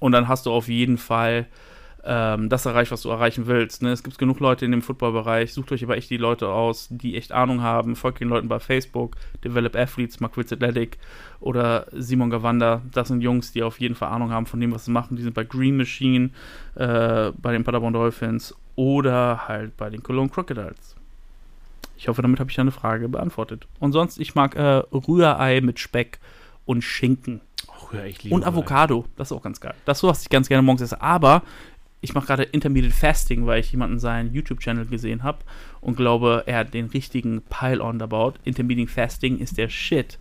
Und 0.00 0.10
dann 0.10 0.26
hast 0.26 0.46
du 0.46 0.50
auf 0.50 0.66
jeden 0.66 0.98
Fall 0.98 1.46
ähm, 2.10 2.48
das 2.48 2.64
erreicht, 2.64 2.90
was 2.90 3.02
du 3.02 3.10
erreichen 3.10 3.46
willst. 3.46 3.82
Ne? 3.82 3.92
Es 3.92 4.02
gibt 4.02 4.16
genug 4.16 4.40
Leute 4.40 4.64
in 4.64 4.70
dem 4.70 4.80
Footballbereich. 4.80 5.52
Sucht 5.52 5.72
euch 5.72 5.84
aber 5.84 5.98
echt 5.98 6.08
die 6.08 6.16
Leute 6.16 6.48
aus, 6.48 6.88
die 6.90 7.16
echt 7.16 7.32
Ahnung 7.32 7.60
haben. 7.60 7.96
Folgt 7.96 8.20
den 8.20 8.30
Leuten 8.30 8.48
bei 8.48 8.58
Facebook, 8.58 9.16
Develop 9.44 9.76
Athletes, 9.76 10.18
McWitz 10.18 10.50
Athletic 10.50 10.96
oder 11.38 11.86
Simon 11.92 12.30
Gawanda. 12.30 12.80
Das 12.92 13.08
sind 13.08 13.20
Jungs, 13.20 13.52
die 13.52 13.62
auf 13.62 13.78
jeden 13.78 13.94
Fall 13.94 14.08
Ahnung 14.08 14.32
haben 14.32 14.46
von 14.46 14.58
dem, 14.58 14.72
was 14.72 14.86
sie 14.86 14.90
machen. 14.90 15.18
Die 15.18 15.22
sind 15.22 15.34
bei 15.34 15.44
Green 15.44 15.76
Machine, 15.76 16.30
äh, 16.76 17.30
bei 17.36 17.52
den 17.52 17.62
Paderborn 17.62 17.92
Dolphins 17.92 18.54
oder 18.74 19.46
halt 19.46 19.76
bei 19.76 19.90
den 19.90 20.02
Cologne 20.02 20.30
Crocodiles. 20.30 20.96
Ich 21.98 22.08
hoffe, 22.08 22.22
damit 22.22 22.40
habe 22.40 22.48
ich 22.48 22.56
deine 22.56 22.70
Frage 22.70 23.10
beantwortet. 23.10 23.66
Und 23.80 23.92
sonst, 23.92 24.18
ich 24.18 24.34
mag 24.34 24.56
äh, 24.56 24.82
Rührei 24.92 25.60
mit 25.60 25.78
Speck 25.78 26.20
und 26.64 26.82
Schinken. 26.82 27.42
Oh, 27.66 27.94
ja, 27.94 28.04
ich 28.04 28.22
liebe 28.22 28.34
Und 28.34 28.46
Avocado, 28.46 29.04
das 29.16 29.30
ist 29.30 29.36
auch 29.36 29.42
ganz 29.42 29.60
geil. 29.60 29.74
Das 29.84 29.98
so, 29.98 30.08
was 30.08 30.22
ich 30.22 30.30
ganz 30.30 30.48
gerne 30.48 30.62
morgens 30.62 30.80
esse. 30.80 31.02
Aber 31.02 31.42
ich 32.00 32.14
mache 32.14 32.26
gerade 32.26 32.42
Intermediate 32.44 32.94
Fasting, 32.94 33.46
weil 33.46 33.60
ich 33.60 33.72
jemanden 33.72 33.98
seinen 33.98 34.32
YouTube-Channel 34.32 34.86
gesehen 34.86 35.22
habe 35.24 35.38
und 35.80 35.96
glaube, 35.96 36.44
er 36.46 36.58
hat 36.58 36.74
den 36.74 36.86
richtigen 36.86 37.42
Pile-On 37.42 37.98
da 37.98 38.06
baut. 38.06 38.36
Intermediate 38.44 38.90
Fasting 38.90 39.38
ist 39.38 39.58
der 39.58 39.68
Shit. 39.68 40.18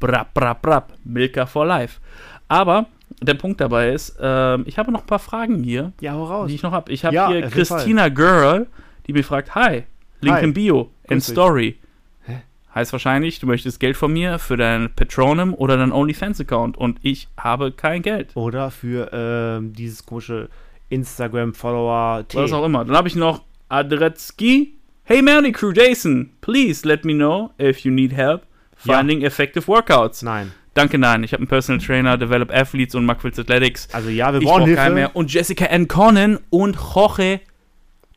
Brap, 0.00 0.32
brap, 0.32 0.62
brap. 0.62 0.92
Milka 1.04 1.44
for 1.46 1.66
life. 1.66 2.00
Aber 2.48 2.86
der 3.20 3.34
Punkt 3.34 3.60
dabei 3.60 3.90
ist, 3.92 4.16
äh, 4.20 4.60
ich 4.62 4.78
habe 4.78 4.92
noch 4.92 5.00
ein 5.00 5.06
paar 5.06 5.18
Fragen 5.18 5.62
hier, 5.62 5.92
Ja, 6.00 6.12
hau 6.12 6.24
raus. 6.24 6.48
die 6.48 6.54
ich 6.54 6.62
noch 6.62 6.72
habe. 6.72 6.90
Ich 6.92 7.04
habe 7.04 7.14
Ja, 7.14 7.28
hier 7.28 7.42
Christina 7.48 8.08
Girl, 8.08 8.66
die 9.06 9.12
mir 9.12 9.24
fragt, 9.24 9.54
hi, 9.54 9.82
Link 10.20 10.42
in 10.42 10.54
Bio, 10.54 10.90
dich. 11.10 11.24
Story. 11.24 11.78
Hä? 12.24 12.38
Heißt 12.74 12.92
wahrscheinlich, 12.92 13.40
du 13.40 13.46
möchtest 13.46 13.80
Geld 13.80 13.96
von 13.96 14.12
mir 14.12 14.38
für 14.38 14.56
dein 14.56 14.90
Patronum 14.94 15.52
oder 15.54 15.76
dein 15.76 15.92
OnlyFans-Account 15.92 16.76
und 16.76 16.98
ich 17.02 17.28
habe 17.36 17.72
kein 17.72 18.02
Geld. 18.02 18.30
Oder 18.34 18.70
für 18.70 19.10
ähm, 19.12 19.72
dieses 19.72 20.06
komische 20.06 20.48
Instagram-Follower. 20.90 22.24
Was 22.32 22.52
auch 22.52 22.64
immer. 22.64 22.84
Dann 22.84 22.96
habe 22.96 23.08
ich 23.08 23.16
noch 23.16 23.42
Adretzky. 23.68 24.74
Hey 25.04 25.22
Merry 25.22 25.52
Crew 25.52 25.72
Jason, 25.72 26.30
please 26.42 26.86
let 26.86 27.04
me 27.04 27.14
know 27.14 27.50
if 27.58 27.80
you 27.80 27.90
need 27.90 28.12
help 28.12 28.42
finding 28.76 29.22
effective 29.22 29.66
workouts. 29.66 30.22
Nein. 30.22 30.52
Danke, 30.74 30.98
nein. 30.98 31.24
Ich 31.24 31.32
habe 31.32 31.40
einen 31.40 31.48
Personal 31.48 31.84
Trainer, 31.84 32.16
Develop 32.18 32.52
Athletes 32.52 32.94
und 32.94 33.04
Macquills 33.06 33.38
Athletics. 33.38 33.88
Also 33.92 34.10
ja, 34.10 34.32
wir 34.32 34.40
Ich 34.40 34.46
brauchen 34.46 34.58
brauche 34.60 34.68
Hilfe. 34.68 34.82
keinen 34.82 34.94
mehr. 34.94 35.16
Und 35.16 35.32
Jessica 35.32 35.64
N. 35.64 35.88
Conan 35.88 36.38
und 36.50 36.76
Jorge 36.94 37.40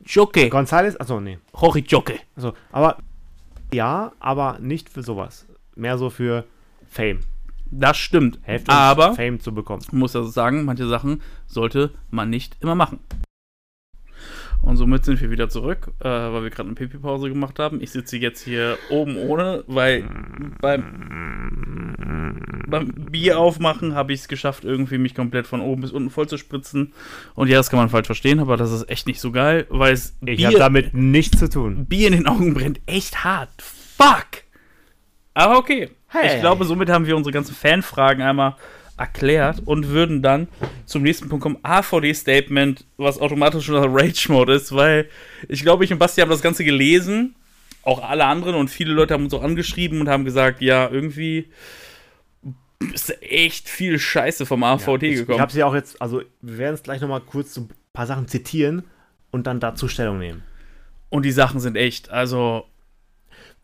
Joke. 0.06 0.50
Gonzales, 0.50 1.00
achso, 1.00 1.20
nee. 1.20 1.40
Jorge 1.60 1.80
Joke. 1.80 2.20
Also, 2.36 2.54
aber 2.72 2.98
ja, 3.74 4.12
aber 4.20 4.58
nicht 4.60 4.90
für 4.90 5.02
sowas. 5.02 5.48
Mehr 5.76 5.98
so 5.98 6.10
für 6.10 6.44
Fame. 6.90 7.20
Das 7.72 7.98
stimmt. 7.98 8.40
Helft 8.44 8.68
uns, 8.68 8.78
Aber 8.78 9.16
Fame 9.16 9.40
zu 9.40 9.54
bekommen. 9.54 9.82
Ich 9.86 9.94
muss 9.94 10.16
also 10.16 10.30
sagen, 10.30 10.66
manche 10.66 10.88
Sachen 10.88 11.22
sollte 11.48 11.92
man 12.10 12.30
nicht 12.30 12.58
immer 12.62 12.76
machen. 12.76 13.00
Und 14.62 14.78
somit 14.78 15.06
sind 15.06 15.20
wir 15.20 15.32
wieder 15.32 15.50
zurück, 15.50 15.92
äh, 16.02 16.08
weil 16.08 16.44
wir 16.44 16.50
gerade 16.52 16.68
eine 16.68 16.76
Pipi-Pause 16.76 17.30
gemacht 17.30 17.58
haben. 17.58 17.82
Ich 17.82 17.92
sitze 17.92 18.18
jetzt 18.18 18.44
hier 18.44 18.78
oben 18.90 19.18
ohne, 19.18 19.64
weil 19.66 20.06
beim, 20.62 22.36
beim 22.68 22.88
Bier 23.10 23.40
aufmachen 23.40 23.96
habe 23.96 24.14
ich 24.14 24.22
es 24.22 24.28
geschafft, 24.28 24.64
irgendwie 24.64 25.00
mich 25.00 25.16
komplett 25.16 25.48
von 25.48 25.62
oben 25.62 25.82
bis 25.82 25.92
unten 25.92 26.12
voll 26.12 26.28
zu 26.28 26.38
spritzen. 26.38 26.94
Und 27.34 27.48
ja, 27.48 27.58
das 27.58 27.72
kann 27.72 27.80
man 27.80 27.90
falsch 27.90 28.06
verstehen, 28.06 28.40
aber 28.40 28.56
das 28.56 28.72
ist 28.72 28.88
echt 28.88 29.08
nicht 29.08 29.20
so 29.20 29.32
geil, 29.32 29.66
weil 29.70 29.94
es 29.94 30.16
Ich 30.24 30.46
habe 30.46 30.60
damit 30.60 30.94
nichts 30.94 31.40
zu 31.40 31.50
tun. 31.50 31.88
Bier 31.88 32.08
in 32.08 32.14
den 32.14 32.28
Augen 32.28 32.54
brennt 32.54 32.82
echt 32.86 33.24
hart. 33.24 33.50
Fuck! 33.60 34.44
Aber 35.34 35.58
okay. 35.58 35.90
Hey. 36.12 36.36
Ich 36.36 36.42
glaube, 36.42 36.66
somit 36.66 36.90
haben 36.90 37.06
wir 37.06 37.16
unsere 37.16 37.34
ganzen 37.34 37.56
Fanfragen 37.56 38.22
einmal 38.22 38.56
erklärt 38.98 39.62
und 39.66 39.88
würden 39.88 40.22
dann 40.22 40.48
zum 40.86 41.04
nächsten 41.04 41.30
Punkt 41.30 41.44
kommen. 41.44 41.58
AVD-Statement, 41.64 42.86
was 42.98 43.20
automatisch 43.20 43.66
schon 43.66 43.76
Rage-Mode 43.76 44.54
ist, 44.54 44.76
weil 44.76 45.10
ich 45.48 45.64
glaube, 45.64 45.86
ich 45.86 45.92
und 45.92 46.00
Basti 46.00 46.22
haben 46.22 46.30
das 46.30 46.42
Ganze 46.42 46.64
gelesen. 46.64 47.36
Auch 47.84 48.04
alle 48.04 48.26
anderen 48.26 48.56
und 48.56 48.70
viele 48.70 48.94
Leute 48.94 49.14
haben 49.14 49.24
uns 49.24 49.34
auch 49.34 49.42
angeschrieben 49.42 50.02
und 50.02 50.10
haben 50.10 50.26
gesagt, 50.26 50.62
ja, 50.62 50.88
irgendwie 50.90 51.50
ist 52.94 53.22
echt 53.24 53.70
viel 53.70 53.98
Scheiße 53.98 54.46
vom 54.46 54.64
AVD 54.64 55.08
ich, 55.08 55.16
gekommen. 55.20 55.38
Ich 55.38 55.42
habe 55.42 55.52
sie 55.52 55.64
auch 55.64 55.74
jetzt, 55.74 56.00
also 56.02 56.22
wir 56.42 56.58
werden 56.58 56.76
es 56.76 56.84
gleich 56.84 57.02
nochmal 57.02 57.22
kurz 57.22 57.54
so 57.54 57.62
ein 57.62 57.70
paar 57.94 58.06
Sachen 58.06 58.28
zitieren 58.28 58.84
und 59.32 59.48
dann 59.48 59.60
dazu 59.60 59.88
Stellung 59.88 60.20
nehmen. 60.20 60.44
und 61.10 61.24
die 61.24 61.32
Sachen 61.32 61.60
sind 61.60 61.76
echt, 61.76 62.10
also 62.12 62.66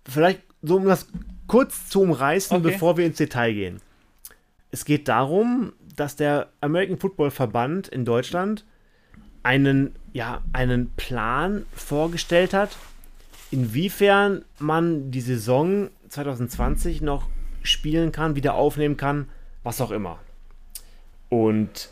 Vielleicht 0.09 0.41
so 0.61 0.77
um 0.77 0.85
das 0.85 1.07
kurz 1.47 1.89
zu 1.89 2.01
umreißen, 2.01 2.57
Okay. 2.57 2.71
bevor 2.71 2.97
wir 2.97 3.05
ins 3.05 3.17
Detail 3.17 3.53
gehen. 3.53 3.81
Es 4.71 4.85
geht 4.85 5.07
darum, 5.07 5.73
dass 5.95 6.15
der 6.15 6.49
American 6.61 6.97
Football 6.97 7.31
Verband 7.31 7.87
in 7.87 8.05
Deutschland 8.05 8.65
einen, 9.43 9.95
ja, 10.13 10.41
einen 10.53 10.89
Plan 10.91 11.65
vorgestellt 11.73 12.53
hat, 12.53 12.77
inwiefern 13.49 14.43
man 14.59 15.09
die 15.09 15.21
Saison 15.21 15.89
2020 16.09 17.01
noch 17.01 17.27
spielen 17.63 18.11
kann, 18.11 18.35
wieder 18.35 18.53
aufnehmen 18.55 18.97
kann, 18.97 19.29
was 19.63 19.79
auch 19.81 19.91
immer. 19.91 20.19
Und 21.29 21.89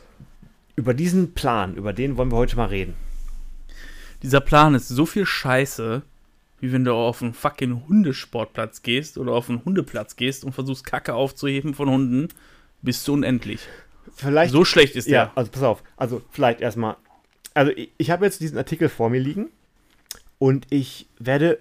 über 0.75 0.93
diesen 0.93 1.33
Plan, 1.33 1.75
über 1.75 1.93
den 1.93 2.17
wollen 2.17 2.31
wir 2.31 2.37
heute 2.37 2.57
mal 2.57 2.67
reden. 2.67 2.93
dieser 4.21 4.41
Plan 4.41 4.75
ist 4.75 4.87
so 4.87 5.05
viel 5.05 5.25
Scheiße, 5.25 6.01
wie 6.59 6.71
wenn 6.71 6.83
du 6.85 6.93
auf 6.93 7.21
einen 7.21 7.33
fucking 7.33 7.83
Hundesportplatz 7.87 8.81
gehst 8.81 9.17
oder 9.17 9.33
auf 9.33 9.49
einen 9.49 9.63
Hundeplatz 9.65 10.15
gehst 10.15 10.43
und 10.45 10.53
versuchst 10.53 10.85
Kacke 10.85 11.13
aufzuheben 11.13 11.73
von 11.73 11.89
Hunden, 11.89 12.29
bist 12.81 13.07
du 13.07 13.13
unendlich. 13.13 13.61
Vielleicht 14.15 14.51
So 14.53 14.63
schlecht 14.65 14.95
ist 14.95 15.07
Ja, 15.07 15.25
der. 15.25 15.37
also 15.37 15.51
pass 15.51 15.63
auf. 15.63 15.83
Also 15.97 16.21
vielleicht 16.31 16.61
erstmal. 16.61 16.95
Also 17.53 17.71
ich, 17.75 17.91
ich 17.97 18.11
habe 18.11 18.25
jetzt 18.25 18.41
diesen 18.41 18.57
Artikel 18.57 18.89
vor 18.89 19.09
mir 19.09 19.19
liegen 19.19 19.49
und 20.37 20.67
ich 20.69 21.07
werde 21.19 21.59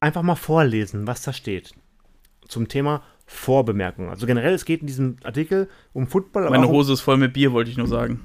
einfach 0.00 0.22
mal 0.22 0.34
vorlesen, 0.36 1.06
was 1.06 1.22
da 1.22 1.32
steht. 1.32 1.72
Zum 2.48 2.68
Thema 2.68 3.02
Vorbemerkungen. 3.26 4.10
Also 4.10 4.26
generell, 4.26 4.52
es 4.54 4.64
geht 4.64 4.80
in 4.82 4.86
diesem 4.86 5.16
Artikel 5.24 5.68
um 5.92 6.06
Football. 6.06 6.42
aber 6.42 6.50
Meine 6.56 6.66
auch 6.66 6.70
um- 6.70 6.76
Hose 6.76 6.92
ist 6.92 7.00
voll 7.00 7.16
mit 7.16 7.32
Bier, 7.32 7.52
wollte 7.52 7.70
ich 7.70 7.76
nur 7.76 7.86
sagen. 7.88 8.20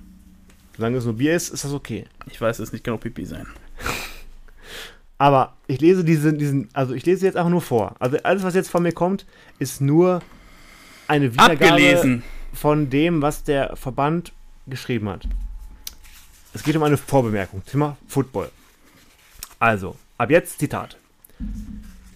Solange 0.75 0.97
es 0.97 1.05
nur 1.05 1.15
Bier 1.15 1.35
ist, 1.35 1.49
ist 1.49 1.63
das 1.63 1.73
okay. 1.73 2.05
Ich 2.31 2.39
weiß, 2.39 2.59
es 2.59 2.71
nicht 2.71 2.83
genau 2.83 2.97
Pipi 2.97 3.25
sein. 3.25 3.47
Aber 5.19 5.53
ich 5.67 5.81
lese 5.81 6.03
diesen, 6.03 6.39
diesen, 6.39 6.69
also 6.73 6.93
ich 6.93 7.05
lese 7.05 7.25
jetzt 7.25 7.35
einfach 7.35 7.51
nur 7.51 7.61
vor. 7.61 7.95
Also 7.99 8.17
alles, 8.23 8.41
was 8.41 8.55
jetzt 8.55 8.69
von 8.69 8.81
mir 8.81 8.93
kommt, 8.93 9.25
ist 9.59 9.81
nur 9.81 10.21
eine 11.07 11.33
Wiedergabe 11.33 11.65
Abgelesen. 11.65 12.23
von 12.53 12.89
dem, 12.89 13.21
was 13.21 13.43
der 13.43 13.75
Verband 13.75 14.31
geschrieben 14.65 15.09
hat. 15.09 15.27
Es 16.53 16.63
geht 16.63 16.75
um 16.77 16.83
eine 16.83 16.97
Vorbemerkung. 16.97 17.63
Thema 17.65 17.97
Football. 18.07 18.49
Also, 19.59 19.97
ab 20.17 20.31
jetzt 20.31 20.59
Zitat. 20.59 20.97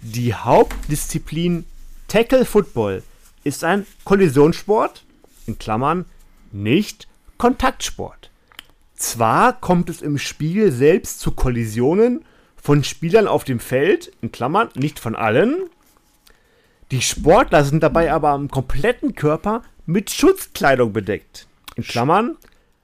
Die 0.02 0.34
Hauptdisziplin 0.34 1.66
Tackle 2.08 2.46
Football 2.46 3.04
ist 3.44 3.66
ein 3.66 3.86
Kollisionssport, 4.06 5.04
in 5.46 5.60
Klammern 5.60 6.06
nicht 6.54 7.08
Kontaktsport. 7.38 8.30
Zwar 8.96 9.60
kommt 9.60 9.89
es 9.89 10.02
im 10.02 10.18
Spiel 10.18 10.72
selbst 10.72 11.20
zu 11.20 11.32
Kollisionen 11.32 12.24
von 12.63 12.86
Spielern 12.86 13.28
auf 13.28 13.43
dem 13.43 13.60
Feld, 13.60 14.13
in 14.21 14.32
Klammern 14.32 14.69
nicht 14.76 14.97
von 14.97 15.17
allen. 15.17 15.69
Die 16.91 17.02
Sportler 17.02 17.65
sind 17.65 17.84
dabei 17.84 18.13
aber 18.13 18.30
am 18.30 18.47
kompletten 18.47 19.15
Körper 19.15 19.63
mit 19.86 20.10
Schutzkleidung 20.10 20.93
bedeckt. 20.93 21.45
In 21.76 21.84
Klammern, 21.84 22.38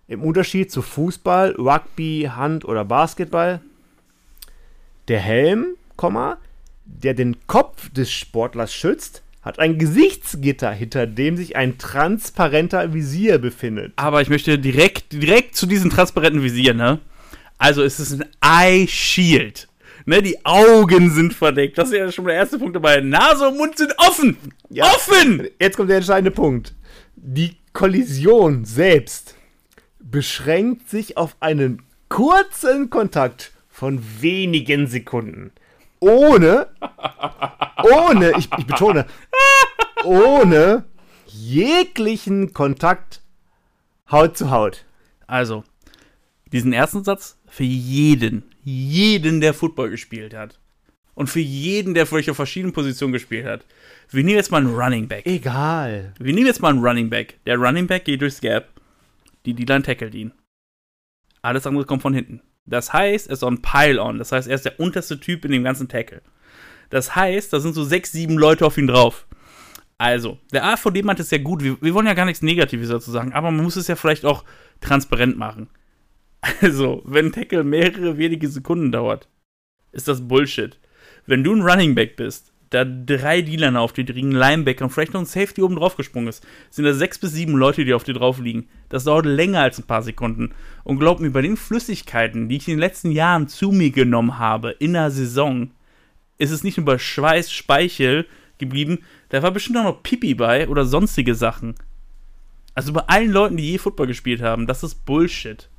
im 0.09 0.21
Unterschied 0.21 0.69
zu 0.69 0.81
Fußball, 0.81 1.55
Rugby, 1.57 2.29
Hand 2.35 2.65
oder 2.65 2.83
Basketball. 2.83 3.61
Der 5.07 5.21
Helm, 5.21 5.77
der 6.83 7.13
den 7.13 7.37
Kopf 7.47 7.89
des 7.91 8.11
Sportlers 8.11 8.73
schützt, 8.73 9.23
hat 9.41 9.59
ein 9.59 9.79
Gesichtsgitter, 9.79 10.71
hinter 10.71 11.07
dem 11.07 11.37
sich 11.37 11.55
ein 11.55 11.77
transparenter 11.77 12.93
Visier 12.93 13.37
befindet. 13.37 13.93
Aber 13.95 14.21
ich 14.21 14.27
möchte 14.27 14.59
direkt, 14.59 15.13
direkt 15.13 15.55
zu 15.55 15.67
diesem 15.67 15.89
transparenten 15.89 16.43
Visier, 16.43 16.73
ne? 16.73 16.99
Also 17.57 17.81
es 17.81 18.01
ist 18.01 18.13
ein 18.13 18.25
Eye 18.41 18.87
Shield. 18.87 19.68
Ne, 20.09 20.23
die 20.23 20.43
Augen 20.43 21.11
sind 21.11 21.35
verdeckt. 21.35 21.77
Das 21.77 21.89
ist 21.89 21.95
ja 21.95 22.11
schon 22.11 22.25
der 22.25 22.33
erste 22.33 22.57
Punkt 22.57 22.75
dabei. 22.75 22.99
Nase 22.99 23.47
und 23.47 23.57
Mund 23.57 23.77
sind 23.77 23.93
offen. 23.99 24.37
Offen! 24.79 25.47
Jetzt 25.59 25.77
kommt 25.77 25.91
der 25.91 25.97
entscheidende 25.97 26.31
Punkt. 26.31 26.73
Die 27.15 27.57
Kollision 27.73 28.65
selbst 28.65 29.35
beschränkt 29.99 30.89
sich 30.89 31.15
auf 31.15 31.37
einen 31.41 31.83
kurzen 32.09 32.89
Kontakt 32.89 33.51
von 33.69 34.03
wenigen 34.19 34.87
Sekunden. 34.87 35.51
Ohne, 35.99 36.69
ohne, 37.83 38.31
ich, 38.31 38.49
ich 38.57 38.65
betone, 38.65 39.05
ohne 40.03 40.85
jeglichen 41.27 42.51
Kontakt 42.53 43.21
Haut 44.09 44.35
zu 44.35 44.49
Haut. 44.49 44.85
Also, 45.27 45.63
diesen 46.51 46.73
ersten 46.73 47.03
Satz 47.03 47.37
für 47.49 47.63
jeden, 47.63 48.43
jeden, 48.63 49.41
der 49.41 49.53
Football 49.53 49.89
gespielt 49.89 50.33
hat. 50.33 50.59
Und 51.15 51.27
für 51.27 51.41
jeden, 51.41 51.93
der 51.93 52.05
vielleicht 52.05 52.29
auf 52.29 52.38
verschiedenen 52.38 52.71
Positionen 52.71 53.12
gespielt 53.12 53.45
hat. 53.45 53.65
Wir 54.09 54.23
nehmen 54.23 54.38
jetzt 54.38 54.51
mal 54.51 54.59
einen 54.59 54.73
Running 54.73 55.07
Back. 55.07 55.25
Egal. 55.25 56.13
Wir 56.17 56.33
nehmen 56.33 56.47
jetzt 56.47 56.62
mal 56.62 56.69
einen 56.69 56.85
Running 56.85 57.09
Back. 57.09 57.39
Der 57.45 57.57
Running 57.57 57.88
Back 57.88 58.05
geht 58.05 58.21
durchs 58.21 58.39
Gap. 58.39 58.69
Die 59.45 59.53
D-Line 59.53 59.83
tackelt 59.83 60.15
ihn. 60.15 60.31
Alles 61.41 61.67
andere 61.67 61.85
kommt 61.85 62.01
von 62.01 62.13
hinten. 62.13 62.41
Das 62.65 62.93
heißt, 62.93 63.27
er 63.27 63.33
ist 63.33 63.43
on 63.43 63.62
Pile-On. 63.62 64.17
Das 64.17 64.31
heißt, 64.31 64.47
er 64.47 64.55
ist 64.55 64.65
der 64.65 64.79
unterste 64.79 65.19
Typ 65.19 65.43
in 65.43 65.51
dem 65.51 65.63
ganzen 65.63 65.89
Tackle. 65.89 66.21
Das 66.89 67.15
heißt, 67.15 67.51
da 67.51 67.59
sind 67.59 67.73
so 67.73 67.83
sechs, 67.83 68.12
sieben 68.12 68.38
Leute 68.38 68.65
auf 68.65 68.77
ihn 68.77 68.88
drauf. 68.88 69.27
Also, 69.97 70.38
der 70.53 70.63
AVD 70.63 71.03
meint 71.03 71.19
es 71.19 71.31
ja 71.31 71.38
gut. 71.39 71.62
Wir, 71.62 71.81
wir 71.81 71.93
wollen 71.93 72.07
ja 72.07 72.13
gar 72.13 72.25
nichts 72.25 72.41
Negatives 72.41 72.89
dazu 72.89 73.12
sagen, 73.12 73.33
aber 73.33 73.51
man 73.51 73.63
muss 73.63 73.75
es 73.75 73.88
ja 73.88 73.95
vielleicht 73.95 74.25
auch 74.25 74.45
transparent 74.79 75.38
machen. 75.38 75.69
Also, 76.41 77.02
wenn 77.06 77.28
ein 77.28 77.32
Tackle 77.32 77.63
mehrere 77.63 78.17
wenige 78.17 78.47
Sekunden 78.47 78.91
dauert, 78.91 79.28
ist 79.91 80.08
das 80.08 80.28
Bullshit. 80.28 80.80
Wenn 81.25 81.43
du 81.43 81.54
ein 81.54 81.62
Running 81.62 81.95
Back 81.95 82.15
bist, 82.15 82.54
da 82.69 82.86
drei 82.86 83.41
Dealer 83.41 83.80
auf 83.80 83.93
dir 83.93 84.06
liegen, 84.06 84.32
Linebacker 84.32 84.86
und 84.86 84.91
vielleicht 84.91 85.13
noch 85.13 85.21
ein 85.21 85.25
Safety 85.25 85.62
oben 85.62 85.75
drauf 85.75 85.95
gesprungen 85.95 86.28
ist, 86.28 86.45
sind 86.69 86.86
da 86.86 86.93
sechs 86.93 87.17
bis 87.17 87.34
sieben 87.34 87.54
Leute, 87.54 87.84
die 87.84 87.93
auf 87.93 88.04
dir 88.04 88.13
drauf 88.13 88.39
liegen. 88.39 88.67
Das 88.89 89.06
dauert 89.06 89.25
länger 89.25 89.62
als 89.62 89.80
ein 89.80 89.88
paar 89.88 90.04
Sekunden. 90.04 90.54
Und 90.84 90.99
glaub 90.99 91.19
mir, 91.19 91.32
bei 91.32 91.41
den 91.41 91.58
Flüssigkeiten, 91.58 92.47
die 92.47 92.58
ich 92.58 92.67
in 92.67 92.75
den 92.75 92.80
letzten 92.80 93.12
Jahren 93.12 93.47
zu 93.47 93.71
mir 93.71 93.89
genommen 93.89 94.38
habe, 94.38 94.71
in 94.71 94.93
der 94.93 95.10
Saison, 95.10 95.71
ist 96.38 96.52
es 96.52 96.63
nicht 96.63 96.78
nur 96.78 96.86
bei 96.86 96.99
Schweiß, 96.99 97.52
Speichel 97.52 98.25
geblieben, 98.60 98.99
da 99.30 99.41
war 99.41 99.52
bestimmt 99.52 99.78
auch 99.78 99.84
noch 99.84 100.04
Pipi 100.04 100.36
bei 100.36 100.67
oder 100.67 100.86
sonstige 100.86 101.34
Sachen. 101.34 101.75
Also 102.75 102.93
bei 102.93 103.02
allen 103.02 103.32
Leuten, 103.32 103.58
die 103.58 103.71
je 103.71 103.78
Football 103.78 104.08
gespielt 104.08 104.41
haben, 104.41 104.67
das 104.67 104.84
ist 104.84 105.06
Bullshit. 105.06 105.69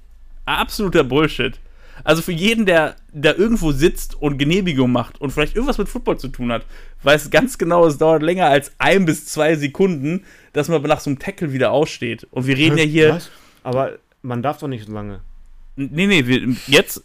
Absoluter 0.45 1.05
Bullshit. 1.05 1.59
Also 2.05 2.23
für 2.23 2.33
jeden, 2.33 2.67
der 2.67 2.97
da 3.13 3.35
irgendwo 3.35 3.73
sitzt 3.73 4.15
und 4.15 4.39
Genehmigung 4.39 4.91
macht 4.91 5.21
und 5.21 5.31
vielleicht 5.31 5.55
irgendwas 5.55 5.79
mit 5.79 5.89
Football 5.89 6.19
zu 6.19 6.29
tun 6.29 6.53
hat, 6.53 6.65
weiß 7.03 7.31
ganz 7.31 7.59
genau, 7.59 7.87
es 7.87 7.99
dauert 7.99 8.23
länger 8.23 8.47
als 8.47 8.73
ein 8.79 9.05
bis 9.05 9.27
zwei 9.27 9.55
Sekunden, 9.57 10.25
dass 10.53 10.69
man 10.69 10.83
nach 10.83 11.01
so 11.01 11.11
einem 11.11 11.19
Tackle 11.19 11.53
wieder 11.53 11.73
aussteht. 11.73 12.27
Und 12.31 12.47
wir 12.47 12.57
reden 12.57 12.79
ja 12.79 12.85
hier. 12.85 13.15
Was? 13.15 13.31
Aber 13.63 13.99
man 14.23 14.43
darf 14.43 14.59
doch 14.59 14.69
nicht 14.69 14.87
so 14.87 14.93
lange. 14.93 15.21
Nee, 15.77 16.07
nee, 16.07 16.27
wir, 16.27 16.57
jetzt. 16.67 17.03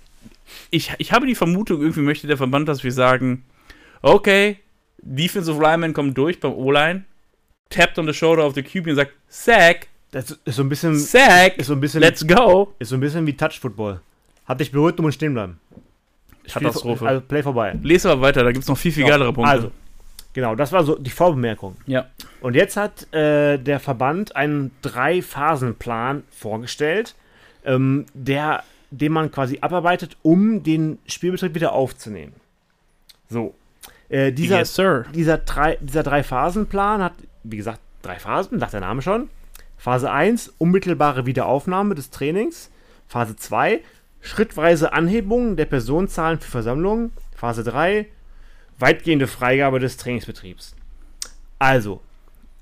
Ich, 0.69 0.93
ich 0.99 1.11
habe 1.11 1.25
die 1.25 1.35
Vermutung, 1.35 1.81
irgendwie 1.81 2.01
möchte 2.01 2.27
der 2.27 2.37
Verband, 2.37 2.69
dass 2.69 2.83
wir 2.83 2.91
sagen: 2.91 3.43
Okay, 4.01 4.57
Defensive 5.01 5.61
Lineman 5.61 5.93
kommt 5.93 6.17
durch 6.17 6.39
beim 6.39 6.53
O-Line, 6.53 7.05
tappt 7.69 7.97
on 7.99 8.07
the 8.07 8.13
shoulder 8.13 8.45
of 8.45 8.55
the 8.55 8.63
QB 8.63 8.87
und 8.87 8.95
sagt: 8.95 9.13
Sack, 9.27 9.87
Das 10.15 10.31
ist 10.31 10.55
so 10.55 10.61
ein 10.61 10.69
bisschen, 10.69 10.97
Sack, 10.97 11.57
ist 11.57 11.67
so 11.67 11.73
ein 11.73 11.81
bisschen, 11.81 11.99
let's 11.99 12.25
go. 12.25 12.73
ist 12.79 12.87
so 12.87 12.95
ein 12.95 13.01
bisschen 13.01 13.27
wie 13.27 13.35
Touch 13.35 13.59
Football. 13.59 13.99
Hat 14.45 14.61
dich 14.61 14.71
berührt 14.71 14.97
und 14.97 15.11
stehen 15.11 15.33
bleiben. 15.33 15.59
Katastrophe. 16.47 17.05
Also 17.05 17.19
Play 17.19 17.43
vorbei. 17.43 17.77
Lese 17.83 18.09
aber 18.09 18.21
weiter, 18.21 18.45
da 18.45 18.53
gibt 18.53 18.63
es 18.63 18.69
noch 18.69 18.77
viel, 18.77 18.93
viel 18.93 19.05
geilere 19.05 19.33
Punkte. 19.33 19.51
Also, 19.51 19.71
genau, 20.31 20.55
das 20.55 20.71
war 20.71 20.85
so 20.85 20.95
die 20.97 21.09
Vorbemerkung. 21.09 21.75
Ja. 21.85 22.05
Und 22.39 22.55
jetzt 22.55 22.77
hat 22.77 23.13
äh, 23.13 23.57
der 23.57 23.81
Verband 23.81 24.37
einen 24.37 24.71
Drei-Phasen-Plan 24.81 26.23
vorgestellt, 26.31 27.13
ähm, 27.65 28.05
der, 28.13 28.63
den 28.91 29.11
man 29.11 29.31
quasi 29.31 29.57
abarbeitet, 29.59 30.15
um 30.21 30.63
den 30.63 30.97
Spielbetrieb 31.07 31.55
wieder 31.55 31.73
aufzunehmen. 31.73 32.31
So. 33.29 33.53
Äh, 34.07 34.31
dieser, 34.31 34.59
yes, 34.59 34.75
sir. 34.75 35.07
dieser, 35.13 35.39
drei, 35.39 35.77
dieser 35.81 36.03
Drei-Phasen-Plan 36.03 37.03
hat, 37.03 37.15
wie 37.43 37.57
gesagt, 37.57 37.81
drei 38.01 38.17
Phasen, 38.17 38.61
sagt 38.61 38.71
der 38.71 38.79
Name 38.79 39.01
schon. 39.01 39.29
Phase 39.85 40.09
1, 40.09 40.55
unmittelbare 40.57 41.27
Wiederaufnahme 41.27 41.93
des 41.93 42.09
Trainings. 42.09 42.71
Phase 43.07 43.35
2, 43.35 43.83
schrittweise 44.19 44.93
Anhebung 44.93 45.57
der 45.57 45.65
Personenzahlen 45.65 46.39
für 46.39 46.49
Versammlungen. 46.49 47.11
Phase 47.35 47.63
3, 47.63 48.07
weitgehende 48.79 49.27
Freigabe 49.27 49.77
des 49.77 49.97
Trainingsbetriebs. 49.97 50.75
Also, 51.59 52.01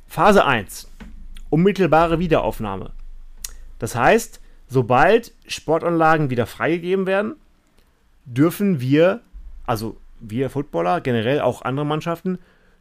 Phase 0.05 0.43
1, 0.43 0.89
unmittelbare 1.49 2.19
Wiederaufnahme. 2.19 2.91
Das 3.79 3.95
heißt, 3.95 4.41
sobald 4.67 5.31
Sportanlagen 5.47 6.29
wieder 6.29 6.45
freigegeben 6.45 7.07
werden, 7.07 7.35
dürfen 8.25 8.81
wir, 8.81 9.21
also 9.65 9.95
wir 10.19 10.49
Footballer, 10.49 10.99
generell 10.99 11.39
auch 11.39 11.61
andere 11.61 11.85
Mannschaften, 11.85 12.39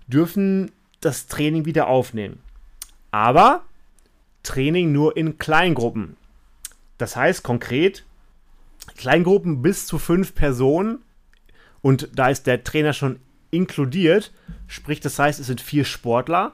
dürfen 0.08 0.72
das 1.00 1.28
Training 1.28 1.64
wieder 1.64 1.86
aufnehmen. 1.86 2.40
Aber 3.12 3.62
Training 4.42 4.92
nur 4.92 5.16
in 5.16 5.38
Kleingruppen. 5.38 6.16
Das 6.98 7.16
heißt 7.16 7.42
konkret, 7.42 8.04
Kleingruppen 8.96 9.62
bis 9.62 9.86
zu 9.86 9.98
fünf 9.98 10.34
Personen 10.34 10.98
und 11.80 12.10
da 12.14 12.28
ist 12.28 12.46
der 12.46 12.64
Trainer 12.64 12.92
schon 12.92 13.18
inkludiert, 13.50 14.32
sprich, 14.66 15.00
das 15.00 15.18
heißt, 15.18 15.38
es 15.38 15.46
sind 15.46 15.60
vier 15.60 15.84
Sportler 15.84 16.52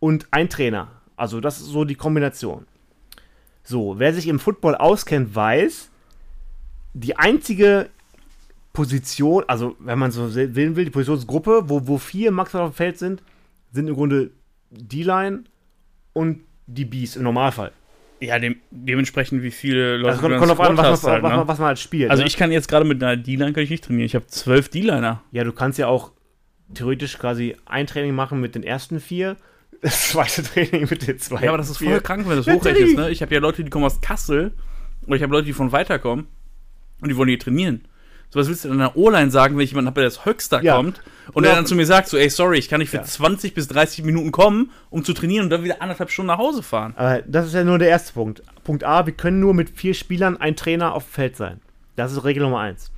und 0.00 0.26
ein 0.30 0.48
Trainer. 0.48 0.88
Also 1.16 1.40
das 1.40 1.60
ist 1.60 1.66
so 1.66 1.84
die 1.84 1.94
Kombination. 1.94 2.66
So, 3.62 3.98
wer 3.98 4.12
sich 4.14 4.26
im 4.26 4.40
Football 4.40 4.74
auskennt, 4.74 5.34
weiß, 5.34 5.90
die 6.94 7.16
einzige 7.16 7.88
Position, 8.72 9.44
also 9.46 9.76
wenn 9.78 9.98
man 9.98 10.10
so 10.10 10.28
sehen 10.28 10.54
will, 10.54 10.84
die 10.84 10.90
Positionsgruppe, 10.90 11.68
wo, 11.68 11.86
wo 11.86 11.98
vier 11.98 12.30
maximal 12.30 12.66
auf 12.66 12.72
dem 12.72 12.76
Feld 12.76 12.98
sind, 12.98 13.22
sind 13.72 13.88
im 13.88 13.94
Grunde 13.94 14.30
D-Line 14.70 15.44
und 16.12 16.40
die 16.74 16.84
Bs 16.84 17.16
im 17.16 17.22
Normalfall. 17.22 17.72
Ja, 18.20 18.38
dem, 18.38 18.56
dementsprechend, 18.70 19.42
wie 19.42 19.50
viele 19.50 19.96
Leute 19.96 20.10
Also 20.10 20.20
kommt, 20.20 20.36
kommt 20.38 20.52
auf 20.52 20.60
an, 20.60 20.76
was, 20.76 20.84
Squad 20.84 20.92
was, 20.92 21.04
halt, 21.04 21.22
was, 21.22 21.32
ne? 21.32 21.48
was, 21.48 21.58
man 21.58 21.68
halt 21.68 21.78
spielt. 21.78 22.10
Also 22.10 22.22
ne? 22.22 22.26
ich 22.28 22.36
kann 22.36 22.52
jetzt 22.52 22.68
gerade 22.68 22.84
mit 22.84 23.02
einer 23.02 23.16
D-Line 23.16 23.52
kann 23.52 23.62
ich 23.62 23.70
nicht 23.70 23.84
trainieren. 23.84 24.04
Ich 24.04 24.14
habe 24.14 24.26
zwölf 24.26 24.68
D-Liner. 24.68 25.22
Ja, 25.32 25.44
du 25.44 25.52
kannst 25.52 25.78
ja 25.78 25.86
auch 25.86 26.12
theoretisch 26.74 27.18
quasi 27.18 27.56
ein 27.64 27.86
Training 27.86 28.14
machen 28.14 28.40
mit 28.40 28.54
den 28.54 28.62
ersten 28.62 29.00
vier, 29.00 29.36
das 29.82 30.10
zweite 30.10 30.42
Training 30.42 30.86
mit 30.90 31.06
den 31.06 31.18
zwei. 31.18 31.42
Ja, 31.42 31.48
aber 31.48 31.58
das 31.58 31.70
ist 31.70 31.78
voll 31.78 31.88
vier. 31.88 32.00
krank, 32.00 32.28
wenn 32.28 32.36
das 32.36 32.46
hochrechnest. 32.46 32.96
Ne? 32.96 33.10
Ich 33.10 33.22
habe 33.22 33.34
ja 33.34 33.40
Leute, 33.40 33.64
die 33.64 33.70
kommen 33.70 33.86
aus 33.86 34.00
Kassel 34.02 34.52
oder 35.06 35.16
ich 35.16 35.22
habe 35.22 35.32
Leute, 35.32 35.46
die 35.46 35.54
von 35.54 35.72
weiterkommen 35.72 36.26
und 37.00 37.08
die 37.08 37.16
wollen 37.16 37.30
hier 37.30 37.38
trainieren. 37.38 37.86
So 38.32 38.38
was 38.38 38.48
willst 38.48 38.64
du 38.64 38.68
in 38.68 38.74
einer 38.74 38.96
O-Line 38.96 39.30
sagen, 39.32 39.56
wenn 39.56 39.64
ich 39.64 39.70
jemanden 39.70 39.88
habe, 39.88 40.00
der 40.02 40.08
aus 40.08 40.24
Höxter 40.24 40.62
Ja. 40.62 40.76
kommt 40.76 41.02
und 41.32 41.42
Ja. 41.44 41.50
der 41.50 41.56
dann 41.56 41.66
zu 41.66 41.74
mir 41.74 41.84
sagt, 41.86 42.08
so, 42.08 42.16
ey, 42.16 42.30
sorry, 42.30 42.58
ich 42.58 42.68
kann 42.68 42.78
nicht 42.78 42.90
für 42.90 42.98
Ja. 42.98 43.02
20 43.02 43.54
bis 43.54 43.66
30 43.68 44.04
Minuten 44.04 44.30
kommen, 44.30 44.70
um 44.88 45.04
zu 45.04 45.12
trainieren 45.14 45.44
und 45.44 45.50
dann 45.50 45.64
wieder 45.64 45.82
anderthalb 45.82 46.10
Stunden 46.10 46.28
nach 46.28 46.38
Hause 46.38 46.62
fahren. 46.62 46.94
Aber 46.96 47.22
das 47.22 47.46
ist 47.46 47.54
ja 47.54 47.64
nur 47.64 47.78
der 47.78 47.88
erste 47.88 48.12
Punkt. 48.12 48.42
Punkt 48.62 48.84
A, 48.84 49.04
wir 49.04 49.12
können 49.14 49.40
nur 49.40 49.52
mit 49.52 49.70
vier 49.70 49.94
Spielern 49.94 50.36
ein 50.36 50.54
Trainer 50.54 50.94
auf 50.94 51.04
dem 51.06 51.10
Feld 51.12 51.36
sein. 51.36 51.60
Das 51.96 52.12
ist 52.12 52.22
Regel 52.24 52.44
Nummer 52.44 52.60
eins. 52.60 52.92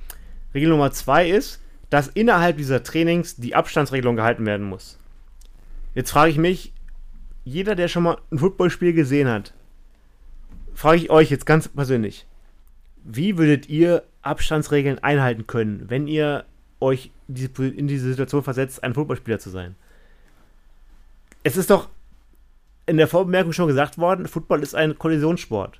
Regel 0.53 0.69
Nummer 0.69 0.91
zwei 0.91 1.27
ist, 1.27 1.59
dass 1.89 2.07
innerhalb 2.09 2.57
dieser 2.57 2.83
Trainings 2.83 3.35
die 3.35 3.55
Abstandsregelung 3.55 4.15
gehalten 4.15 4.45
werden 4.45 4.67
muss. 4.67 4.99
Jetzt 5.95 6.11
frage 6.11 6.29
ich 6.31 6.37
mich, 6.37 6.73
jeder, 7.43 7.73
der 7.75 7.87
schon 7.87 8.03
mal 8.03 8.17
ein 8.31 8.37
Footballspiel 8.39 8.93
gesehen 8.93 9.27
hat, 9.27 9.53
frage 10.75 10.97
ich 10.97 11.09
euch 11.09 11.29
jetzt 11.31 11.45
ganz 11.45 11.67
persönlich, 11.67 12.25
wie 13.03 13.37
würdet 13.37 13.69
ihr 13.69 14.03
Abstandsregeln 14.21 14.99
einhalten 14.99 15.47
können, 15.47 15.89
wenn 15.89 16.07
ihr 16.07 16.45
euch 16.79 17.11
in 17.27 17.87
diese 17.87 18.07
Situation 18.07 18.43
versetzt, 18.43 18.83
ein 18.83 18.93
Footballspieler 18.93 19.39
zu 19.39 19.49
sein? 19.49 19.75
Es 21.43 21.57
ist 21.57 21.69
doch 21.69 21.89
in 22.85 22.97
der 22.97 23.07
Vorbemerkung 23.07 23.53
schon 23.53 23.67
gesagt 23.67 23.97
worden, 23.97 24.27
Football 24.27 24.61
ist 24.61 24.75
ein 24.75 24.97
Kollisionssport. 24.97 25.79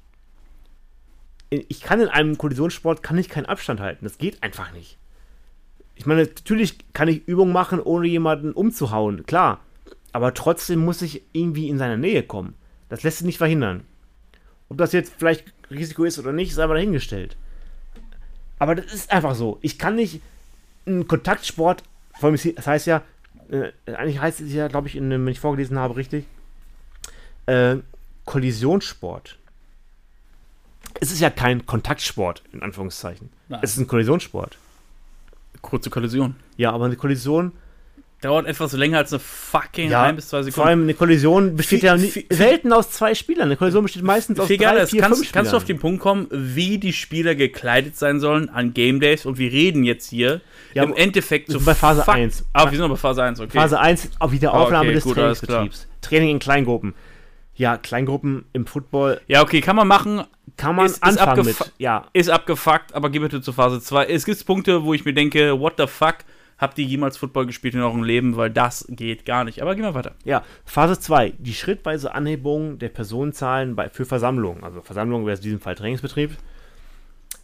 Ich 1.50 1.82
kann 1.82 2.02
in 2.02 2.08
einem 2.08 2.38
Kollisionssport 2.38 3.04
kann 3.04 3.18
ich 3.18 3.30
keinen 3.30 3.46
Abstand 3.46 3.80
halten. 3.80 4.06
Das 4.06 4.18
geht 4.18 4.42
einfach 4.42 4.72
nicht. 4.74 4.98
Ich 5.96 6.06
meine, 6.06 6.24
natürlich 6.24 6.78
kann 6.94 7.08
ich 7.08 7.28
Übungen 7.28 7.54
machen, 7.54 7.80
ohne 7.80 8.08
jemanden 8.08 8.54
umzuhauen, 8.54 9.26
klar. 9.26 9.60
Aber 10.12 10.34
trotzdem 10.34 10.80
muss 10.80 11.02
ich 11.02 11.24
irgendwie 11.32 11.70
in 11.70 11.78
seine 11.78 11.98
Nähe 11.98 12.24
kommen. 12.24 12.56
Das 12.90 13.04
lässt 13.04 13.20
sich 13.20 13.26
nicht 13.26 13.38
verhindern. 13.38 13.84
Ob 14.74 14.80
das 14.80 14.92
jetzt 14.92 15.14
vielleicht 15.16 15.54
Risiko 15.70 16.04
ist 16.04 16.18
oder 16.18 16.32
nicht, 16.32 16.56
sei 16.56 16.64
aber 16.64 16.74
dahingestellt. 16.74 17.38
Aber 18.58 18.74
das 18.74 18.92
ist 18.92 19.12
einfach 19.12 19.36
so. 19.36 19.60
Ich 19.62 19.78
kann 19.78 19.94
nicht 19.94 20.20
einen 20.88 21.08
Kontaktsport, 21.08 21.84
vor 22.20 22.30
allem, 22.30 22.40
das 22.56 22.66
heißt 22.66 22.88
ja, 22.88 23.04
äh, 23.52 23.72
eigentlich 23.86 24.20
heißt 24.20 24.42
es 24.42 24.52
ja, 24.52 24.68
glaube 24.70 24.88
ich, 24.88 24.96
in, 24.96 25.12
wenn 25.12 25.28
ich 25.28 25.40
vorgelesen 25.40 25.78
habe, 25.78 25.96
richtig, 25.96 26.26
äh, 27.46 27.76
Kollisionssport. 28.26 29.38
Es 31.00 31.12
ist 31.12 31.20
ja 31.20 31.30
kein 31.30 31.68
Kontaktsport, 31.68 32.42
in 32.52 32.64
Anführungszeichen. 32.64 33.30
Nein. 33.50 33.60
Es 33.62 33.74
ist 33.74 33.78
ein 33.78 33.88
Kollisionssport. 33.88 34.58
Kurze 35.62 35.92
Kollision. 35.92 36.36
Ja, 36.58 36.72
aber 36.72 36.86
eine 36.86 36.96
Kollision 36.96 37.52
dauert 38.24 38.48
etwas 38.48 38.74
länger 38.74 39.00
als 39.00 39.12
eine 39.12 39.20
fucking 39.20 39.92
ja, 39.92 40.04
ein 40.04 40.16
bis 40.16 40.30
zwei 40.30 40.44
Sekunden. 40.44 40.56
Vor 40.56 40.66
allem 40.66 40.84
eine 40.84 40.94
Kollision 40.94 41.56
besteht 41.56 41.82
viel, 41.82 41.88
ja 41.88 41.98
viel, 41.98 42.26
selten 42.30 42.72
aus 42.72 42.92
zwei 42.92 43.14
Spielern. 43.16 43.46
Eine 43.46 43.58
Kollision 43.58 43.84
besteht 43.84 44.04
meistens 44.04 44.40
aus 44.40 44.48
drei, 44.48 44.56
vier, 44.56 44.68
kannst, 44.68 44.90
fünf 44.90 44.98
Spielern. 44.98 45.32
Kannst 45.32 45.54
du 45.54 45.58
auf 45.58 45.66
den 45.66 45.80
Punkt 45.80 46.02
kommen, 46.02 46.28
wie 46.32 46.78
die 46.78 46.94
Spieler 46.94 47.36
gekleidet 47.36 47.98
sein 47.98 48.20
sollen 48.20 48.50
an 48.50 48.74
Game 48.74 49.00
Days? 49.00 49.26
Und 49.26 49.38
wir 49.38 49.52
reden 49.52 49.84
jetzt 49.84 50.10
hier 50.10 50.42
ja, 50.74 50.84
im 50.84 50.96
Endeffekt 50.96 51.52
so 51.52 51.60
bei 51.60 51.76
Phase 51.76 52.08
1. 52.08 52.46
Ah, 52.54 52.64
wir 52.66 52.72
sind 52.72 52.80
noch 52.80 52.90
bei 52.90 52.96
Phase 52.96 53.24
1, 53.24 53.40
okay. 53.42 53.58
Phase 53.58 53.80
1, 53.80 54.12
auch 54.20 54.32
wieder 54.32 54.54
Aufnahme 54.54 54.86
okay, 54.86 54.94
des 54.96 55.04
gut, 55.04 55.16
Trainingsbetriebs. 55.16 55.88
Training 56.02 56.30
in 56.30 56.40
Kleingruppen. 56.40 56.94
Ja, 57.56 57.78
Kleingruppen 57.78 58.46
im 58.54 58.66
Football. 58.66 59.22
Ja, 59.28 59.44
okay, 59.44 59.62
kann 59.62 59.76
man 59.76 59.88
machen. 59.88 60.24
Kann 60.58 60.76
man 60.76 60.86
ist, 60.86 61.04
anfangen 61.04 61.48
ist 61.48 61.60
mit. 61.60 61.72
Ja. 61.78 62.08
Ist 62.14 62.30
abgefuckt, 62.30 62.96
aber 62.96 63.10
geh 63.10 63.20
bitte 63.20 63.42
zu 63.42 63.54
Phase 63.54 63.82
2. 63.82 64.06
Es 64.06 64.26
gibt 64.26 64.44
Punkte, 64.46 64.84
wo 64.84 64.94
ich 64.94 65.06
mir 65.06 65.14
denke, 65.14 65.60
what 65.60 65.74
the 65.78 65.88
fuck? 65.88 66.18
Habt 66.64 66.80
ihr 66.80 66.86
jemals 66.86 67.18
Football 67.18 67.45
gespielt 67.45 67.74
in 67.74 67.82
eurem 67.82 68.03
Leben? 68.03 68.38
Weil 68.38 68.49
das 68.49 68.86
geht 68.88 69.26
gar 69.26 69.43
nicht. 69.43 69.61
Aber 69.61 69.76
gehen 69.76 69.84
wir 69.84 69.95
weiter. 69.95 70.16
Ja, 70.24 70.43
Phase 70.64 70.97
2. 70.97 71.34
Die 71.38 71.53
schrittweise 71.53 72.16
Anhebung 72.16 72.80
der 72.80 72.88
Personenzahlen 72.88 73.76
bei, 73.76 73.89
für 73.89 74.05
Versammlungen. 74.05 74.64
Also 74.64 74.80
Versammlung 74.80 75.26
wäre 75.26 75.36
in 75.36 75.43
diesem 75.43 75.59
Fall 75.59 75.76
Trainingsbetrieb. 75.76 76.38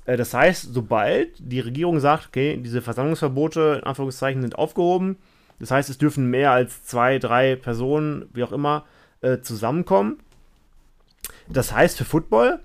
Äh, 0.05 0.15
das 0.15 0.33
heißt, 0.33 0.73
sobald 0.73 1.31
die 1.37 1.59
Regierung 1.59 1.99
sagt, 1.99 2.27
okay, 2.27 2.57
diese 2.63 2.81
Versammlungsverbote 2.81 3.79
in 3.81 3.83
Anführungszeichen 3.83 4.41
sind 4.41 4.57
aufgehoben, 4.57 5.17
das 5.59 5.71
heißt, 5.71 5.89
es 5.89 5.97
dürfen 5.97 6.29
mehr 6.29 6.51
als 6.51 6.85
zwei, 6.85 7.19
drei 7.19 7.57
Personen, 7.57 8.29
wie 8.33 8.43
auch 8.43 8.53
immer, 8.53 8.85
äh, 9.19 9.39
zusammenkommen. 9.39 10.19
Das 11.49 11.73
heißt 11.73 11.97
für 11.97 12.05
Football, 12.05 12.61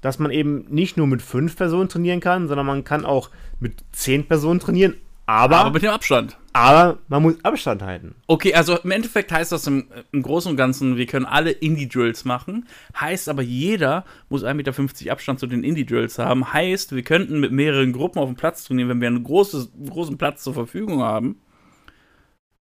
dass 0.00 0.20
man 0.20 0.30
eben 0.30 0.64
nicht 0.68 0.96
nur 0.96 1.08
mit 1.08 1.22
fünf 1.22 1.56
Personen 1.56 1.88
trainieren 1.88 2.20
kann, 2.20 2.46
sondern 2.46 2.66
man 2.66 2.84
kann 2.84 3.04
auch 3.04 3.30
mit 3.58 3.82
zehn 3.90 4.28
Personen 4.28 4.60
trainieren, 4.60 4.94
aber, 5.28 5.58
aber 5.58 5.72
mit 5.72 5.82
dem 5.82 5.90
Abstand. 5.90 6.38
Aber 6.54 7.00
man 7.08 7.22
muss 7.22 7.44
Abstand 7.44 7.82
halten. 7.82 8.14
Okay, 8.28 8.54
also 8.54 8.78
im 8.78 8.90
Endeffekt 8.90 9.30
heißt 9.30 9.52
das 9.52 9.66
im, 9.66 9.88
im 10.10 10.22
Großen 10.22 10.50
und 10.50 10.56
Ganzen, 10.56 10.96
wir 10.96 11.04
können 11.04 11.26
alle 11.26 11.50
Indie-Drills 11.50 12.24
machen. 12.24 12.66
Heißt 12.98 13.28
aber, 13.28 13.42
jeder 13.42 14.06
muss 14.30 14.42
1,50 14.42 14.54
Meter 14.54 15.12
Abstand 15.12 15.38
zu 15.38 15.46
den 15.46 15.64
Indie-Drills 15.64 16.18
haben. 16.18 16.50
Heißt, 16.54 16.94
wir 16.94 17.02
könnten 17.02 17.40
mit 17.40 17.52
mehreren 17.52 17.92
Gruppen 17.92 18.18
auf 18.18 18.30
dem 18.30 18.36
Platz 18.36 18.64
trainieren, 18.64 18.88
wenn 18.88 19.02
wir 19.02 19.08
einen 19.08 19.22
großes, 19.22 19.70
großen 19.90 20.16
Platz 20.16 20.42
zur 20.42 20.54
Verfügung 20.54 21.02
haben. 21.02 21.38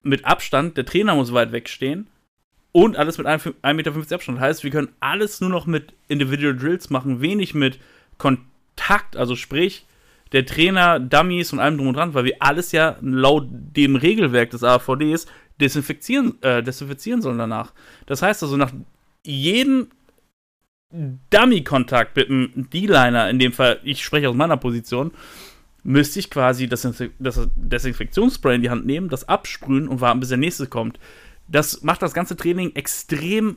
Mit 0.02 0.24
Abstand, 0.24 0.76
der 0.76 0.86
Trainer 0.86 1.14
muss 1.14 1.32
weit 1.32 1.52
wegstehen. 1.52 2.08
Und 2.72 2.96
alles 2.96 3.16
mit 3.16 3.28
1,50 3.28 3.74
Meter 3.74 3.94
Abstand. 4.12 4.40
Heißt, 4.40 4.64
wir 4.64 4.72
können 4.72 4.88
alles 4.98 5.40
nur 5.40 5.50
noch 5.50 5.66
mit 5.66 5.94
Individual 6.08 6.56
Drills 6.56 6.90
machen, 6.90 7.20
wenig 7.20 7.54
mit 7.54 7.78
Kontakt, 8.18 9.16
also 9.16 9.36
sprich, 9.36 9.86
der 10.36 10.44
Trainer, 10.44 11.00
Dummies 11.00 11.54
und 11.54 11.60
allem 11.60 11.78
drum 11.78 11.88
und 11.88 11.96
dran, 11.96 12.12
weil 12.12 12.26
wir 12.26 12.36
alles 12.40 12.70
ja 12.70 12.98
laut 13.00 13.46
dem 13.48 13.96
Regelwerk 13.96 14.50
des 14.50 14.62
AVDs 14.62 15.26
desinfizieren, 15.58 16.40
äh, 16.42 16.62
desinfizieren 16.62 17.22
sollen 17.22 17.38
danach. 17.38 17.72
Das 18.04 18.20
heißt 18.20 18.42
also, 18.42 18.58
nach 18.58 18.70
jedem 19.24 19.88
Dummy-Kontakt 21.30 22.16
mit 22.16 22.28
einem 22.28 22.68
D-Liner, 22.70 23.30
in 23.30 23.38
dem 23.38 23.52
Fall, 23.52 23.80
ich 23.82 24.04
spreche 24.04 24.28
aus 24.28 24.36
meiner 24.36 24.58
Position, 24.58 25.12
müsste 25.82 26.18
ich 26.18 26.28
quasi 26.28 26.68
das, 26.68 26.86
das 27.18 27.48
Desinfektionsspray 27.56 28.56
in 28.56 28.62
die 28.62 28.70
Hand 28.70 28.84
nehmen, 28.84 29.08
das 29.08 29.26
absprühen 29.26 29.88
und 29.88 30.02
warten, 30.02 30.20
bis 30.20 30.28
der 30.28 30.38
nächste 30.38 30.66
kommt. 30.66 30.98
Das 31.48 31.82
macht 31.82 32.02
das 32.02 32.12
ganze 32.12 32.36
Training 32.36 32.74
extrem 32.74 33.56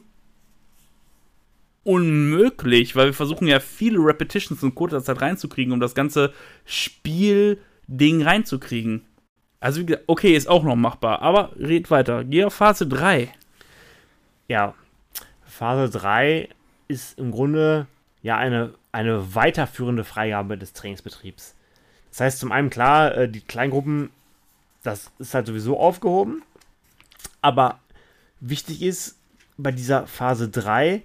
unmöglich, 1.84 2.95
weil 2.95 3.07
wir 3.07 3.13
versuchen 3.13 3.47
ja 3.47 3.59
viele 3.59 3.99
Repetitions 3.99 4.61
in 4.63 4.75
kurzer 4.75 5.03
Zeit 5.03 5.21
reinzukriegen, 5.21 5.73
um 5.73 5.80
das 5.80 5.95
ganze 5.95 6.34
Spielding 6.65 8.21
reinzukriegen. 8.21 9.05
Also, 9.59 9.82
okay, 10.07 10.36
ist 10.36 10.47
auch 10.47 10.63
noch 10.63 10.75
machbar, 10.75 11.21
aber 11.21 11.51
red 11.57 11.91
weiter. 11.91 12.23
Geh 12.23 12.45
auf 12.45 12.53
Phase 12.53 12.88
3. 12.88 13.34
Ja, 14.47 14.73
Phase 15.43 15.89
3 15.97 16.49
ist 16.88 17.19
im 17.19 17.32
Grunde 17.32 17.88
ja 18.21 18.38
eine, 18.38 18.73
eine 18.91 19.36
weiterführende 19.36 20.03
Freigabe 20.03 20.57
des 20.57 20.73
Trainingsbetriebs. 20.73 21.55
Das 22.09 22.21
heißt, 22.21 22.39
zum 22.39 22.51
einen 22.51 22.69
klar, 22.69 23.15
äh, 23.15 23.30
die 23.30 23.41
Kleingruppen, 23.41 24.09
das 24.84 25.11
ist 25.19 25.34
halt 25.34 25.47
sowieso 25.47 25.80
aufgehoben, 25.80 26.41
aber 27.41 27.80
wichtig 28.39 28.82
ist 28.82 29.19
bei 29.57 29.71
dieser 29.71 30.07
Phase 30.07 30.49
3, 30.49 31.03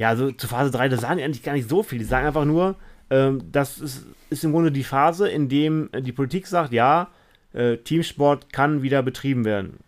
ja, 0.00 0.08
also 0.08 0.32
zu 0.32 0.48
Phase 0.48 0.70
3, 0.70 0.88
da 0.88 0.96
sagen 0.96 1.18
die 1.18 1.24
eigentlich 1.24 1.42
gar 1.42 1.52
nicht 1.52 1.68
so 1.68 1.82
viel. 1.82 1.98
Die 1.98 2.06
sagen 2.06 2.26
einfach 2.26 2.46
nur, 2.46 2.76
ähm, 3.10 3.42
das 3.52 3.78
ist, 3.78 4.06
ist, 4.30 4.42
im 4.44 4.52
Grunde 4.52 4.72
die 4.72 4.82
Phase, 4.82 5.28
in 5.28 5.50
dem 5.50 5.90
die 5.92 6.12
Politik 6.12 6.46
sagt, 6.46 6.72
ja, 6.72 7.10
äh, 7.52 7.76
Teamsport 7.76 8.50
kann 8.50 8.80
wieder 8.80 9.02
betrieben 9.02 9.44
werden. 9.44 9.80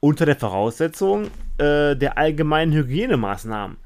Unter 0.00 0.26
der 0.26 0.36
Voraussetzung 0.36 1.28
äh, 1.56 1.96
der 1.96 2.18
allgemeinen 2.18 2.74
Hygienemaßnahmen. 2.74 3.78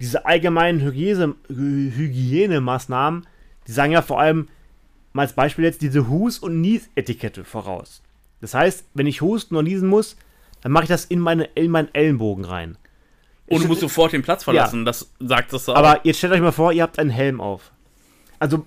Diese 0.00 0.26
allgemeinen 0.26 0.80
Hygiene, 0.80 1.36
Hygienemaßnahmen, 1.48 3.28
die 3.68 3.72
sagen 3.72 3.92
ja 3.92 4.02
vor 4.02 4.18
allem, 4.18 4.48
mal 5.12 5.22
als 5.22 5.34
Beispiel 5.34 5.64
jetzt, 5.64 5.80
diese 5.80 6.08
Hus- 6.08 6.40
und 6.40 6.60
Nies-Etikette 6.60 7.44
voraus. 7.44 8.02
Das 8.40 8.54
heißt, 8.54 8.84
wenn 8.94 9.06
ich 9.06 9.20
husten 9.20 9.54
und 9.54 9.66
niesen 9.66 9.88
muss, 9.88 10.16
dann 10.60 10.72
mache 10.72 10.84
ich 10.84 10.90
das 10.90 11.04
in, 11.04 11.20
meine, 11.20 11.44
in 11.54 11.70
meinen 11.70 11.94
Ellenbogen 11.94 12.44
rein. 12.44 12.76
Und 13.50 13.64
du 13.64 13.68
musst 13.68 13.80
sofort 13.80 14.12
den 14.12 14.22
Platz 14.22 14.44
verlassen, 14.44 14.80
ja. 14.80 14.84
das 14.84 15.12
sagt 15.18 15.52
das 15.52 15.68
auch. 15.68 15.74
Aber 15.74 16.00
jetzt 16.04 16.18
stellt 16.18 16.32
euch 16.32 16.40
mal 16.40 16.52
vor, 16.52 16.72
ihr 16.72 16.82
habt 16.82 16.98
einen 16.98 17.10
Helm 17.10 17.40
auf. 17.40 17.72
Also, 18.38 18.64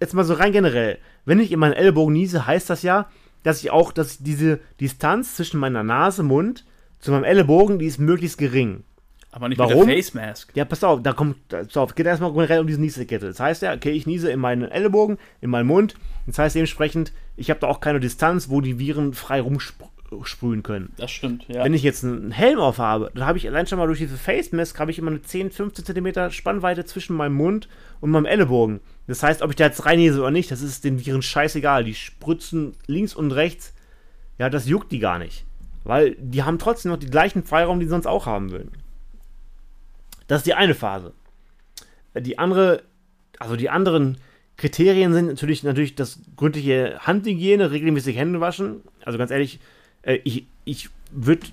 jetzt 0.00 0.12
mal 0.12 0.24
so 0.24 0.34
rein 0.34 0.52
generell. 0.52 0.98
Wenn 1.24 1.38
ich 1.40 1.52
in 1.52 1.58
meinen 1.60 1.72
Ellbogen 1.72 2.12
niese, 2.12 2.46
heißt 2.46 2.68
das 2.68 2.82
ja, 2.82 3.08
dass 3.42 3.62
ich 3.62 3.70
auch, 3.70 3.92
dass 3.92 4.18
diese 4.18 4.60
Distanz 4.80 5.36
zwischen 5.36 5.60
meiner 5.60 5.82
Nase, 5.82 6.22
Mund 6.22 6.64
zu 6.98 7.12
meinem 7.12 7.24
Ellenbogen, 7.24 7.78
die 7.78 7.86
ist 7.86 7.98
möglichst 7.98 8.38
gering. 8.38 8.84
Aber 9.32 9.48
nicht 9.48 9.58
Warum? 9.58 9.86
mit 9.86 9.88
der 9.88 9.94
Face 9.94 10.14
Mask. 10.14 10.52
Ja, 10.54 10.64
pass 10.64 10.82
auf, 10.82 11.02
da 11.02 11.12
kommt, 11.12 11.36
pass 11.48 11.76
auf, 11.76 11.94
geht 11.94 12.06
erstmal 12.06 12.32
generell 12.32 12.60
um 12.60 12.66
diese 12.66 12.80
Nieskette. 12.80 13.26
Das 13.26 13.38
heißt 13.38 13.62
ja, 13.62 13.72
okay, 13.72 13.92
ich 13.92 14.06
niese 14.06 14.30
in 14.30 14.40
meinen 14.40 14.70
Ellenbogen, 14.70 15.18
in 15.40 15.50
meinen 15.50 15.66
Mund. 15.66 15.94
Das 16.26 16.38
heißt 16.38 16.56
dementsprechend, 16.56 17.12
ich 17.36 17.48
habe 17.48 17.60
da 17.60 17.68
auch 17.68 17.80
keine 17.80 18.00
Distanz, 18.00 18.50
wo 18.50 18.60
die 18.60 18.78
Viren 18.78 19.14
frei 19.14 19.40
rumspringen 19.40 19.89
sprühen 20.22 20.62
können. 20.62 20.92
Das 20.96 21.10
stimmt, 21.10 21.46
ja. 21.48 21.64
Wenn 21.64 21.74
ich 21.74 21.82
jetzt 21.82 22.04
einen 22.04 22.32
Helm 22.32 22.58
auf 22.58 22.78
habe, 22.78 23.10
dann 23.14 23.26
habe 23.26 23.38
ich 23.38 23.46
allein 23.46 23.66
schon 23.66 23.78
mal 23.78 23.86
durch 23.86 23.98
diese 23.98 24.16
Face 24.16 24.52
Mask 24.52 24.78
habe 24.78 24.90
ich 24.90 24.98
immer 24.98 25.10
eine 25.10 25.22
10, 25.22 25.50
15 25.50 25.84
cm 25.84 26.30
Spannweite 26.30 26.84
zwischen 26.84 27.16
meinem 27.16 27.34
Mund 27.34 27.68
und 28.00 28.10
meinem 28.10 28.26
Ellenbogen. 28.26 28.80
Das 29.06 29.22
heißt, 29.22 29.42
ob 29.42 29.50
ich 29.50 29.56
da 29.56 29.64
jetzt 29.64 29.86
reinlese 29.86 30.20
oder 30.20 30.30
nicht, 30.30 30.50
das 30.50 30.62
ist 30.62 30.84
den 30.84 31.04
Viren 31.04 31.22
scheißegal. 31.22 31.84
Die 31.84 31.94
spritzen 31.94 32.74
links 32.86 33.14
und 33.14 33.32
rechts. 33.32 33.72
Ja, 34.38 34.50
das 34.50 34.68
juckt 34.68 34.90
die 34.92 34.98
gar 34.98 35.18
nicht. 35.18 35.44
Weil 35.84 36.16
die 36.18 36.42
haben 36.42 36.58
trotzdem 36.58 36.92
noch 36.92 36.98
die 36.98 37.10
gleichen 37.10 37.44
Freiraum, 37.44 37.78
die 37.78 37.86
sie 37.86 37.90
sonst 37.90 38.06
auch 38.06 38.26
haben 38.26 38.50
würden. 38.50 38.72
Das 40.26 40.38
ist 40.38 40.46
die 40.46 40.54
eine 40.54 40.74
Phase. 40.74 41.12
Die 42.14 42.38
andere, 42.38 42.82
also 43.38 43.56
die 43.56 43.70
anderen 43.70 44.18
Kriterien 44.56 45.12
sind 45.12 45.26
natürlich, 45.26 45.62
natürlich 45.62 45.94
das 45.94 46.20
gründliche 46.36 46.98
Handhygiene, 47.00 47.70
regelmäßig 47.70 48.16
Hände 48.16 48.40
waschen. 48.40 48.82
Also 49.04 49.18
ganz 49.18 49.30
ehrlich, 49.30 49.58
äh, 50.02 50.18
ich, 50.24 50.46
ich 50.64 50.88
würde 51.10 51.46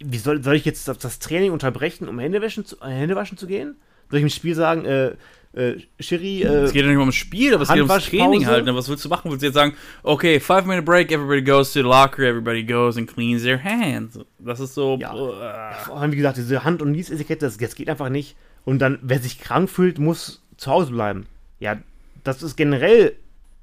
wie 0.00 0.18
soll, 0.18 0.42
soll 0.42 0.54
ich 0.54 0.64
jetzt 0.64 0.88
das, 0.88 1.18
Training 1.18 1.52
unterbrechen, 1.52 2.08
um 2.08 2.18
Händewaschen 2.18 2.64
zu, 2.64 2.76
äh, 2.80 2.88
Händewaschen 2.88 3.36
zu 3.36 3.46
gehen? 3.46 3.76
Soll 4.10 4.18
ich 4.18 4.22
im 4.22 4.30
Spiel 4.30 4.54
sagen, 4.54 4.84
äh, 4.84 5.14
äh, 5.54 5.80
Schiri, 5.98 6.42
äh, 6.42 6.64
Es 6.64 6.72
geht 6.72 6.82
ja 6.82 6.88
nicht 6.88 6.96
mal 6.96 7.02
ums 7.02 7.16
Spiel, 7.16 7.54
aber 7.54 7.62
es 7.62 7.68
geht 7.68 7.82
ums? 7.82 8.06
Training 8.06 8.46
halt. 8.46 8.64
Ne? 8.64 8.74
Was 8.74 8.88
willst 8.88 9.04
du 9.04 9.08
machen? 9.08 9.30
Willst 9.30 9.42
du 9.42 9.46
jetzt 9.46 9.54
sagen, 9.54 9.74
okay, 10.02 10.40
five 10.40 10.66
minute 10.66 10.82
break, 10.82 11.10
everybody 11.10 11.42
goes 11.42 11.72
to 11.72 11.80
the 11.80 11.86
locker, 11.86 12.22
everybody 12.22 12.62
goes 12.62 12.96
and 12.96 13.08
cleans 13.08 13.42
their 13.42 13.62
hands. 13.62 14.18
Das 14.38 14.60
ist 14.60 14.74
so. 14.74 14.98
Ja. 15.00 15.12
äh, 15.14 15.74
vor 15.84 15.98
allem, 15.98 16.12
wie 16.12 16.16
gesagt, 16.16 16.36
diese 16.36 16.64
Hand- 16.64 16.80
und 16.82 16.92
Niesetikette, 16.92 17.46
das, 17.46 17.56
das 17.56 17.74
geht 17.74 17.88
einfach 17.88 18.08
nicht. 18.08 18.36
Und 18.64 18.78
dann, 18.80 18.98
wer 19.02 19.18
sich 19.18 19.40
krank 19.40 19.68
fühlt, 19.70 19.98
muss 19.98 20.42
zu 20.58 20.70
Hause 20.70 20.92
bleiben. 20.92 21.26
Ja, 21.60 21.78
das 22.24 22.42
ist 22.42 22.56
generell 22.56 23.14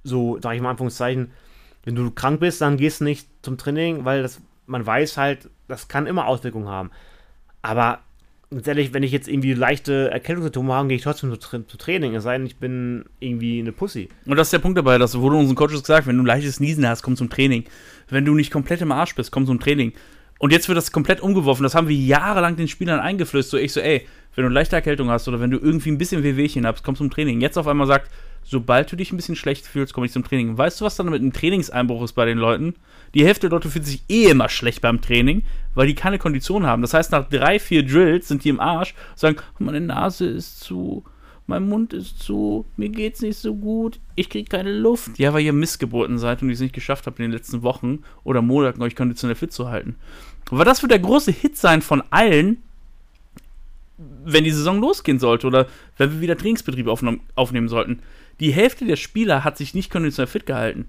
so, 0.03 0.39
sag 0.41 0.55
ich 0.55 0.61
mal, 0.61 0.71
Anführungszeichen, 0.71 1.31
wenn 1.85 1.95
du 1.95 2.11
krank 2.11 2.39
bist, 2.39 2.61
dann 2.61 2.77
gehst 2.77 2.99
du 2.99 3.05
nicht 3.05 3.27
zum 3.41 3.57
Training, 3.57 4.03
weil 4.03 4.23
das, 4.23 4.41
man 4.65 4.85
weiß 4.85 5.17
halt, 5.17 5.49
das 5.67 5.87
kann 5.87 6.07
immer 6.07 6.27
Auswirkungen 6.27 6.67
haben. 6.67 6.91
Aber 7.61 7.99
ganz 8.49 8.67
ehrlich, 8.67 8.93
wenn 8.93 9.03
ich 9.03 9.11
jetzt 9.11 9.27
irgendwie 9.27 9.53
leichte 9.53 10.11
Erkältungssymptome 10.11 10.73
habe, 10.73 10.87
gehe 10.87 10.97
ich 10.97 11.03
trotzdem 11.03 11.31
zu, 11.31 11.37
Tra 11.37 11.67
zu 11.67 11.77
Training. 11.77 12.15
Es 12.15 12.23
sei 12.23 12.37
denn, 12.37 12.47
ich 12.47 12.57
bin 12.57 13.05
irgendwie 13.19 13.59
eine 13.59 13.71
Pussy. 13.71 14.09
Und 14.25 14.35
das 14.37 14.47
ist 14.47 14.53
der 14.53 14.59
Punkt 14.59 14.77
dabei, 14.77 14.97
das 14.97 15.17
wurde 15.17 15.35
unseren 15.35 15.55
Coaches 15.55 15.81
gesagt, 15.81 16.07
wenn 16.07 16.17
du 16.17 16.23
leichtes 16.23 16.59
Niesen 16.59 16.87
hast, 16.87 17.03
komm 17.03 17.15
zum 17.15 17.29
Training. 17.29 17.65
Wenn 18.09 18.25
du 18.25 18.33
nicht 18.33 18.51
komplett 18.51 18.81
im 18.81 18.91
Arsch 18.91 19.15
bist, 19.15 19.31
komm 19.31 19.45
zum 19.45 19.59
Training. 19.59 19.93
Und 20.37 20.51
jetzt 20.51 20.67
wird 20.67 20.77
das 20.77 20.91
komplett 20.91 21.21
umgeworfen. 21.21 21.63
Das 21.63 21.75
haben 21.75 21.87
wir 21.87 21.95
jahrelang 21.95 22.55
den 22.55 22.67
Spielern 22.67 22.99
eingeflößt. 22.99 23.49
So 23.49 23.57
ich 23.57 23.71
so, 23.71 23.79
ey, 23.79 24.05
wenn 24.35 24.43
du 24.43 24.49
leichte 24.49 24.75
Erkältung 24.75 25.09
hast 25.09 25.27
oder 25.27 25.39
wenn 25.39 25.51
du 25.51 25.57
irgendwie 25.57 25.91
ein 25.91 25.97
bisschen 25.97 26.23
Wehwehchen 26.23 26.67
hast, 26.67 26.83
komm 26.83 26.95
zum 26.95 27.09
Training. 27.09 27.41
Jetzt 27.41 27.57
auf 27.57 27.67
einmal 27.67 27.87
sagt, 27.87 28.11
sobald 28.45 28.91
du 28.91 28.95
dich 28.95 29.11
ein 29.11 29.17
bisschen 29.17 29.35
schlecht 29.35 29.65
fühlst, 29.65 29.93
komm 29.93 30.03
ich 30.03 30.11
zum 30.11 30.23
Training. 30.23 30.57
Weißt 30.57 30.79
du, 30.79 30.85
was 30.85 30.95
dann 30.95 31.09
mit 31.09 31.21
einem 31.21 31.33
Trainingseinbruch 31.33 32.03
ist 32.03 32.13
bei 32.13 32.25
den 32.25 32.37
Leuten? 32.37 32.75
Die 33.13 33.25
Hälfte 33.25 33.49
der 33.49 33.57
Leute 33.57 33.69
fühlt 33.69 33.85
sich 33.85 34.03
eh 34.07 34.25
immer 34.25 34.49
schlecht 34.49 34.81
beim 34.81 35.01
Training, 35.01 35.43
weil 35.73 35.87
die 35.87 35.95
keine 35.95 36.19
Kondition 36.19 36.65
haben. 36.65 36.81
Das 36.81 36.93
heißt, 36.93 37.11
nach 37.11 37.27
drei, 37.27 37.59
vier 37.59 37.83
Drills 37.83 38.27
sind 38.27 38.43
die 38.43 38.49
im 38.49 38.59
Arsch, 38.59 38.93
sagen, 39.15 39.37
meine 39.57 39.81
Nase 39.81 40.27
ist 40.27 40.59
zu, 40.59 41.03
mein 41.47 41.67
Mund 41.67 41.93
ist 41.93 42.19
zu, 42.19 42.65
mir 42.77 42.89
geht's 42.89 43.21
nicht 43.21 43.37
so 43.37 43.55
gut, 43.55 43.99
ich 44.15 44.29
krieg 44.29 44.49
keine 44.49 44.77
Luft. 44.77 45.17
Ja, 45.17 45.33
weil 45.33 45.43
ihr 45.43 45.53
Missgeburten 45.53 46.17
seid 46.17 46.41
und 46.41 46.49
ihr 46.49 46.53
es 46.53 46.61
nicht 46.61 46.73
geschafft 46.73 47.07
habt, 47.07 47.19
in 47.19 47.23
den 47.23 47.31
letzten 47.31 47.63
Wochen 47.63 47.99
oder 48.23 48.41
Monaten 48.41 48.81
euch 48.81 48.95
konditionell 48.95 49.35
fit 49.35 49.53
zu 49.53 49.69
halten. 49.69 49.95
Aber 50.51 50.65
das 50.65 50.81
wird 50.83 50.91
der 50.91 50.99
große 50.99 51.31
Hit 51.31 51.57
sein 51.57 51.81
von 51.81 52.03
allen, 52.11 52.57
wenn 53.97 54.43
die 54.43 54.51
Saison 54.51 54.79
losgehen 54.79 55.19
sollte 55.19 55.47
oder 55.47 55.67
wenn 55.97 56.11
wir 56.11 56.21
wieder 56.21 56.37
Trainingsbetrieb 56.37 56.87
aufnehmen, 56.87 57.21
aufnehmen 57.35 57.69
sollten. 57.69 58.01
Die 58.39 58.51
Hälfte 58.51 58.85
der 58.85 58.95
Spieler 58.95 59.43
hat 59.43 59.57
sich 59.57 59.73
nicht 59.73 59.91
konditionell 59.91 60.27
fit 60.27 60.45
gehalten. 60.45 60.87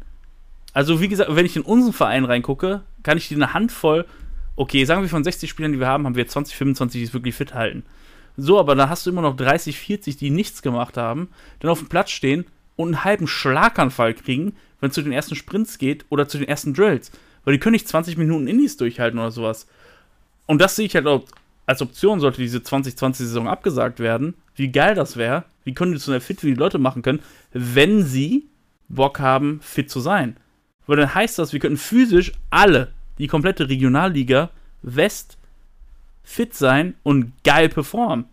Also, 0.73 1.01
wie 1.01 1.09
gesagt, 1.09 1.35
wenn 1.35 1.47
ich 1.47 1.57
in 1.57 1.63
unseren 1.63 1.93
Verein 1.93 2.25
reingucke, 2.25 2.83
kann 3.03 3.19
ich 3.19 3.29
dir 3.29 3.37
eine 3.37 3.55
Handvoll, 3.55 4.05
okay, 4.57 4.85
sagen 4.85 5.03
wir 5.03 5.09
von 5.09 5.25
60 5.25 5.49
Spielern, 5.49 5.73
die 5.73 5.81
wir 5.81 5.87
haben, 5.87 6.05
haben 6.05 6.17
wir 6.17 6.27
20, 6.27 6.57
25, 6.57 7.01
die 7.01 7.05
es 7.07 7.15
wirklich 7.15 7.35
fit 7.35 7.55
halten. 7.55 7.85
So, 8.37 8.59
aber 8.59 8.75
da 8.75 8.89
hast 8.89 9.07
du 9.07 9.11
immer 9.11 9.23
noch 9.23 9.37
30, 9.37 9.79
40, 9.79 10.17
die 10.17 10.31
nichts 10.31 10.61
gemacht 10.61 10.97
haben, 10.97 11.29
dann 11.61 11.71
auf 11.71 11.79
dem 11.79 11.89
Platz 11.89 12.11
stehen 12.11 12.45
und 12.77 12.89
einen 12.89 13.05
halben 13.05 13.27
Schlaganfall 13.27 14.15
kriegen, 14.15 14.55
wenn 14.81 14.91
es 14.91 14.95
zu 14.95 15.03
den 15.03 15.13
ersten 15.13 15.37
Sprints 15.37 15.79
geht 15.79 16.05
oder 16.11 16.29
zu 16.29 16.39
den 16.39 16.49
ersten 16.49 16.75
Drills. 16.75 17.11
Weil 17.45 17.55
die 17.55 17.61
können 17.61 17.73
nicht 17.73 17.89
20 17.89 18.19
Minuten 18.19 18.47
Indies 18.47 18.77
durchhalten 18.77 19.19
oder 19.19 19.31
sowas. 19.31 19.67
Und 20.47 20.61
das 20.61 20.77
sehe 20.77 20.87
ich 20.87 20.95
halt 20.95 21.07
auch 21.07 21.25
als 21.65 21.81
Option, 21.81 22.21
sollte 22.21 22.43
diese 22.43 22.59
2020-Saison 22.59 23.49
abgesagt 23.49 23.99
werden. 23.99 24.35
Wie 24.57 24.73
geil 24.73 24.95
das 24.95 25.17
wäre, 25.17 25.45
wie 25.65 25.75
konditionell 25.75 26.21
fit 26.21 26.43
wir 26.43 26.53
die 26.53 26.59
Leute 26.59 26.79
machen 26.79 27.03
können, 27.03 27.21
wenn 27.53 28.03
sie 28.03 28.49
Bock 28.89 29.21
haben, 29.21 29.61
fit 29.61 29.91
zu 29.91 30.01
sein. 30.01 30.37
Weil 30.87 30.97
dann 30.97 31.15
heißt 31.15 31.39
das, 31.39 31.53
wir 31.53 31.61
könnten 31.61 31.77
physisch 31.77 32.33
alle, 32.51 32.93
die 33.19 33.27
komplette 33.27 33.69
Regionalliga 33.69 34.51
West, 34.83 35.39
fit 36.23 36.55
sein 36.55 36.95
und 37.03 37.33
geil 37.45 37.69
performen. 37.69 38.27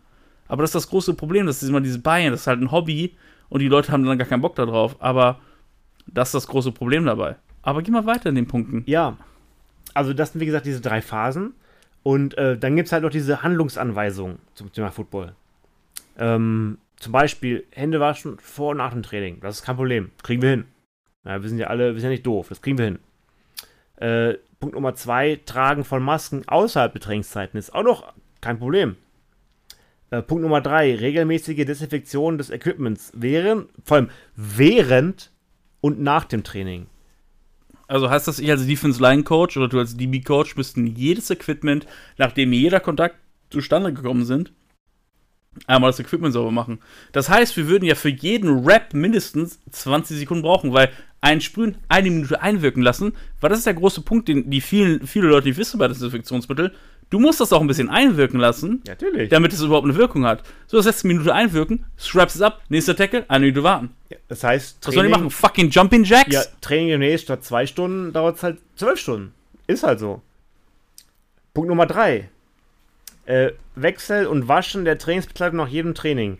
Aber 0.48 0.62
das 0.64 0.70
ist 0.70 0.76
das 0.76 0.90
große 0.90 1.14
Problem, 1.14 1.46
das 1.46 1.62
ist 1.62 1.70
immer 1.70 1.82
dieses 1.82 2.02
Bayern, 2.02 2.32
das 2.32 2.42
ist 2.42 2.48
halt 2.48 2.62
ein 2.62 2.72
Hobby 2.72 3.16
und 3.50 3.60
die 3.60 3.68
Leute 3.68 3.92
haben 3.92 4.06
dann 4.06 4.18
gar 4.18 4.28
keinen 4.28 4.42
Bock 4.42 4.56
darauf. 4.56 4.96
Aber 5.02 5.40
das 6.08 6.30
ist 6.30 6.36
das 6.36 6.48
große 6.48 6.72
Problem 6.72 7.06
dabei. 7.06 7.36
Aber 7.62 7.82
geh 7.82 7.92
mal 7.92 8.06
weiter 8.06 8.30
in 8.30 8.36
den 8.36 8.48
Punkten. 8.48 8.84
Ja, 8.86 9.18
also 9.94 10.14
das 10.14 10.32
sind 10.32 10.42
wie 10.42 10.46
gesagt 10.46 10.66
diese 10.66 10.82
drei 10.82 11.02
Phasen. 11.02 11.54
Und 12.04 12.38
äh, 12.38 12.58
dann 12.58 12.76
gibt 12.76 12.88
es 12.88 12.92
halt 12.92 13.04
noch 13.04 13.10
diese 13.10 13.44
Handlungsanweisungen 13.44 14.40
zum 14.56 14.72
Thema 14.74 14.92
Football. 14.92 15.34
Ähm, 16.18 16.78
zum 16.98 17.12
Beispiel 17.12 17.66
Hände 17.72 18.00
waschen 18.00 18.38
vor 18.40 18.72
und 18.72 18.78
nach 18.78 18.94
dem 18.94 19.04
Training. 19.04 19.40
Das 19.42 19.58
ist 19.58 19.66
kein 19.66 19.76
Problem. 19.76 20.12
Kriegen 20.22 20.42
wir 20.42 20.50
hin. 20.50 20.66
Ja, 21.26 21.42
wir 21.42 21.50
sind 21.50 21.58
ja 21.58 21.68
alle, 21.68 21.94
wir 21.94 22.02
sind 22.02 22.10
ja 22.10 22.12
nicht 22.12 22.26
doof. 22.26 22.48
Das 22.50 22.62
kriegen 22.62 22.78
wir 22.78 22.86
hin. 22.86 23.00
Äh, 23.98 24.38
Punkt 24.60 24.76
Nummer 24.76 24.96
zwei, 24.96 25.40
Tragen 25.46 25.84
von 25.84 26.02
Masken 26.02 26.48
außerhalb 26.48 26.94
der 26.94 27.02
Trainingszeiten 27.02 27.58
ist 27.58 27.74
auch 27.74 27.84
noch 27.84 28.14
kein 28.40 28.60
Problem. 28.60 28.96
Äh, 30.10 30.22
Punkt 30.22 30.44
Nummer 30.44 30.62
drei, 30.62 30.96
regelmäßige 30.96 31.66
Desinfektion 31.66 32.38
des 32.38 32.50
Equipments 32.50 33.12
während, 33.16 33.70
vor 33.84 33.98
allem 33.98 34.10
während 34.36 35.32
und 35.82 36.00
nach 36.00 36.26
dem 36.26 36.44
Training. 36.44 36.88
Also 37.88 38.10
heißt 38.10 38.28
das, 38.28 38.40
ich 38.40 38.50
als 38.50 38.66
Defense 38.66 39.02
Line 39.02 39.24
Coach 39.24 39.58
oder 39.58 39.68
du 39.68 39.80
als 39.80 39.98
DB 39.98 40.22
Coach 40.22 40.56
müssten 40.56 40.88
jedes 40.88 41.30
Equipment, 41.30 41.86
nachdem 42.18 42.54
jeder 42.54 42.80
Kontakt 42.80 43.18
zustande 43.50 43.92
gekommen 43.94 44.24
sind, 44.26 44.54
einmal 45.68 45.92
das 45.92 46.00
Equipment 46.00 46.34
sauber 46.34 46.52
machen. 46.52 46.80
Das 47.12 47.30
heißt, 47.30 47.56
wir 47.58 47.68
würden 47.68 47.86
ja 47.86 47.96
für 47.96 48.10
jeden 48.10 48.66
Rap 48.66 48.94
mindestens 48.94 49.60
20 49.72 50.18
Sekunden 50.18 50.44
brauchen, 50.44 50.74
weil 50.74 50.90
ein 51.22 51.40
Sprühen 51.40 51.78
eine 51.88 52.10
Minute 52.10 52.42
einwirken 52.42 52.84
lassen, 52.84 53.14
weil 53.40 53.50
das 53.50 53.60
ist 53.60 53.66
der 53.66 53.74
große 53.74 54.02
Punkt, 54.02 54.28
den 54.28 54.50
die 54.50 54.60
vielen, 54.62 55.08
viele 55.08 55.28
Leute 55.28 55.48
nicht 55.48 55.58
wissen 55.58 55.78
bei 55.78 55.88
Desinfektionsmittel. 55.88 56.74
Du 57.10 57.20
musst 57.20 57.40
das 57.40 57.54
auch 57.54 57.62
ein 57.62 57.68
bisschen 57.68 57.90
einwirken 57.90 58.40
lassen, 58.40 58.82
Natürlich. 58.88 59.30
damit 59.30 59.54
es 59.54 59.62
überhaupt 59.62 59.86
eine 59.86 59.96
Wirkung 59.96 60.26
hat. 60.26 60.44
So, 60.68 60.78
das 60.78 60.86
letzte 60.86 61.08
Minute 61.08 61.34
einwirken, 61.34 61.86
straps 61.98 62.36
es 62.36 62.42
ab, 62.42 62.62
nächster 62.70 62.96
Tackle, 62.96 63.24
eine 63.30 63.46
Minute 63.46 63.64
warten. 63.64 63.92
Das 64.28 64.44
heißt, 64.44 64.80
Was 64.82 64.94
sollen 64.94 65.08
die 65.08 65.12
machen? 65.12 65.30
Fucking 65.30 65.70
Jumping 65.70 66.04
Jacks? 66.04 66.34
Ja, 66.34 66.44
Training 66.60 66.90
demnächst 66.90 67.26
statt 67.26 67.44
zwei 67.44 67.68
Stunden 67.68 68.12
dauert 68.12 68.38
es 68.38 68.44
halt 68.44 68.58
zwölf 68.76 69.00
Stunden. 69.00 69.34
Ist 69.68 69.84
halt 69.84 70.00
so. 70.00 70.22
Punkt 71.54 71.70
Nummer 71.70 71.86
drei. 71.86 72.30
Äh, 73.26 73.52
Wechsel 73.76 74.28
und 74.28 74.48
Waschen 74.48 74.86
der 74.86 74.98
Trainingsbekleidung 74.98 75.58
nach 75.58 75.68
jedem 75.68 75.96
Training. 75.96 76.38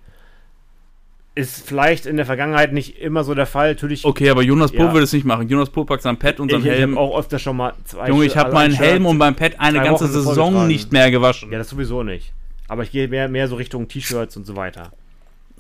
Ist 1.36 1.66
vielleicht 1.68 2.06
in 2.06 2.16
der 2.18 2.28
Vergangenheit 2.28 2.74
nicht 2.74 3.00
immer 3.00 3.24
so 3.24 3.34
der 3.34 3.48
Fall. 3.48 3.70
Natürlich. 3.74 4.06
Okay, 4.06 4.30
aber 4.30 4.44
Jonas 4.44 4.72
Po 4.72 4.84
Ja. 4.84 4.94
würde 4.94 5.06
es 5.06 5.14
nicht 5.14 5.26
machen. 5.26 5.48
Jonas 5.50 5.70
Po 5.72 5.84
packt 5.84 6.04
sein 6.04 6.18
Pad 6.20 6.40
und 6.40 6.52
sein 6.52 6.60
ich, 6.60 6.68
ich 6.68 6.72
Helm. 6.72 6.92
habe 6.92 7.02
auch 7.02 7.18
öfter 7.18 7.40
schon 7.40 7.58
mal 7.58 7.74
zwei 7.86 8.08
Junge, 8.10 8.26
ich 8.26 8.38
habe 8.38 8.48
also 8.50 8.58
ein 8.58 8.72
meinen 8.72 8.78
Helm 8.78 9.06
und 9.08 9.18
mein 9.18 9.36
Pad 9.36 9.60
eine 9.60 9.82
ganze 9.82 10.04
Wochen 10.06 10.14
Saison 10.14 10.68
nicht 10.68 10.92
mehr 10.92 11.10
gewaschen. 11.10 11.52
Ja, 11.52 11.58
das 11.58 11.70
sowieso 11.70 12.04
nicht. 12.04 12.34
Aber 12.68 12.84
ich 12.84 12.92
gehe 12.92 13.08
mehr, 13.08 13.30
mehr 13.30 13.48
so 13.48 13.56
Richtung 13.56 13.88
T-Shirts 13.88 14.38
und 14.38 14.46
so 14.46 14.56
weiter. 14.56 14.92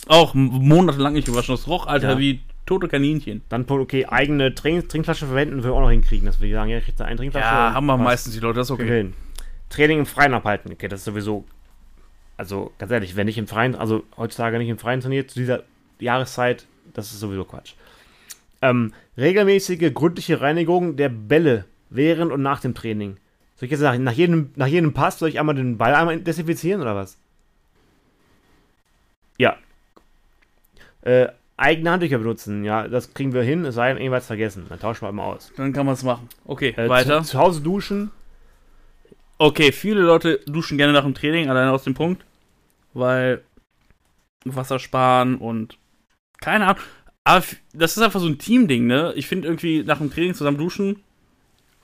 Auch 0.08 0.34
monatelang 0.36 1.14
nicht 1.14 1.26
gewaschen. 1.26 1.56
Das 1.56 1.68
roch, 1.68 1.88
Alter, 1.88 2.12
Ja. 2.12 2.18
wie 2.20 2.42
tote 2.66 2.88
Kaninchen. 2.88 3.42
Dann, 3.50 3.66
okay, 3.68 4.06
eigene 4.06 4.54
Trink 4.54 4.90
Trinkflasche 4.90 5.26
verwenden, 5.26 5.64
wir 5.64 5.74
auch 5.74 5.82
noch 5.82 5.90
hinkriegen, 5.90 6.26
dass 6.28 6.40
wir 6.40 6.54
sagen, 6.54 6.70
ja, 6.70 6.80
kriegt 6.82 7.00
da 7.00 7.06
eine 7.06 7.18
Trinkflasche. 7.18 7.46
Ja, 7.48 7.74
haben 7.74 7.86
wir 7.88 7.98
meistens 7.98 8.34
die 8.34 8.40
Leute, 8.40 8.60
das 8.60 8.68
ist 8.68 8.72
okay. 8.72 8.88
hin. 8.88 9.14
Training 9.74 10.00
im 10.00 10.06
Freien 10.06 10.34
abhalten. 10.34 10.72
Okay, 10.72 10.88
das 10.88 11.00
ist 11.02 11.06
sowieso. 11.06 11.46
Also, 12.38 12.72
ganz 12.78 12.92
ehrlich, 12.92 13.16
wenn 13.16 13.28
ich 13.28 13.38
im 13.38 13.48
Freien, 13.48 13.76
also 13.76 14.04
heutzutage 14.18 14.58
nicht 14.58 14.70
im 14.70 14.78
Freien 14.78 15.02
trainiert, 15.02 15.32
zu 15.32 15.40
dieser 15.40 15.64
Jahreszeit, 16.00 16.66
das 16.94 17.12
ist 17.12 17.20
sowieso 17.20 17.44
Quatsch. 17.46 17.74
Ähm, 18.62 18.94
regelmäßige, 19.18 19.94
gründliche 19.94 20.42
Reinigung 20.42 20.96
der 20.96 21.10
Bälle 21.10 21.66
während 21.90 22.32
und 22.32 22.42
nach 22.42 22.60
dem 22.60 22.74
Training. 22.74 23.18
Soll 23.56 23.66
ich 23.66 23.72
jetzt 23.72 23.82
sagen, 23.82 24.04
nach 24.04 24.14
jedem, 24.14 24.52
nach 24.56 24.68
jedem 24.68 24.94
Pass 24.94 25.20
soll 25.20 25.30
ich 25.30 25.40
einmal 25.40 25.56
den 25.56 25.78
Ball 25.78 25.94
einmal 25.94 26.20
desinfizieren 26.20 26.82
oder 26.82 26.96
was? 26.96 27.18
Ja. 29.38 29.58
Äh, 31.02 31.28
eigene 31.58 31.92
Handtücher 31.92 32.18
benutzen, 32.18 32.64
ja, 32.64 32.88
das 32.88 33.14
kriegen 33.14 33.34
wir 33.34 33.44
hin, 33.44 33.66
es 33.66 33.76
sei 33.76 33.90
denn, 33.90 33.98
irgendwas 34.02 34.26
vergessen. 34.28 34.66
Dann 34.70 34.80
tauschen 34.80 35.06
wir 35.06 35.12
mal 35.12 35.26
aus. 35.26 35.52
Dann 35.56 35.74
kann 35.74 35.86
man 35.86 35.94
es 35.94 36.04
machen. 36.04 36.28
Okay, 36.46 36.74
Äh, 36.76 36.90
weiter. 36.90 37.22
Zu, 37.24 37.32
zu 37.32 37.40
Hause 37.40 37.62
duschen, 37.62 38.12
Okay, 39.38 39.72
viele 39.72 40.02
Leute 40.02 40.40
duschen 40.46 40.78
gerne 40.78 40.94
nach 40.94 41.04
dem 41.04 41.16
Training, 41.16 41.50
alleine 41.50 41.72
aus 41.72 41.84
dem 41.84 41.94
Punkt, 41.94 42.24
weil 42.94 43.44
Wasser 44.46 44.80
sparen 44.80 45.38
und 45.38 45.78
keine 46.40 46.68
Ahnung. 46.68 46.82
Aber 47.24 47.44
das 47.74 47.98
ist 47.98 48.04
einfach 48.04 48.20
so 48.20 48.28
ein 48.28 48.38
Team-Ding, 48.38 48.86
ne? 48.86 49.14
Ich 49.16 49.28
finde 49.28 49.48
irgendwie 49.48 49.84
nach 49.84 49.98
dem 49.98 50.12
Training 50.12 50.34
zusammen 50.34 50.58
duschen, 50.58 51.02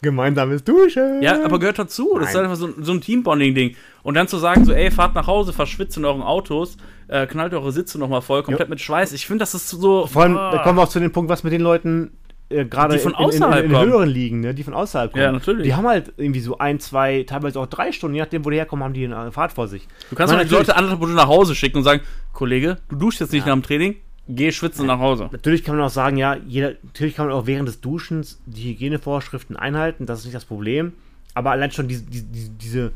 gemeinsames 0.02 0.64
Duschen. 0.64 1.22
ja, 1.22 1.44
aber 1.44 1.60
gehört 1.60 1.80
dazu. 1.80 2.18
Das 2.20 2.30
ist 2.30 2.36
einfach 2.36 2.56
so, 2.56 2.70
so 2.80 2.92
ein 2.92 3.02
Team-Bonding-Ding. 3.02 3.76
Und 4.04 4.14
dann 4.16 4.28
zu 4.28 4.38
sagen, 4.38 4.66
so, 4.66 4.74
ey, 4.74 4.92
fahrt 4.92 5.16
nach 5.16 5.28
Hause, 5.28 5.54
verschwitzt 5.54 5.98
in 5.98 6.06
euren 6.06 6.22
Autos, 6.22 6.78
äh, 7.08 7.28
knallt 7.28 7.54
eure 7.54 7.72
Sitze 7.72 8.00
nochmal 8.00 8.22
voll, 8.22 8.44
komplett 8.44 8.70
mit 8.70 8.80
Schweiß. 8.80 9.12
Ich 9.14 9.26
finde, 9.26 9.40
das 9.40 9.54
ist 9.54 9.70
so. 9.70 10.08
Vor 10.08 10.24
allem, 10.24 10.38
ah. 10.38 10.52
da 10.52 10.60
kommen 10.60 10.78
wir 10.78 10.84
auch 10.84 10.90
zu 10.90 11.00
dem 11.00 11.12
Punkt, 11.12 11.30
was 11.30 11.44
mit 11.44 11.54
den 11.54 11.62
Leuten 11.62 12.12
äh, 12.50 12.66
gerade 12.66 12.96
Die 12.96 13.00
von 13.00 13.14
in, 13.14 13.18
in, 13.18 13.24
in, 13.24 13.28
außerhalb 13.44 13.66
in, 13.66 13.72
in 13.72 13.76
kommen. 13.78 13.90
höheren 13.92 14.10
Ligen, 14.10 14.40
ne? 14.42 14.54
die 14.54 14.64
von 14.64 14.74
außerhalb 14.74 15.12
kommen. 15.12 15.24
Ja, 15.24 15.32
natürlich. 15.32 15.64
Die 15.64 15.74
haben 15.76 15.88
halt 15.88 16.14
irgendwie 16.18 16.40
so 16.40 16.58
ein, 16.58 16.80
zwei, 16.80 17.24
teilweise 17.24 17.60
auch 17.60 17.68
drei 17.68 17.92
Stunden, 17.92 18.16
je 18.16 18.22
nachdem, 18.22 18.44
wo 18.46 18.50
die 18.50 18.58
herkommen, 18.58 18.84
haben 18.84 18.94
die 18.94 19.06
eine 19.06 19.32
Fahrt 19.32 19.52
vor 19.54 19.68
sich. 19.68 19.88
Du 20.10 20.16
kannst 20.16 20.34
mal 20.34 20.44
die 20.44 20.52
Leute 20.52 20.76
anderthalb 20.76 21.00
Stunden 21.00 21.16
nach 21.16 21.28
Hause 21.28 21.56
schicken 21.56 21.78
und 21.78 21.84
sagen, 21.84 22.02
Kollege, 22.34 22.78
du 22.90 22.96
duschst 22.96 23.20
jetzt 23.22 23.34
nicht 23.34 23.46
nach 23.46 23.54
dem 23.54 23.64
Training, 23.64 23.96
geh 24.28 24.52
schwitzen 24.52 24.86
nach 24.88 25.00
Hause. 25.00 25.30
Natürlich 25.32 25.64
kann 25.64 25.76
man 25.78 25.86
auch 25.86 25.92
sagen, 25.92 26.18
ja, 26.18 26.36
jeder, 26.48 26.74
natürlich 26.84 27.16
kann 27.16 27.28
man 27.28 27.36
auch 27.36 27.46
während 27.48 27.68
des 27.68 27.82
Duschens 27.82 28.42
die 28.46 28.72
Hygienevorschriften 28.72 29.56
einhalten, 29.56 30.06
das 30.06 30.20
ist 30.20 30.26
nicht 30.26 30.36
das 30.36 30.46
Problem. 30.46 30.94
Aber 31.36 31.52
allein 31.52 31.72
schon 31.72 31.88
diese, 31.88 32.04
diese, 32.04 32.50
diese 32.52 32.92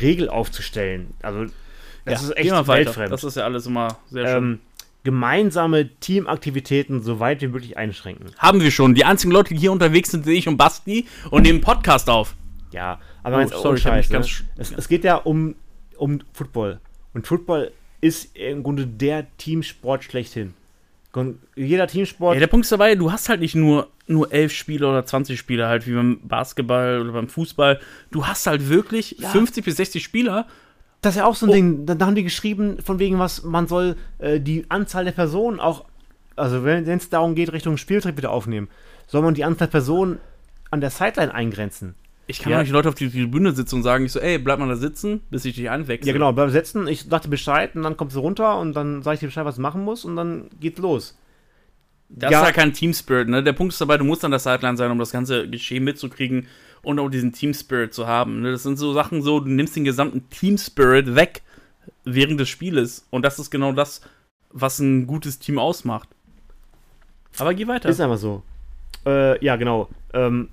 Regel 0.00 0.28
aufzustellen, 0.28 1.08
also 1.22 1.44
das 2.04 2.22
Ja, 2.22 2.28
ist 2.28 2.36
echt 2.36 2.68
weltfremd. 2.68 3.12
Das 3.12 3.22
ist 3.24 3.36
ja 3.36 3.44
alles 3.44 3.66
immer 3.66 3.98
sehr 4.10 4.26
schön. 4.26 4.36
ähm, 4.36 4.58
gemeinsame 5.04 5.88
Teamaktivitäten 6.00 7.02
so 7.02 7.20
weit 7.20 7.40
wie 7.40 7.48
möglich 7.48 7.76
einschränken. 7.76 8.26
Haben 8.38 8.60
wir 8.60 8.70
schon. 8.70 8.94
Die 8.94 9.04
einzigen 9.04 9.32
Leute, 9.32 9.54
die 9.54 9.60
hier 9.60 9.72
unterwegs 9.72 10.10
sind, 10.10 10.24
sehe 10.24 10.36
ich 10.38 10.48
und 10.48 10.56
Basti 10.56 11.06
und 11.30 11.42
nehmen 11.42 11.60
Podcast 11.60 12.10
auf. 12.10 12.34
Ja, 12.72 13.00
aber 13.22 13.36
Oh, 13.36 13.38
ganz 13.40 13.50
sorry, 13.52 13.78
Scheiß, 13.78 14.10
ganz 14.10 14.40
ne? 14.40 14.46
es, 14.58 14.72
es 14.72 14.88
geht 14.88 15.04
ja 15.04 15.16
um, 15.16 15.54
um 15.96 16.20
Football. 16.32 16.80
Und 17.14 17.26
Football 17.26 17.72
ist 18.00 18.36
im 18.36 18.62
Grunde 18.62 18.86
der 18.86 19.26
Teamsport 19.38 20.04
schlechthin. 20.04 20.54
Jeder 21.56 21.88
Teamsport, 21.88 22.34
Ja, 22.34 22.40
der 22.40 22.46
Punkt 22.46 22.64
ist 22.66 22.70
dabei, 22.70 22.94
du 22.94 23.10
hast 23.10 23.28
halt 23.28 23.40
nicht 23.40 23.54
nur, 23.56 23.88
nur 24.06 24.30
elf 24.32 24.52
Spieler 24.52 24.90
oder 24.90 25.04
20 25.04 25.36
Spieler, 25.38 25.66
halt 25.66 25.86
wie 25.86 25.94
beim 25.94 26.20
Basketball 26.22 27.00
oder 27.00 27.12
beim 27.12 27.28
Fußball. 27.28 27.80
Du 28.10 28.26
hast 28.26 28.46
halt 28.46 28.68
wirklich 28.68 29.16
50 29.20 29.64
bis 29.64 29.76
60 29.76 30.04
Spieler. 30.04 30.46
Das 31.00 31.14
ist 31.14 31.18
ja 31.18 31.26
auch 31.26 31.34
so 31.36 31.46
Oh. 31.46 31.50
ein 31.50 31.52
Ding. 31.54 31.86
Da, 31.86 31.94
da 31.94 32.06
haben 32.06 32.14
die 32.14 32.22
geschrieben, 32.24 32.78
von 32.82 32.98
wegen 32.98 33.18
was, 33.18 33.42
man 33.44 33.66
soll 33.66 33.96
äh, 34.18 34.40
die 34.40 34.66
Anzahl 34.68 35.04
der 35.04 35.12
Personen 35.12 35.60
auch, 35.60 35.84
also 36.36 36.64
wenn 36.64 36.88
es 36.88 37.08
darum 37.10 37.34
geht, 37.34 37.52
Richtung 37.52 37.76
Spielbetrieb 37.76 38.16
wieder 38.16 38.30
aufnehmen, 38.30 38.68
soll 39.06 39.22
man 39.22 39.34
die 39.34 39.44
Anzahl 39.44 39.66
der 39.68 39.72
Personen 39.72 40.18
an 40.70 40.80
der 40.80 40.90
Sideline 40.90 41.32
eingrenzen. 41.34 41.94
Ich 42.26 42.40
kann 42.40 42.52
Ja. 42.52 42.60
nicht 42.60 42.70
Leute 42.70 42.90
auf 42.90 42.94
die 42.94 43.08
Tribüne 43.08 43.52
sitzen 43.52 43.76
und 43.76 43.82
sagen, 43.84 44.04
ich 44.04 44.12
so, 44.12 44.20
ey, 44.20 44.38
bleib 44.38 44.58
mal 44.58 44.68
da 44.68 44.76
sitzen, 44.76 45.22
bis 45.30 45.46
ich 45.46 45.54
dich 45.54 45.70
einwechsel. 45.70 46.06
Ja, 46.08 46.12
genau, 46.12 46.32
bleib 46.32 46.50
setzen, 46.50 46.86
ich 46.86 47.04
sagte 47.04 47.28
Bescheid 47.28 47.74
und 47.74 47.84
dann 47.84 47.96
kommst 47.96 48.16
du 48.16 48.20
runter 48.20 48.58
und 48.60 48.74
dann 48.74 49.02
sage 49.02 49.14
ich 49.14 49.20
dir 49.20 49.26
Bescheid, 49.28 49.46
was 49.46 49.56
du 49.56 49.62
machen 49.62 49.82
muss 49.82 50.04
und 50.04 50.14
dann 50.16 50.50
geht's 50.60 50.78
los. 50.78 51.16
Das 52.10 52.30
Ja. 52.30 52.40
ist 52.42 52.46
ja 52.48 52.52
kein 52.52 52.72
Team 52.72 52.92
Spirit, 52.92 53.28
ne? 53.28 53.42
Der 53.42 53.52
Punkt 53.54 53.72
ist 53.72 53.80
dabei, 53.80 53.96
du 53.98 54.04
musst 54.04 54.24
an 54.24 54.30
der 54.30 54.40
Sideline 54.40 54.76
sein, 54.76 54.90
um 54.90 54.98
das 54.98 55.10
ganze 55.10 55.48
Geschehen 55.48 55.84
mitzukriegen 55.84 56.46
und 56.88 56.98
auch 56.98 57.10
diesen 57.10 57.34
Team 57.34 57.52
Spirit 57.52 57.92
zu 57.92 58.06
haben. 58.06 58.40
Ne? 58.40 58.50
Das 58.50 58.62
sind 58.62 58.78
so 58.78 58.94
Sachen 58.94 59.20
so, 59.20 59.40
du 59.40 59.50
nimmst 59.50 59.76
den 59.76 59.84
gesamten 59.84 60.26
Team 60.30 60.56
Spirit 60.56 61.14
weg 61.14 61.42
während 62.04 62.40
des 62.40 62.48
Spieles. 62.48 63.06
Und 63.10 63.26
das 63.26 63.38
ist 63.38 63.50
genau 63.50 63.72
das, 63.72 64.00
was 64.48 64.78
ein 64.78 65.06
gutes 65.06 65.38
Team 65.38 65.58
ausmacht. 65.58 66.08
Aber 67.36 67.52
geh 67.52 67.66
weiter. 67.68 67.90
Ist 67.90 68.00
einfach 68.00 68.16
so. 68.16 68.42
Äh, 69.04 69.44
ja, 69.44 69.56
genau. 69.56 69.90
Ähm, 70.14 70.48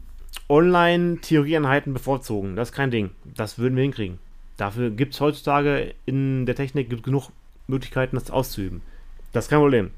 Online-Theorieeinheiten 0.50 1.94
bevorzugen, 1.94 2.58
das 2.58 2.70
ist 2.70 2.76
kein 2.76 2.92
Ding. 2.92 3.12
Das 3.24 3.58
würden 3.58 3.78
wir 3.78 3.84
hinkriegen. 3.84 4.20
Dafür 4.58 4.90
gibt 4.90 5.14
es 5.14 5.22
heutzutage 5.22 5.96
in 6.06 6.46
der 6.46 6.56
Technik 6.56 6.90
genug 7.02 7.30
Möglichkeiten, 7.68 8.18
das 8.18 8.30
auszuüben. 8.30 8.82
Das 9.32 9.46
ist 9.46 9.50
kein 9.50 9.60
Problem. 9.60 9.92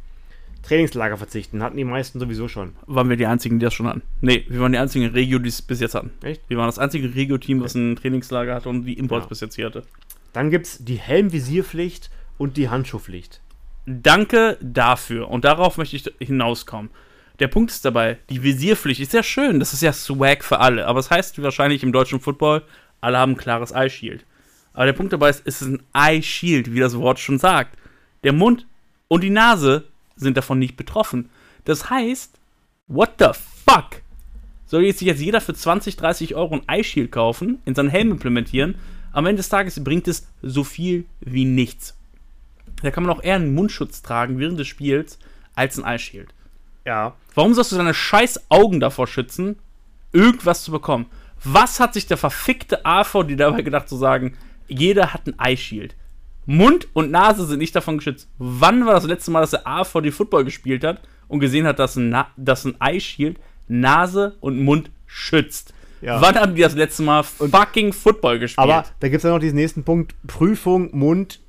Trainingslager 0.61 1.17
verzichten, 1.17 1.63
hatten 1.63 1.77
die 1.77 1.83
meisten 1.83 2.19
sowieso 2.19 2.47
schon. 2.47 2.73
waren 2.85 3.09
wir 3.09 3.17
die 3.17 3.25
einzigen, 3.25 3.59
die 3.59 3.63
das 3.65 3.73
schon 3.73 3.87
hatten. 3.87 4.01
Nee, 4.21 4.45
wir 4.49 4.59
waren 4.59 4.71
die 4.71 4.77
einzigen 4.77 5.07
Regio, 5.07 5.39
die 5.39 5.49
es 5.49 5.61
bis 5.61 5.79
jetzt 5.79 5.95
hatten. 5.95 6.11
Echt? 6.23 6.41
Wir 6.47 6.57
waren 6.57 6.67
das 6.67 6.79
einzige 6.79 7.13
Regio-Team, 7.15 7.61
was 7.61 7.75
ein 7.75 7.95
Trainingslager 7.95 8.55
hatte 8.55 8.69
und 8.69 8.85
die 8.85 8.93
Imports 8.97 9.25
Ja. 9.25 9.29
bis 9.29 9.39
jetzt 9.41 9.55
hier 9.55 9.65
hatte. 9.67 9.83
Dann 10.33 10.51
gibt 10.51 10.65
es 10.67 10.83
die 10.83 10.95
Helmvisierpflicht 10.95 12.09
und 12.37 12.57
die 12.57 12.69
Handschuhpflicht. 12.69 13.41
Danke 13.85 14.57
dafür. 14.61 15.29
Und 15.29 15.45
darauf 15.45 15.77
möchte 15.77 15.95
ich 15.95 16.11
hinauskommen. 16.19 16.91
Der 17.39 17.47
Punkt 17.47 17.71
ist 17.71 17.85
dabei, 17.85 18.17
die 18.29 18.41
Visierpflicht 18.43 18.99
ist 18.99 19.13
ja 19.13 19.23
schön, 19.23 19.59
das 19.59 19.71
ist 19.73 19.81
ja 19.81 19.93
Swag 19.93 20.43
für 20.43 20.59
alle. 20.59 20.87
Aber 20.87 20.99
es 20.99 21.09
heißt 21.11 21.41
wahrscheinlich 21.41 21.83
im 21.83 21.91
deutschen 21.91 22.19
Football, 22.19 22.63
alle 22.99 23.17
haben 23.17 23.33
ein 23.33 23.37
klares 23.37 23.71
Eye 23.71 23.89
Shield. 23.89 24.25
Aber 24.73 24.85
der 24.85 24.93
Punkt 24.93 25.13
dabei 25.13 25.29
ist, 25.29 25.43
es 25.45 25.61
ist 25.61 25.67
ein 25.67 25.83
Eye 25.93 26.21
Shield, 26.21 26.73
wie 26.73 26.79
das 26.79 26.97
Wort 26.97 27.19
schon 27.19 27.37
sagt. 27.39 27.77
Der 28.23 28.33
Mund 28.33 28.65
und 29.07 29.23
die 29.23 29.29
Nase 29.29 29.85
sind 30.17 30.37
davon 30.37 30.59
nicht 30.59 30.75
betroffen. 30.75 31.29
Das 31.63 31.89
heißt, 31.89 32.39
what 32.87 33.11
the 33.19 33.29
fuck? 33.65 34.01
Soll 34.65 34.83
jetzt 34.83 34.99
sich 34.99 35.07
jetzt 35.07 35.21
jeder 35.21 35.39
für 35.39 35.53
20, 35.53 35.95
30 35.95 36.35
Euro 36.35 36.55
ein 36.55 36.67
Eye 36.67 36.83
Shield 36.83 37.11
kaufen, 37.11 37.59
in 37.63 37.73
seinen 37.73 37.89
Helm 37.89 38.11
implementieren? 38.11 38.75
Am 39.13 39.25
Ende 39.25 39.37
des 39.37 39.49
Tages 39.49 39.81
bringt 39.83 40.07
es 40.07 40.27
so 40.41 40.63
viel 40.63 41.05
wie 41.21 41.45
nichts. 41.45 41.95
Da 42.81 42.91
kann 42.91 43.03
man 43.03 43.15
auch 43.15 43.23
eher 43.23 43.35
einen 43.35 43.55
Mundschutz 43.55 44.01
tragen 44.01 44.39
während 44.39 44.59
des 44.59 44.67
Spiels 44.67 45.17
als 45.55 45.79
ein 45.79 45.85
Eye 45.85 45.99
Shield. 45.99 46.33
Ja. 46.85 47.15
Warum 47.33 47.53
sollst 47.53 47.71
du 47.71 47.77
deine 47.77 47.93
scheiß 47.93 48.49
Augen 48.49 48.79
davor 48.79 49.07
schützen, 49.07 49.57
irgendwas 50.11 50.63
zu 50.63 50.71
bekommen? 50.71 51.07
Was 51.43 51.79
hat 51.79 51.93
sich 51.93 52.07
der 52.07 52.17
verfickte 52.17 52.85
AVD 52.85 53.35
dabei 53.35 53.61
gedacht 53.61 53.89
zu 53.89 53.95
sagen, 53.95 54.37
jeder 54.67 55.13
hat 55.13 55.27
ein 55.27 55.39
Eye 55.39 55.57
Shield? 55.57 55.95
Mund 56.47 56.87
und 56.93 57.11
Nase 57.11 57.45
sind 57.45 57.59
nicht 57.59 57.75
davon 57.75 57.97
geschützt. 57.97 58.27
Wann 58.39 58.85
war 58.85 58.93
das 58.93 59.03
letzte 59.03 59.29
Mal, 59.31 59.41
dass 59.41 59.51
der 59.51 59.67
AVD 59.67 60.11
Football 60.11 60.45
gespielt 60.45 60.83
hat 60.83 61.01
und 61.27 61.39
gesehen 61.39 61.67
hat, 61.67 61.77
dass 61.77 61.95
ein, 61.97 62.09
Na 62.09 62.27
dass 62.37 62.65
ein 62.65 62.75
Eye 62.81 62.99
Shield 62.99 63.37
Nase 63.67 64.37
und 64.39 64.59
Mund 64.63 64.89
schützt? 65.05 65.73
Ja. 66.01 66.21
Wann 66.21 66.35
haben 66.35 66.55
die 66.55 66.61
das 66.61 66.73
letzte 66.75 67.03
Mal 67.03 67.23
fucking 67.23 67.91
Football 67.91 68.39
gespielt? 68.39 68.59
Aber 68.63 68.85
da 68.99 69.09
gibt 69.09 69.17
es 69.17 69.23
ja 69.23 69.31
noch 69.31 69.39
diesen 69.39 69.55
nächsten 69.57 69.83
Punkt: 69.83 70.15
Prüfung, 70.25 70.89
Mund- 70.97 71.41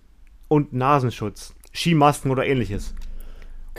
und 0.49 0.73
Nasenschutz. 0.73 1.55
Skimasken 1.75 2.31
oder 2.31 2.45
ähnliches. 2.47 2.95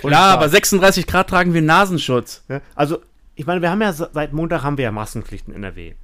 Und 0.01 0.11
Klar, 0.11 0.39
bei 0.39 0.47
36 0.47 1.05
Grad 1.05 1.30
tragen 1.30 1.53
wir 1.53 1.61
Nasenschutz. 1.61 2.45
Ja, 2.47 2.61
also, 2.76 2.99
ich 3.36 3.45
meine, 3.45 3.61
wir 3.61 3.70
haben 3.72 3.82
ja 3.82 3.91
se- 3.91 4.09
seit 4.13 4.32
Montag 4.32 4.63
haben 4.63 4.78
wir 4.78 4.84
ja 4.86 4.91
Maskenpflichten 4.91 5.53
in 5.53 5.63
NRW. 5.63 5.95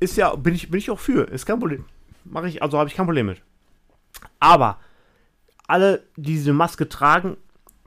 Ist 0.00 0.16
ja, 0.16 0.34
bin 0.36 0.54
ich, 0.54 0.70
bin 0.70 0.78
ich 0.78 0.90
auch 0.90 1.00
für, 1.00 1.28
ist 1.28 1.44
kein 1.44 1.58
Problem. 1.58 1.84
Mache 2.24 2.48
ich, 2.48 2.62
also 2.62 2.78
habe 2.78 2.88
ich 2.88 2.94
kein 2.94 3.04
Problem 3.06 3.26
mit. 3.26 3.42
Aber 4.44 4.76
alle, 5.66 6.02
die 6.16 6.34
diese 6.34 6.52
Maske 6.52 6.86
tragen, 6.86 7.38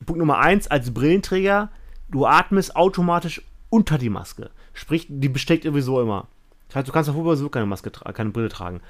Punkt 0.03 0.17
Nummer 0.17 0.39
eins, 0.39 0.67
als 0.67 0.91
Brillenträger, 0.91 1.69
du 2.09 2.25
atmest 2.25 2.75
automatisch 2.75 3.43
unter 3.69 3.99
die 3.99 4.09
Maske. 4.09 4.49
Sprich, 4.73 5.05
die 5.07 5.29
besteckt 5.29 5.65
sowieso 5.65 6.01
immer. 6.01 6.27
Das 6.67 6.77
heißt, 6.77 6.87
du 6.87 6.91
kannst 6.91 7.11
auf 7.11 7.15
Fußball 7.15 7.35
sowieso 7.35 7.51
keine 7.51 7.67
Maske 7.67 7.91
keine 7.91 8.31
Brille 8.31 8.49
tragen. 8.49 8.81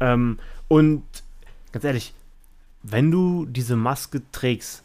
Ähm, 0.00 0.40
und 0.66 1.04
ganz 1.70 1.84
ehrlich, 1.84 2.14
wenn 2.82 3.12
du 3.12 3.46
diese 3.46 3.76
Maske 3.76 4.22
trägst, 4.32 4.82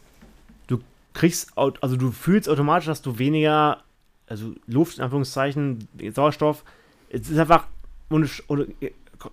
du 0.68 0.78
kriegst, 1.14 1.58
also 1.58 1.96
du 1.96 2.12
fühlst 2.12 2.48
automatisch, 2.48 2.86
dass 2.86 3.02
du 3.02 3.18
weniger, 3.18 3.82
also 4.28 4.54
Luft, 4.68 4.98
in 4.98 5.04
Anführungszeichen, 5.04 5.88
Sauerstoff, 6.14 6.62
es 7.08 7.28
ist 7.28 7.38
einfach, 7.38 7.66
ohne, 8.08 8.28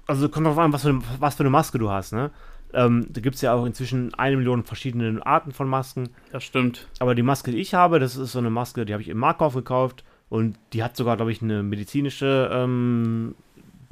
also 0.07 0.29
kommt 0.29 0.47
drauf 0.47 0.57
an, 0.57 0.73
was 0.73 0.83
für, 0.83 0.89
eine- 0.89 1.01
was 1.19 1.35
für 1.35 1.43
eine 1.43 1.49
Maske 1.49 1.77
du 1.79 1.89
hast, 1.89 2.13
ne? 2.13 2.31
Ähm, 2.73 3.05
da 3.09 3.19
gibt 3.19 3.35
es 3.35 3.41
ja 3.41 3.53
auch 3.53 3.65
inzwischen 3.65 4.13
eine 4.13 4.37
Million 4.37 4.63
verschiedene 4.63 5.25
Arten 5.25 5.51
von 5.51 5.67
Masken. 5.67 6.09
Das 6.31 6.43
stimmt. 6.43 6.87
Aber 6.99 7.15
die 7.15 7.21
Maske, 7.23 7.51
die 7.51 7.57
ich 7.57 7.73
habe, 7.73 7.99
das 7.99 8.15
ist 8.15 8.31
so 8.31 8.39
eine 8.39 8.49
Maske, 8.49 8.85
die 8.85 8.93
habe 8.93 9.01
ich 9.03 9.09
im 9.09 9.17
Markov 9.17 9.55
gekauft 9.55 10.05
und 10.29 10.57
die 10.71 10.81
hat 10.81 10.95
sogar, 10.95 11.17
glaube 11.17 11.33
ich, 11.33 11.41
eine 11.41 11.63
medizinische 11.63 12.49
ähm, 12.53 13.35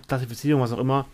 Klassifizierung, 0.07 0.61
was 0.61 0.71
auch 0.71 0.79
immer. 0.79 1.05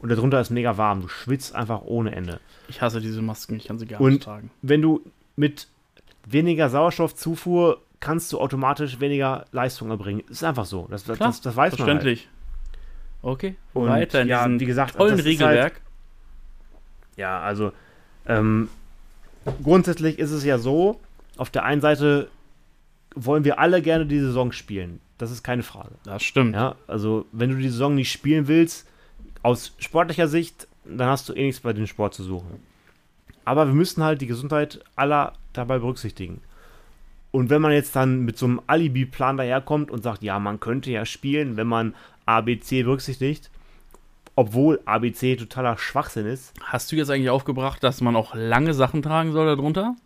Und 0.00 0.08
darunter 0.10 0.40
ist 0.40 0.48
mega 0.48 0.78
warm. 0.78 1.02
Du 1.02 1.08
schwitzt 1.08 1.54
einfach 1.54 1.82
ohne 1.82 2.14
Ende. 2.16 2.40
Ich 2.68 2.80
hasse 2.80 3.02
diese 3.02 3.20
Masken, 3.20 3.56
ich 3.56 3.66
kann 3.66 3.78
sie 3.78 3.86
gar 3.86 4.00
Und- 4.00 4.12
nicht 4.12 4.22
tragen. 4.22 4.50
Wenn 4.62 4.80
du 4.80 5.02
mit 5.36 5.68
weniger 6.26 6.70
Sauerstoffzufuhr 6.70 7.82
kannst 8.00 8.32
du 8.32 8.40
automatisch 8.40 8.98
weniger 9.00 9.44
Leistung 9.52 9.90
erbringen. 9.90 10.22
Ist 10.30 10.42
einfach 10.42 10.64
so. 10.64 10.86
Das, 10.90 11.04
Klar, 11.04 11.16
das, 11.18 11.42
das 11.42 11.54
weiß 11.54 11.78
man. 11.78 11.86
Halt. 11.98 12.28
Okay, 13.22 13.56
Und 13.74 13.88
weiter 13.88 14.22
in 14.22 14.28
ja, 14.28 14.48
wie 14.48 14.64
gesagt, 14.64 14.96
tollen 14.96 15.12
das 15.12 15.20
ist 15.20 15.26
Regelwerk. 15.26 15.80
Ja, 17.16 17.40
also 17.40 17.72
ähm, 18.26 18.68
grundsätzlich 19.62 20.18
ist 20.18 20.30
es 20.30 20.44
ja 20.44 20.58
so, 20.58 21.00
auf 21.36 21.50
der 21.50 21.64
einen 21.64 21.80
Seite 21.80 22.28
wollen 23.14 23.44
wir 23.44 23.58
alle 23.58 23.82
gerne 23.82 24.06
die 24.06 24.20
Saison 24.20 24.52
spielen. 24.52 25.00
Das 25.18 25.30
ist 25.30 25.42
keine 25.42 25.62
Frage. 25.62 25.90
das 26.04 26.22
stimmt. 26.22 26.54
Ja, 26.54 26.76
also 26.86 27.26
wenn 27.32 27.50
du 27.50 27.56
die 27.56 27.68
Saison 27.68 27.94
nicht 27.94 28.10
spielen 28.10 28.48
willst, 28.48 28.88
aus 29.42 29.74
sportlicher 29.78 30.28
Sicht, 30.28 30.66
dann 30.84 31.08
hast 31.08 31.28
du 31.28 31.34
eh 31.34 31.44
nichts 31.44 31.60
bei 31.60 31.72
dem 31.72 31.86
Sport 31.86 32.14
zu 32.14 32.22
suchen. 32.22 32.62
Aber 33.44 33.66
wir 33.66 33.74
müssen 33.74 34.02
halt 34.02 34.20
die 34.20 34.26
Gesundheit 34.26 34.82
aller 34.96 35.34
dabei 35.52 35.78
berücksichtigen. 35.78 36.40
Und 37.32 37.50
wenn 37.50 37.62
man 37.62 37.72
jetzt 37.72 37.94
dann 37.94 38.20
mit 38.20 38.38
so 38.38 38.46
einem 38.46 38.60
Alibi-Plan 38.66 39.36
daherkommt 39.36 39.90
und 39.90 40.02
sagt, 40.02 40.22
ja, 40.22 40.38
man 40.38 40.58
könnte 40.58 40.90
ja 40.90 41.04
spielen, 41.04 41.56
wenn 41.56 41.66
man 41.66 41.94
ABC 42.36 42.82
berücksichtigt, 42.82 43.50
obwohl 44.36 44.80
ABC 44.84 45.36
totaler 45.36 45.76
Schwachsinn 45.78 46.26
ist, 46.26 46.52
Hast 46.62 46.90
du 46.92 46.96
jetzt 46.96 47.10
eigentlich 47.10 47.30
aufgebracht, 47.30 47.82
dass 47.82 48.00
man 48.00 48.16
auch 48.16 48.34
lange 48.34 48.74
Sachen 48.74 49.02
tragen 49.02 49.32
soll 49.32 49.46
darunter? 49.46 49.96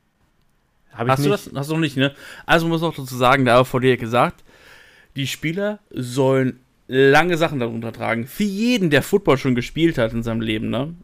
habe 0.92 1.08
ich 1.08 1.12
Hast 1.12 1.24
du 1.24 1.30
nicht. 1.30 1.46
das? 1.46 1.54
Hast 1.54 1.70
du 1.70 1.74
noch 1.74 1.80
nicht, 1.80 1.96
ne? 1.96 2.14
Also 2.46 2.68
muss 2.68 2.82
auch 2.82 2.94
dazu 2.94 3.16
sagen, 3.16 3.44
der 3.44 3.56
AVD 3.56 3.92
hat 3.92 4.00
gesagt, 4.00 4.44
die 5.16 5.26
Spieler 5.26 5.80
sollen 5.90 6.60
lange 6.86 7.36
Sachen 7.36 7.60
darunter 7.60 7.92
tragen. 7.92 8.26
Für 8.26 8.44
jeden, 8.44 8.90
der 8.90 9.02
Football 9.02 9.38
schon 9.38 9.54
gespielt 9.54 9.98
hat 9.98 10.12
in 10.12 10.22
seinem 10.22 10.40
Leben, 10.40 10.70
ne? 10.70 10.94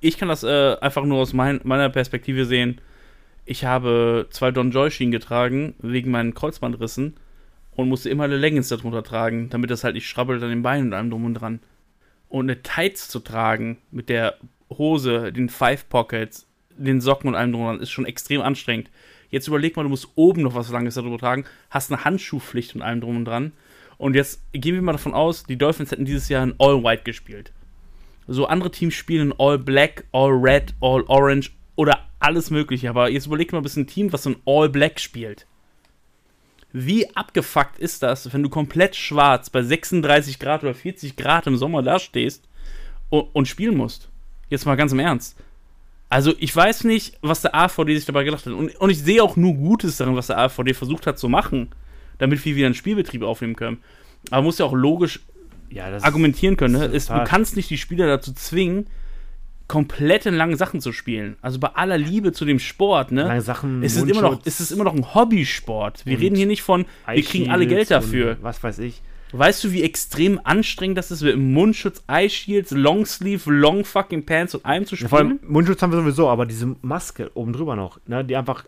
Ich 0.00 0.16
kann 0.16 0.28
das 0.28 0.44
äh, 0.44 0.76
einfach 0.80 1.04
nur 1.04 1.18
aus 1.18 1.32
mein, 1.32 1.60
meiner 1.64 1.88
Perspektive 1.90 2.44
sehen. 2.44 2.80
Ich 3.44 3.64
habe 3.64 4.28
zwei 4.30 4.50
Don 4.50 4.70
Joy 4.70 4.90
Schienen 4.90 5.10
getragen 5.12 5.74
wegen 5.80 6.10
meinen 6.10 6.34
Kreuzbandrissen 6.34 7.16
und 7.78 7.88
musste 7.88 8.10
immer 8.10 8.24
eine 8.24 8.36
Leggings 8.36 8.66
darunter 8.66 9.04
tragen, 9.04 9.50
damit 9.50 9.70
das 9.70 9.84
halt 9.84 9.94
nicht 9.94 10.08
schrabbelt 10.08 10.42
an 10.42 10.48
den 10.48 10.62
Beinen 10.62 10.88
und 10.88 10.94
allem 10.94 11.10
drum 11.10 11.24
und 11.24 11.34
dran. 11.34 11.60
Und 12.28 12.46
eine 12.46 12.60
Tights 12.60 13.08
zu 13.08 13.20
tragen 13.20 13.78
mit 13.92 14.08
der 14.08 14.34
Hose, 14.68 15.32
den 15.32 15.48
Five 15.48 15.88
Pockets, 15.88 16.48
den 16.76 17.00
Socken 17.00 17.28
und 17.28 17.36
allem 17.36 17.52
drum 17.52 17.60
und 17.60 17.68
dran 17.68 17.80
ist 17.80 17.92
schon 17.92 18.04
extrem 18.04 18.40
anstrengend. 18.40 18.90
Jetzt 19.30 19.46
überleg 19.46 19.76
mal, 19.76 19.84
du 19.84 19.90
musst 19.90 20.08
oben 20.16 20.42
noch 20.42 20.56
was 20.56 20.70
Langes 20.70 20.96
darüber 20.96 21.18
tragen, 21.18 21.44
hast 21.70 21.92
eine 21.92 22.04
Handschuhpflicht 22.04 22.74
und 22.74 22.82
allem 22.82 23.00
drum 23.00 23.18
und 23.18 23.26
dran. 23.26 23.52
Und 23.96 24.16
jetzt 24.16 24.42
gehen 24.52 24.74
wir 24.74 24.82
mal 24.82 24.90
davon 24.90 25.14
aus, 25.14 25.44
die 25.44 25.56
Dolphins 25.56 25.92
hätten 25.92 26.04
dieses 26.04 26.28
Jahr 26.28 26.42
in 26.42 26.56
All 26.58 26.82
White 26.82 27.04
gespielt. 27.04 27.52
So 28.26 28.46
andere 28.46 28.72
Teams 28.72 28.94
spielen 28.94 29.30
in 29.30 29.34
All 29.38 29.56
Black, 29.56 30.04
All 30.10 30.32
Red, 30.32 30.74
All 30.80 31.02
Orange 31.02 31.52
oder 31.76 32.08
alles 32.18 32.50
Mögliche. 32.50 32.90
Aber 32.90 33.08
jetzt 33.08 33.26
überleg 33.26 33.52
mal, 33.52 33.62
bisschen 33.62 33.84
ein 33.84 33.86
Team, 33.86 34.12
was 34.12 34.26
in 34.26 34.34
All 34.46 34.68
Black 34.68 34.98
spielt. 34.98 35.46
Wie 36.72 37.14
abgefuckt 37.16 37.78
ist 37.78 38.02
das, 38.02 38.32
wenn 38.32 38.42
du 38.42 38.50
komplett 38.50 38.94
schwarz 38.94 39.48
bei 39.50 39.62
36 39.62 40.38
Grad 40.38 40.62
oder 40.62 40.74
40 40.74 41.16
Grad 41.16 41.46
im 41.46 41.56
Sommer 41.56 41.82
dastehst 41.82 42.46
und, 43.08 43.28
und 43.32 43.48
spielen 43.48 43.76
musst? 43.76 44.08
Jetzt 44.50 44.66
mal 44.66 44.76
ganz 44.76 44.92
im 44.92 44.98
Ernst. 44.98 45.36
Also 46.10 46.34
ich 46.38 46.54
weiß 46.54 46.84
nicht, 46.84 47.18
was 47.20 47.42
der 47.42 47.54
AVD 47.54 47.94
sich 47.94 48.06
dabei 48.06 48.24
gedacht 48.24 48.46
hat. 48.46 48.52
Und, 48.52 48.74
und 48.76 48.90
ich 48.90 49.02
sehe 49.02 49.22
auch 49.22 49.36
nur 49.36 49.54
Gutes 49.54 49.96
darin, 49.98 50.16
was 50.16 50.28
der 50.28 50.38
AVD 50.38 50.74
versucht 50.74 51.06
hat 51.06 51.18
zu 51.18 51.28
machen, 51.28 51.68
damit 52.18 52.44
wir 52.44 52.56
wieder 52.56 52.66
einen 52.66 52.74
Spielbetrieb 52.74 53.22
aufnehmen 53.22 53.56
können. 53.56 53.82
Aber 54.30 54.38
man 54.38 54.44
muss 54.44 54.58
ja 54.58 54.66
auch 54.66 54.74
logisch 54.74 55.20
Ja, 55.70 55.90
das 55.90 56.02
argumentieren 56.02 56.56
können. 56.56 56.74
Ne? 56.74 56.86
ist 56.86 57.10
du 57.10 57.24
kannst 57.24 57.56
nicht 57.56 57.70
die 57.70 57.78
Spieler 57.78 58.06
dazu 58.06 58.32
zwingen, 58.32 58.86
komplett 59.68 60.26
in 60.26 60.34
lange 60.34 60.56
Sachen 60.56 60.80
zu 60.80 60.92
spielen. 60.92 61.36
Also 61.42 61.58
bei 61.58 61.68
aller 61.68 61.98
Liebe 61.98 62.32
zu 62.32 62.44
dem 62.44 62.58
Sport, 62.58 63.12
ne? 63.12 63.24
Lange 63.24 63.42
Sachen, 63.42 63.82
es 63.82 63.96
ist 63.96 64.08
immer 64.08 64.22
noch, 64.22 64.30
Mundschutz 64.30 64.46
es 64.46 64.60
ist 64.60 64.70
immer 64.70 64.84
noch 64.84 64.94
ein 64.94 65.14
Hobbysport. 65.14 66.06
Wir 66.06 66.18
reden 66.18 66.36
hier 66.36 66.46
nicht 66.46 66.62
von, 66.62 66.86
wir 67.06 67.22
kriegen 67.22 67.50
alle 67.50 67.66
Geld 67.66 67.90
dafür. 67.90 68.38
Was 68.40 68.62
weiß 68.62 68.78
ich. 68.80 69.02
Weißt 69.32 69.62
du, 69.62 69.72
wie 69.72 69.82
extrem 69.82 70.40
anstrengend 70.42 70.96
das 70.96 71.10
ist, 71.10 71.22
mit 71.22 71.36
Mundschutz, 71.36 72.02
Eye 72.08 72.30
Shields, 72.30 72.70
Longsleeve, 72.70 73.52
Long 73.52 73.84
fucking 73.84 74.24
Pants 74.24 74.54
und 74.54 74.64
allem 74.64 74.86
zu 74.86 74.96
Ja, 74.96 75.08
vor 75.08 75.18
allem 75.18 75.36
spielen? 75.36 75.52
Mundschutz 75.52 75.82
haben 75.82 75.92
wir 75.92 76.00
sowieso, 76.00 76.28
aber 76.30 76.46
diese 76.46 76.74
Maske 76.80 77.30
oben 77.34 77.52
drüber 77.52 77.76
noch, 77.76 78.00
ne, 78.06 78.24
die 78.24 78.36
einfach 78.36 78.64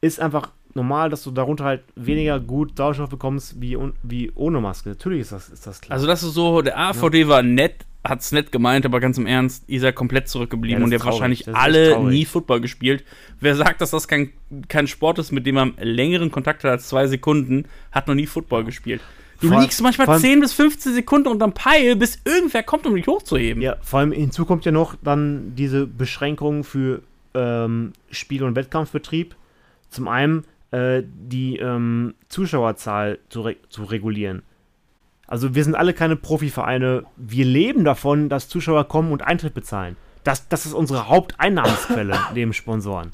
ist 0.00 0.20
einfach 0.20 0.50
normal, 0.74 1.10
dass 1.10 1.22
du 1.22 1.30
darunter 1.30 1.64
halt 1.64 1.82
weniger 1.94 2.40
gut 2.40 2.76
Sauerstoff 2.76 3.08
bekommst 3.10 3.60
wie, 3.60 3.76
wie 4.02 4.30
ohne 4.34 4.60
Maske. 4.60 4.90
Natürlich 4.90 5.22
ist 5.22 5.32
das, 5.32 5.48
ist 5.48 5.66
das 5.66 5.80
klar. 5.80 5.94
Also 5.94 6.06
das 6.06 6.22
ist 6.22 6.34
so, 6.34 6.62
der 6.62 6.78
AVD 6.78 7.28
war 7.28 7.42
nett, 7.42 7.84
hat's 8.04 8.32
nett 8.32 8.52
gemeint, 8.52 8.86
aber 8.86 9.00
ganz 9.00 9.18
im 9.18 9.26
Ernst, 9.26 9.64
ihr 9.66 9.80
seid 9.80 9.94
komplett 9.94 10.28
zurückgeblieben 10.28 10.78
Ja, 10.80 10.84
und 10.84 10.92
ihr 10.92 10.98
habt 10.98 11.04
traurig. 11.04 11.20
wahrscheinlich 11.46 11.48
alle 11.54 12.02
nie 12.04 12.24
Football 12.24 12.60
gespielt. 12.60 13.04
Wer 13.40 13.54
sagt, 13.56 13.80
dass 13.80 13.90
das 13.90 14.08
kein, 14.08 14.32
kein 14.68 14.86
Sport 14.86 15.18
ist, 15.18 15.32
mit 15.32 15.46
dem 15.46 15.56
man 15.56 15.74
längeren 15.80 16.30
Kontakt 16.30 16.64
hat 16.64 16.70
als 16.70 16.88
zwei 16.88 17.06
Sekunden, 17.06 17.64
hat 17.92 18.06
noch 18.08 18.14
nie 18.14 18.26
Football 18.26 18.64
gespielt. 18.64 19.00
Du 19.40 19.48
Vor- 19.48 19.60
liegst 19.60 19.80
manchmal 19.82 20.08
allem- 20.08 20.20
10 20.20 20.40
bis 20.40 20.52
15 20.52 20.94
Sekunden 20.94 21.28
unterm 21.28 21.52
Peil, 21.52 21.94
bis 21.96 22.18
irgendwer 22.24 22.62
kommt, 22.64 22.86
um 22.86 22.94
dich 22.96 23.06
hochzuheben. 23.06 23.62
ja, 23.62 23.76
vor 23.82 24.00
allem 24.00 24.12
hinzu 24.12 24.44
kommt 24.46 24.64
ja 24.64 24.72
noch 24.72 24.94
dann 25.02 25.54
diese 25.54 25.86
Beschränkung 25.86 26.64
für 26.64 27.02
ähm, 27.34 27.92
Spiel- 28.10 28.42
und 28.42 28.56
Wettkampfbetrieb. 28.56 29.36
Zum 29.90 30.08
einen 30.08 30.44
äh, 30.70 31.02
die 31.04 31.56
ähm, 31.58 32.14
Zuschauerzahl 32.28 33.18
zu, 33.28 33.42
re 33.42 33.56
zu 33.68 33.84
regulieren. 33.84 34.42
Also 35.28 35.54
wir 35.54 35.62
sind 35.62 35.74
alle 35.76 35.92
keine 35.92 36.16
Profivereine. 36.16 37.04
Wir 37.16 37.44
leben 37.44 37.84
davon, 37.84 38.28
dass 38.28 38.48
Zuschauer 38.48 38.88
kommen 38.88 39.12
und 39.12 39.22
Eintritt 39.22 39.54
bezahlen. 39.54 39.96
Das, 40.24 40.48
das 40.48 40.66
ist 40.66 40.72
unsere 40.72 41.08
Haupteinnahmensquelle 41.08 42.18
neben 42.34 42.52
Sponsoren. 42.52 43.12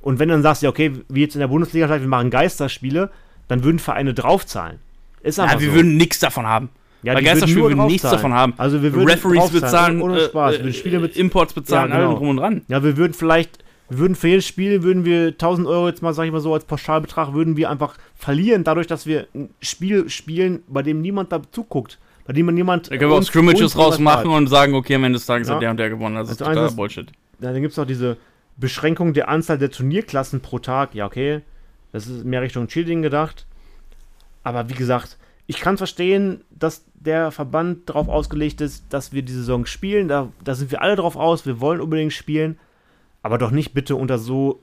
Und 0.00 0.18
wenn 0.18 0.28
du 0.28 0.34
dann 0.34 0.42
sagst, 0.42 0.62
ja, 0.62 0.68
okay, 0.70 0.92
wie 1.08 1.20
jetzt 1.20 1.36
in 1.36 1.40
der 1.40 1.48
Bundesliga, 1.48 1.88
wir 1.88 2.00
machen 2.08 2.30
Geisterspiele, 2.30 3.10
dann 3.48 3.62
würden 3.62 3.78
Vereine 3.78 4.14
draufzahlen. 4.14 4.78
Ist 5.22 5.38
einfach 5.38 5.54
Ja, 5.56 5.60
wir 5.60 5.68
so. 5.68 5.74
würden 5.76 5.96
nichts 5.96 6.18
davon 6.18 6.46
haben. 6.46 6.70
Ja, 7.04 7.14
Bei 7.14 7.20
die 7.20 7.26
würden 7.26 7.32
Geisterspielen 7.34 7.60
nur 7.60 7.68
würden 7.70 7.78
wir 7.80 7.86
nichts 7.86 8.10
davon 8.10 8.32
haben. 8.32 8.54
Also 8.56 8.82
wir 8.82 8.92
würden 8.94 9.08
Referees 9.08 9.50
bezahlen, 9.50 10.02
ohne 10.02 10.18
äh, 10.18 10.24
Spaß. 10.26 10.56
äh, 10.56 10.64
Wir 10.64 10.72
Spiele 10.72 11.00
bez- 11.00 11.16
Imports 11.16 11.52
bezahlen, 11.52 11.90
Ja, 11.90 11.96
genau. 11.96 12.08
allem 12.10 12.18
drum 12.18 12.28
und 12.30 12.36
dran. 12.38 12.62
Ja, 12.68 12.82
wir 12.82 12.96
würden 12.96 13.12
vielleicht, 13.12 13.61
wir 13.92 13.98
würden 13.98 14.14
für 14.14 14.28
jedes 14.28 14.46
Spiel, 14.46 14.82
würden 14.82 15.04
wir 15.04 15.28
1000 15.28 15.66
Euro 15.68 15.86
jetzt 15.88 16.02
mal, 16.02 16.12
sag 16.14 16.24
ich 16.24 16.32
mal 16.32 16.40
so, 16.40 16.54
als 16.54 16.64
Pauschalbetrag, 16.64 17.34
würden 17.34 17.56
wir 17.56 17.70
einfach 17.70 17.96
verlieren, 18.14 18.64
dadurch, 18.64 18.86
dass 18.86 19.06
wir 19.06 19.26
ein 19.34 19.50
Spiel 19.60 20.08
spielen, 20.08 20.62
bei 20.68 20.82
dem 20.82 21.00
niemand 21.00 21.30
da 21.32 21.40
zuguckt. 21.52 21.98
Bei 22.26 22.32
dem 22.32 22.46
niemand. 22.46 22.90
Da 22.90 22.96
können 22.96 23.10
wir 23.10 23.16
auch 23.18 23.22
Scrimmages 23.22 23.76
rausmachen 23.76 24.30
und 24.30 24.46
sagen, 24.46 24.74
okay, 24.74 24.94
am 24.94 25.04
Ende 25.04 25.18
des 25.18 25.26
Tages 25.26 25.48
Ja. 25.48 25.54
hat 25.54 25.62
der 25.62 25.70
und 25.70 25.76
der 25.76 25.90
gewonnen. 25.90 26.14
Das 26.14 26.28
ist 26.28 26.32
Also 26.40 26.44
totaler 26.44 26.60
eines- 26.62 26.76
Bullshit. 26.76 27.06
Ja, 27.40 27.52
dann 27.52 27.60
gibt 27.60 27.72
es 27.72 27.76
noch 27.76 27.86
diese 27.86 28.16
Beschränkung 28.56 29.12
der 29.12 29.28
Anzahl 29.28 29.58
der 29.58 29.70
Turnierklassen 29.70 30.40
pro 30.40 30.58
Tag. 30.58 30.94
Ja, 30.94 31.06
okay. 31.06 31.40
Das 31.90 32.06
ist 32.06 32.24
mehr 32.24 32.40
Richtung 32.42 32.68
Cheating 32.68 33.02
gedacht. 33.02 33.46
Aber 34.44 34.68
wie 34.70 34.74
gesagt, 34.74 35.18
ich 35.46 35.58
kann 35.60 35.76
verstehen, 35.76 36.42
dass 36.50 36.84
der 36.94 37.30
Verband 37.32 37.88
darauf 37.88 38.08
ausgelegt 38.08 38.60
ist, 38.60 38.84
dass 38.90 39.12
wir 39.12 39.22
die 39.22 39.32
Saison 39.32 39.66
spielen. 39.66 40.08
Da, 40.08 40.28
da 40.44 40.54
sind 40.54 40.70
wir 40.70 40.80
alle 40.80 40.96
drauf 40.96 41.16
aus. 41.16 41.44
Wir 41.44 41.60
wollen 41.60 41.80
unbedingt 41.80 42.12
spielen. 42.12 42.58
Aber 43.22 43.38
doch 43.38 43.50
nicht 43.50 43.72
bitte 43.72 43.96
unter 43.96 44.18
so 44.18 44.62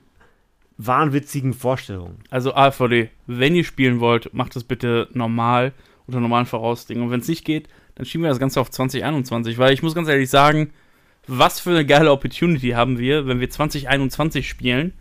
wahnwitzigen 0.77 1.53
Vorstellungen. 1.53 2.19
Also 2.29 2.53
AVD, 2.55 3.09
wenn 3.27 3.55
ihr 3.55 3.63
spielen 3.65 3.99
wollt, 3.99 4.33
macht 4.33 4.55
es 4.55 4.63
bitte 4.63 5.09
normal, 5.13 5.73
unter 6.07 6.19
normalen 6.19 6.45
Voraussetzungen. 6.45 7.03
Und 7.03 7.11
wenn 7.11 7.19
es 7.19 7.27
nicht 7.27 7.45
geht, 7.45 7.67
dann 7.95 8.05
schieben 8.05 8.23
wir 8.23 8.29
das 8.29 8.39
Ganze 8.39 8.61
auf 8.61 8.71
2021. 8.71 9.57
Weil 9.57 9.73
ich 9.73 9.83
muss 9.83 9.93
ganz 9.93 10.07
ehrlich 10.07 10.29
sagen, 10.29 10.71
was 11.27 11.59
für 11.59 11.71
eine 11.71 11.85
geile 11.85 12.11
Opportunity 12.11 12.69
haben 12.69 12.97
wir, 12.97 13.27
wenn 13.27 13.39
wir 13.39 13.49
2021 13.49 14.47
spielen 14.47 14.93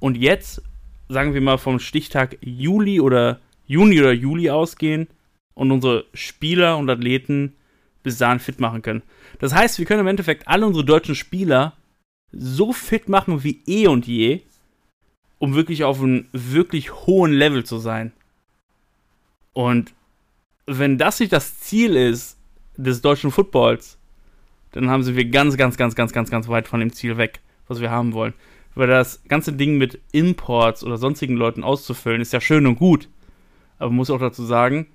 und 0.00 0.16
jetzt, 0.16 0.62
sagen 1.08 1.34
wir 1.34 1.40
mal, 1.40 1.58
vom 1.58 1.78
Stichtag 1.78 2.38
Juli 2.40 3.00
oder 3.00 3.40
Juni 3.66 4.00
oder 4.00 4.12
Juli 4.12 4.50
ausgehen 4.50 5.06
und 5.54 5.70
unsere 5.70 6.06
Spieler 6.14 6.78
und 6.78 6.90
Athleten 6.90 7.54
bis 8.02 8.18
dahin 8.18 8.40
fit 8.40 8.58
machen 8.58 8.82
können. 8.82 9.02
Das 9.38 9.54
heißt, 9.54 9.78
wir 9.78 9.84
können 9.84 10.00
im 10.00 10.06
Endeffekt 10.06 10.48
alle 10.48 10.66
unsere 10.66 10.84
deutschen 10.84 11.14
Spieler 11.14 11.74
so 12.32 12.72
fit 12.72 13.08
machen 13.08 13.42
wie 13.44 13.62
eh 13.66 13.86
und 13.86 14.06
je, 14.06 14.42
um 15.38 15.54
wirklich 15.54 15.84
auf 15.84 16.00
einem 16.00 16.26
wirklich 16.32 16.92
hohen 17.06 17.32
Level 17.32 17.64
zu 17.64 17.78
sein. 17.78 18.12
Und 19.52 19.92
wenn 20.66 20.98
das 20.98 21.18
nicht 21.18 21.32
das 21.32 21.58
Ziel 21.60 21.96
ist 21.96 22.36
des 22.76 23.00
deutschen 23.00 23.30
Footballs, 23.30 23.98
dann 24.72 24.88
haben 24.88 25.02
sie 25.02 25.16
wir 25.16 25.24
ganz, 25.24 25.56
ganz, 25.56 25.76
ganz, 25.76 25.94
ganz, 25.94 26.12
ganz, 26.12 26.30
ganz 26.30 26.48
weit 26.48 26.68
von 26.68 26.80
dem 26.80 26.92
Ziel 26.92 27.16
weg, 27.16 27.40
was 27.66 27.80
wir 27.80 27.90
haben 27.90 28.12
wollen. 28.12 28.34
Weil 28.74 28.86
das 28.86 29.22
ganze 29.26 29.52
Ding 29.52 29.78
mit 29.78 30.00
Imports 30.12 30.84
oder 30.84 30.96
sonstigen 30.96 31.34
Leuten 31.34 31.64
auszufüllen, 31.64 32.20
ist 32.20 32.32
ja 32.32 32.40
schön 32.40 32.66
und 32.66 32.76
gut. 32.76 33.08
Aber 33.78 33.88
man 33.88 33.96
muss 33.96 34.10
auch 34.10 34.20
dazu 34.20 34.44
sagen, 34.44 34.86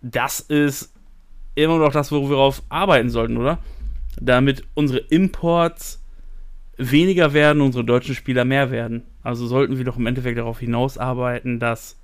das 0.00 0.40
ist 0.40 0.92
immer 1.54 1.78
noch 1.78 1.92
das, 1.92 2.10
worauf 2.10 2.58
wir 2.58 2.64
arbeiten 2.68 3.10
sollten, 3.10 3.36
oder? 3.36 3.58
Damit 4.20 4.64
unsere 4.74 4.98
Imports 4.98 5.97
weniger 6.78 7.32
werden, 7.32 7.60
unsere 7.60 7.84
deutschen 7.84 8.14
Spieler 8.14 8.44
mehr 8.44 8.70
werden. 8.70 9.02
Also 9.22 9.46
sollten 9.46 9.76
wir 9.76 9.84
doch 9.84 9.96
im 9.96 10.06
Endeffekt 10.06 10.38
darauf 10.38 10.60
hinausarbeiten, 10.60 11.58
dass 11.58 12.00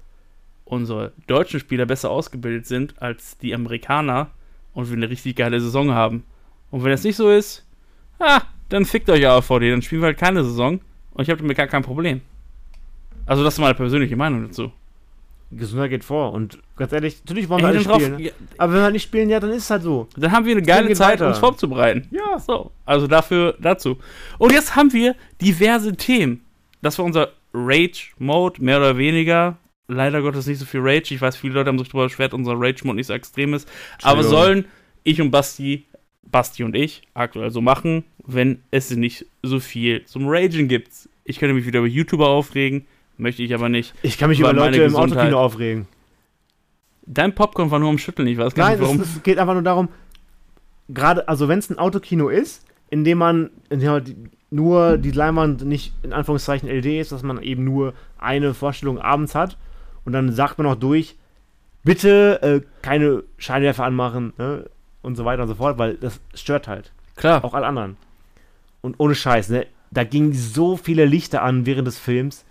unsere 0.64 1.12
deutschen 1.26 1.60
Spieler 1.60 1.86
besser 1.86 2.10
ausgebildet 2.10 2.66
sind 2.66 3.00
als 3.00 3.38
die 3.38 3.54
Amerikaner 3.54 4.30
und 4.72 4.90
wir 4.90 4.96
eine 4.96 5.08
richtig 5.08 5.36
geile 5.36 5.60
Saison 5.60 5.92
haben. 5.92 6.24
Und 6.70 6.82
wenn 6.82 6.90
das 6.90 7.04
nicht 7.04 7.16
so 7.16 7.30
ist, 7.30 7.64
ah, 8.18 8.42
dann 8.68 8.84
fickt 8.84 9.08
euch 9.08 9.26
AVD, 9.26 9.70
dann 9.70 9.82
spielen 9.82 10.02
wir 10.02 10.06
halt 10.06 10.18
keine 10.18 10.44
Saison 10.44 10.80
und 11.12 11.22
ich 11.22 11.30
habe 11.30 11.40
damit 11.40 11.56
gar 11.56 11.68
kein 11.68 11.82
Problem. 11.82 12.20
Also 13.26 13.44
das 13.44 13.54
ist 13.54 13.60
meine 13.60 13.74
persönliche 13.74 14.16
Meinung 14.16 14.42
dazu. 14.42 14.72
Gesundheit 15.56 15.90
geht 15.90 16.04
vor. 16.04 16.32
Und 16.32 16.58
ganz 16.76 16.92
ehrlich, 16.92 17.18
natürlich 17.24 17.48
wollen 17.48 17.60
Ey, 17.60 17.64
wir 17.64 17.68
alle 17.68 17.78
dann, 17.78 17.86
drauf, 17.86 18.02
spielen. 18.02 18.18
ja, 18.18 18.32
Aber 18.58 18.72
wenn 18.72 18.80
wir 18.80 18.84
halt 18.84 18.92
nicht 18.92 19.02
spielen, 19.02 19.30
ja, 19.30 19.40
dann 19.40 19.50
ist 19.50 19.64
es 19.64 19.70
halt 19.70 19.82
so. 19.82 20.08
dann 20.16 20.32
haben 20.32 20.44
wir 20.46 20.52
eine 20.52 20.62
geile 20.62 20.92
Zeit, 20.94 21.20
weiter. 21.20 21.28
uns 21.28 21.38
vorzubereiten. 21.38 22.08
Ja. 22.10 22.38
So, 22.38 22.70
also 22.84 23.06
dafür, 23.06 23.56
dazu. 23.60 23.98
Und 24.38 24.52
jetzt 24.52 24.76
haben 24.76 24.92
wir 24.92 25.14
diverse 25.40 25.94
Themen. 25.96 26.44
Das 26.82 26.98
war 26.98 27.04
unser 27.04 27.30
Rage-Mode, 27.52 28.62
mehr 28.62 28.78
oder 28.78 28.98
weniger. 28.98 29.56
Leider 29.86 30.22
Gottes 30.22 30.46
nicht 30.46 30.58
so 30.58 30.64
viel 30.64 30.80
Rage. 30.80 31.14
Ich 31.14 31.20
weiß, 31.20 31.36
viele 31.36 31.54
Leute 31.54 31.68
haben 31.68 31.78
sich 31.78 31.88
darüber 31.88 32.04
beschwert, 32.04 32.34
unser 32.34 32.54
Rage-Mode 32.56 32.96
nicht 32.96 33.06
so 33.06 33.12
extrem 33.12 33.54
ist. 33.54 33.68
Aber 34.02 34.22
sollen 34.22 34.66
ich 35.02 35.20
und 35.20 35.30
Basti, 35.30 35.84
Basti 36.22 36.64
und 36.64 36.74
ich, 36.74 37.02
aktuell 37.14 37.50
so 37.50 37.60
machen, 37.60 38.04
wenn 38.26 38.62
es 38.70 38.90
nicht 38.90 39.26
so 39.42 39.60
viel 39.60 40.04
zum 40.06 40.26
Ragen 40.26 40.68
gibt. 40.68 40.90
Ich 41.24 41.38
könnte 41.38 41.54
mich 41.54 41.66
wieder 41.66 41.80
über 41.80 41.88
YouTuber 41.88 42.28
aufregen, 42.28 42.86
möchte 43.16 43.42
ich 43.42 43.54
aber 43.54 43.68
nicht. 43.68 43.94
Ich 44.02 44.18
kann 44.18 44.30
mich 44.30 44.40
über 44.40 44.52
Leute 44.52 44.82
im 44.82 44.96
Autokino 44.96 45.40
aufregen. 45.40 45.86
Dein 47.06 47.34
Popcorn 47.34 47.70
war 47.70 47.78
nur 47.78 47.90
am 47.90 47.98
Schütteln, 47.98 48.26
ich 48.28 48.38
weiß 48.38 48.54
gar 48.54 48.68
Nein, 48.68 48.78
nicht 48.78 48.86
warum. 48.86 49.00
es, 49.00 49.16
es 49.16 49.22
geht 49.22 49.38
einfach 49.38 49.52
nur 49.52 49.62
darum, 49.62 49.88
gerade, 50.88 51.28
also 51.28 51.48
wenn 51.48 51.58
es 51.58 51.68
ein 51.68 51.78
Autokino 51.78 52.28
ist, 52.28 52.64
in 52.90 53.04
dem 53.04 53.18
man 53.18 53.50
in 53.68 53.80
dem 53.80 53.90
halt 53.90 54.08
die, 54.08 54.16
nur 54.50 54.98
die 54.98 55.10
Leinwand 55.10 55.64
nicht 55.64 55.92
in 56.02 56.12
Anführungszeichen 56.12 56.68
LED 56.68 57.00
ist, 57.00 57.12
dass 57.12 57.22
man 57.22 57.42
eben 57.42 57.64
nur 57.64 57.92
eine 58.18 58.54
Vorstellung 58.54 58.98
abends 58.98 59.34
hat 59.34 59.58
und 60.04 60.12
dann 60.12 60.32
sagt 60.32 60.58
man 60.58 60.66
auch 60.66 60.76
durch, 60.76 61.16
bitte 61.82 62.40
äh, 62.42 62.60
keine 62.82 63.24
Scheinwerfer 63.36 63.84
anmachen 63.84 64.32
ne, 64.38 64.64
und 65.02 65.16
so 65.16 65.24
weiter 65.24 65.42
und 65.42 65.48
so 65.48 65.56
fort, 65.56 65.78
weil 65.78 65.94
das 65.94 66.20
stört 66.34 66.68
halt 66.68 66.92
Klar. 67.16 67.44
auch 67.44 67.54
alle 67.54 67.66
anderen. 67.66 67.96
Und 68.80 68.96
ohne 68.98 69.14
Scheiß, 69.14 69.50
ne, 69.50 69.66
da 69.90 70.04
gingen 70.04 70.32
so 70.32 70.76
viele 70.76 71.04
Lichter 71.04 71.42
an 71.42 71.66
während 71.66 71.86
des 71.86 71.98
Films. 71.98 72.44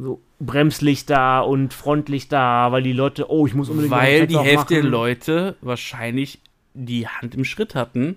So 0.00 0.20
Bremslichter 0.38 1.44
und 1.46 1.74
Frontlichter, 1.74 2.70
weil 2.70 2.82
die 2.82 2.92
Leute, 2.92 3.30
oh, 3.30 3.46
ich 3.48 3.54
muss 3.54 3.68
unbedingt 3.68 3.90
Weil 3.92 4.28
die 4.28 4.38
Hälfte 4.38 4.74
der. 4.74 4.84
Leute 4.84 5.56
wahrscheinlich 5.60 6.40
die 6.74 7.08
Hand 7.08 7.34
im 7.34 7.44
Schritt 7.44 7.74
hatten 7.74 8.16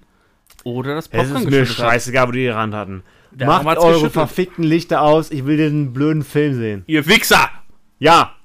oder 0.64 0.94
das 0.94 1.06
Es 1.08 1.12
Popcorn 1.12 1.44
ist 1.44 1.50
mir 1.50 1.66
scheißegal, 1.66 2.28
wo 2.28 2.32
die 2.32 2.44
die 2.44 2.54
Hand 2.54 2.76
hatten. 2.76 3.04
Darum 3.32 3.66
Macht 3.66 3.78
eure 3.78 3.88
geschüttelt. 3.94 4.14
verfickten 4.14 4.64
Lichter 4.64 5.02
aus, 5.02 5.32
ich 5.32 5.46
will 5.46 5.58
den 5.58 5.94
blöden 5.94 6.24
Film 6.24 6.54
sehen. 6.54 6.84
Ihr 6.86 7.08
Wichser! 7.08 7.50
Ja! 7.98 8.36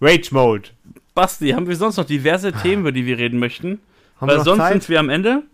Rage 0.00 0.28
Mode. 0.32 0.70
Basti, 1.14 1.50
haben 1.50 1.68
wir 1.68 1.76
sonst 1.76 1.98
noch 1.98 2.04
diverse 2.04 2.52
Themen, 2.52 2.80
über 2.80 2.92
die 2.92 3.06
wir 3.06 3.18
reden 3.18 3.38
möchten? 3.38 3.78
Haben 4.20 4.28
Weil 4.28 4.40
sonst 4.40 4.58
Zeit? 4.58 4.72
sind 4.72 4.88
wir 4.88 4.98
am 4.98 5.08
Ende 5.08 5.44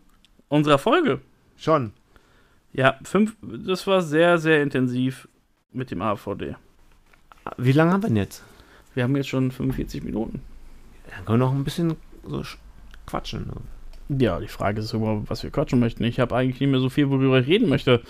unserer 0.48 0.78
Folge. 0.78 1.20
Schon. 1.58 1.92
Ja, 2.72 2.98
fünf, 3.02 3.36
das 3.42 3.86
war 3.86 4.00
sehr, 4.00 4.38
sehr 4.38 4.62
intensiv 4.62 5.28
mit 5.72 5.90
dem 5.90 6.00
AVD. 6.00 6.54
Wie 7.56 7.72
lange 7.72 7.92
haben 7.92 8.02
wir 8.02 8.08
denn 8.08 8.16
jetzt? 8.16 8.42
Wir 8.94 9.04
haben 9.04 9.16
jetzt 9.16 9.28
schon 9.28 9.50
45 9.50 10.02
Minuten. 10.02 10.40
Dann 11.10 11.24
können 11.24 11.40
wir 11.40 11.46
noch 11.46 11.52
ein 11.54 11.64
bisschen 11.64 11.94
so 12.26 12.40
sch- 12.40 12.56
quatschen. 13.06 13.46
ne? 14.08 14.18
Ja, 14.22 14.40
die 14.40 14.48
Frage 14.48 14.80
ist 14.80 14.92
immer, 14.92 15.22
was 15.28 15.42
wir 15.42 15.50
quatschen 15.50 15.78
möchten. 15.80 16.02
Ich 16.04 16.18
habe 16.20 16.34
eigentlich 16.36 16.60
nicht 16.60 16.70
mehr 16.70 16.80
so 16.80 16.88
viel, 16.88 17.08
worüber 17.10 17.38
ich 17.40 17.46
reden 17.46 17.68
möchte. 17.68 18.02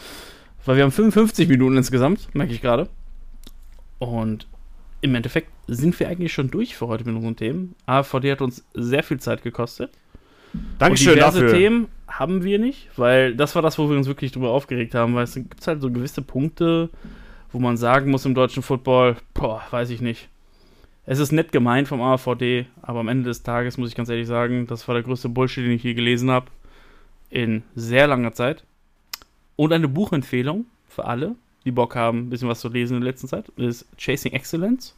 Weil 0.64 0.76
wir 0.76 0.84
haben 0.84 0.92
55 0.92 1.48
Minuten 1.48 1.76
insgesamt, 1.76 2.34
merke 2.34 2.52
ich 2.52 2.60
gerade. 2.62 2.88
Und 3.98 4.46
im 5.02 5.14
Endeffekt 5.14 5.50
sind 5.66 5.98
wir 6.00 6.08
eigentlich 6.08 6.32
schon 6.32 6.50
durch 6.50 6.76
für 6.76 6.88
heute 6.88 7.04
mit 7.04 7.14
unseren 7.16 7.36
Themen. 7.36 7.74
AVD 7.86 8.32
hat 8.32 8.40
uns 8.42 8.64
sehr 8.74 9.02
viel 9.02 9.18
Zeit 9.20 9.42
gekostet. 9.42 9.90
Dankeschön 10.78 11.10
und 11.12 11.16
diverse 11.16 11.40
dafür. 11.42 11.56
Themen 11.56 11.88
haben 12.08 12.42
wir 12.42 12.58
nicht, 12.58 12.88
weil 12.96 13.34
das 13.36 13.54
war 13.54 13.62
das, 13.62 13.78
wo 13.78 13.88
wir 13.88 13.96
uns 13.96 14.06
wirklich 14.08 14.32
drüber 14.32 14.50
aufgeregt 14.50 14.94
haben, 14.94 15.14
weil 15.14 15.24
es 15.24 15.34
gibt 15.34 15.64
halt 15.66 15.80
so 15.80 15.90
gewisse 15.90 16.22
Punkte, 16.22 16.90
wo 17.52 17.58
man 17.58 17.76
sagen 17.76 18.10
muss 18.10 18.26
im 18.26 18.34
deutschen 18.34 18.62
Football, 18.62 19.16
boah, 19.34 19.62
weiß 19.70 19.90
ich 19.90 20.00
nicht. 20.00 20.28
Es 21.06 21.18
ist 21.18 21.32
nett 21.32 21.50
gemeint 21.50 21.88
vom 21.88 22.00
AVD, 22.00 22.66
aber 22.82 23.00
am 23.00 23.08
Ende 23.08 23.24
des 23.24 23.42
Tages 23.42 23.78
muss 23.78 23.88
ich 23.88 23.96
ganz 23.96 24.08
ehrlich 24.08 24.26
sagen, 24.26 24.66
das 24.66 24.86
war 24.86 24.94
der 24.94 25.02
größte 25.02 25.28
Bullshit, 25.28 25.64
den 25.64 25.72
ich 25.72 25.82
je 25.82 25.94
gelesen 25.94 26.30
habe. 26.30 26.46
In 27.30 27.62
sehr 27.74 28.06
langer 28.06 28.32
Zeit. 28.32 28.64
Und 29.56 29.72
eine 29.72 29.88
Buchempfehlung 29.88 30.66
für 30.88 31.04
alle, 31.04 31.36
die 31.64 31.70
Bock 31.70 31.96
haben, 31.96 32.18
ein 32.18 32.30
bisschen 32.30 32.48
was 32.48 32.60
zu 32.60 32.68
lesen 32.68 32.94
in 32.94 33.00
der 33.02 33.10
letzten 33.10 33.28
Zeit, 33.28 33.48
ist 33.56 33.86
Chasing 33.96 34.32
Excellence 34.32 34.96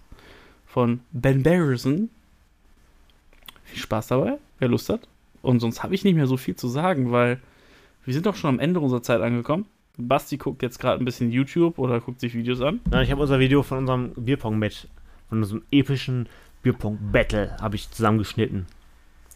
von 0.67 1.01
Ben 1.13 1.43
Barrison. 1.43 2.11
Viel 3.65 3.81
Spaß 3.81 4.09
dabei, 4.09 4.39
wer 4.59 4.69
Lust 4.69 4.89
hat. 4.89 5.09
Und 5.41 5.61
sonst 5.61 5.83
habe 5.83 5.95
ich 5.95 6.05
nicht 6.05 6.15
mehr 6.15 6.27
so 6.27 6.37
viel 6.37 6.57
zu 6.57 6.69
sagen, 6.69 7.11
weil 7.11 7.41
wir 8.05 8.15
sind 8.15 8.27
doch 8.27 8.37
schon 8.37 8.51
am 8.51 8.61
Ende 8.61 8.81
unserer 8.81 9.03
Zeit 9.03 9.21
angekommen. 9.21 9.67
Basti 9.99 10.37
guckt 10.37 10.63
jetzt 10.63 10.79
gerade 10.79 11.03
ein 11.03 11.05
bisschen 11.05 11.31
YouTube 11.31 11.79
oder 11.79 12.01
guckt 12.01 12.21
sich 12.21 12.35
Videos 12.35 12.61
an. 12.61 12.81
Nein, 12.91 13.05
ich 13.05 13.11
habe 13.11 13.21
unser 13.21 13.39
Video 13.39 13.63
von 13.63 13.79
unserem 13.79 14.13
Bierpong-Match, 14.17 14.87
von 15.29 15.39
unserem 15.39 15.63
epischen 15.71 16.29
Bierpong-Battle, 16.63 17.57
habe 17.61 17.77
ich 17.77 17.91
zusammengeschnitten. 17.91 18.67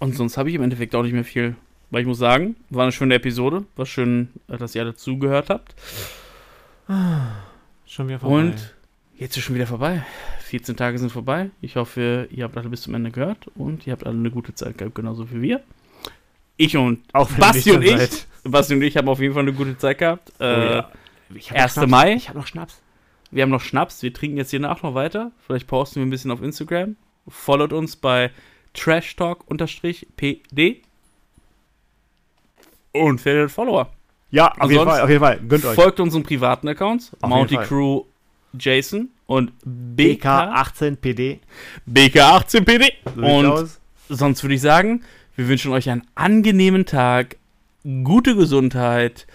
Und 0.00 0.14
sonst 0.14 0.36
habe 0.36 0.48
ich 0.48 0.54
im 0.54 0.62
Endeffekt 0.62 0.94
auch 0.94 1.02
nicht 1.02 1.12
mehr 1.12 1.24
viel. 1.24 1.56
Weil 1.90 2.00
ich 2.00 2.06
muss 2.06 2.18
sagen, 2.18 2.56
war 2.70 2.82
eine 2.82 2.92
schöne 2.92 3.14
Episode. 3.14 3.64
War 3.76 3.86
schön, 3.86 4.30
äh, 4.48 4.56
dass 4.56 4.74
ihr 4.74 4.82
alle 4.82 4.94
zugehört 4.94 5.50
habt. 5.50 5.74
Schon 7.86 8.08
wieder 8.08 8.18
vorbei. 8.18 8.34
Und 8.34 8.74
jetzt 9.16 9.36
ist 9.36 9.44
schon 9.44 9.54
wieder 9.54 9.66
vorbei. 9.66 10.04
14 10.40 10.76
Tage 10.76 10.98
sind 10.98 11.10
vorbei. 11.10 11.50
Ich 11.60 11.76
hoffe, 11.76 12.28
ihr 12.30 12.44
habt 12.44 12.56
alle 12.56 12.68
bis 12.68 12.82
zum 12.82 12.94
Ende 12.94 13.10
gehört 13.10 13.48
und 13.54 13.86
ihr 13.86 13.92
habt 13.92 14.04
alle 14.04 14.16
eine 14.16 14.30
gute 14.30 14.54
Zeit 14.54 14.78
gehabt, 14.78 14.94
genauso 14.94 15.30
wie 15.30 15.42
wir. 15.42 15.60
Ich 16.56 16.76
und 16.76 17.00
auch 17.12 17.30
Basti 17.32 17.72
und 17.72 17.82
ich. 17.82 17.96
seid. 17.96 18.26
Basti 18.50 18.74
und 18.74 18.82
ich 18.82 18.96
haben 18.96 19.08
auf 19.08 19.20
jeden 19.20 19.34
Fall 19.34 19.42
eine 19.42 19.52
gute 19.52 19.76
Zeit 19.78 19.98
gehabt. 19.98 20.30
Äh, 20.40 20.44
Oh 20.44 20.72
ja. 20.74 20.90
Ich 21.34 21.50
hab 21.50 21.56
noch 21.58 21.62
1. 21.64 21.72
Schnaps. 21.74 21.90
Mai. 21.90 22.12
Ich 22.14 22.28
habe 22.28 22.38
noch 22.38 22.46
Schnaps. 22.46 22.80
Wir 23.30 23.42
haben 23.42 23.50
noch 23.50 23.60
Schnaps. 23.60 24.02
Wir 24.02 24.12
trinken 24.12 24.36
jetzt 24.36 24.50
hier 24.50 24.60
nach 24.60 24.82
noch 24.82 24.94
weiter. 24.94 25.32
Vielleicht 25.44 25.66
posten 25.66 25.96
wir 25.96 26.06
ein 26.06 26.10
bisschen 26.10 26.30
auf 26.30 26.42
Instagram. 26.42 26.96
Followt 27.28 27.72
uns 27.72 27.96
bei 27.96 28.30
trashtalk-pd. 28.74 30.82
Und 32.92 33.24
werdet 33.24 33.50
Follower. 33.50 33.90
Ja, 34.30 34.52
auf 34.58 34.70
jeden 34.70 34.84
Fall, 34.84 35.00
auf 35.02 35.08
jeden 35.08 35.20
Fall. 35.20 35.40
Gönnt 35.48 35.64
euch. 35.64 35.74
Folgt 35.74 36.00
unseren 36.00 36.22
privaten 36.22 36.68
Accounts. 36.68 37.12
Auf 37.20 37.30
Mounty. 37.30 37.56
Crew 37.56 38.02
Jason 38.58 39.08
und 39.26 39.52
BK, 39.64 40.52
BK18PD. 40.54 41.38
BK18PD. 41.90 42.92
So 43.14 43.20
Und 43.22 43.46
aus. 43.46 43.80
sonst 44.08 44.42
würde 44.42 44.54
ich 44.54 44.60
sagen, 44.60 45.02
wir 45.36 45.48
wünschen 45.48 45.72
euch 45.72 45.90
einen 45.90 46.06
angenehmen 46.14 46.86
Tag, 46.86 47.36
gute 48.04 48.34
Gesundheit, 48.36 49.26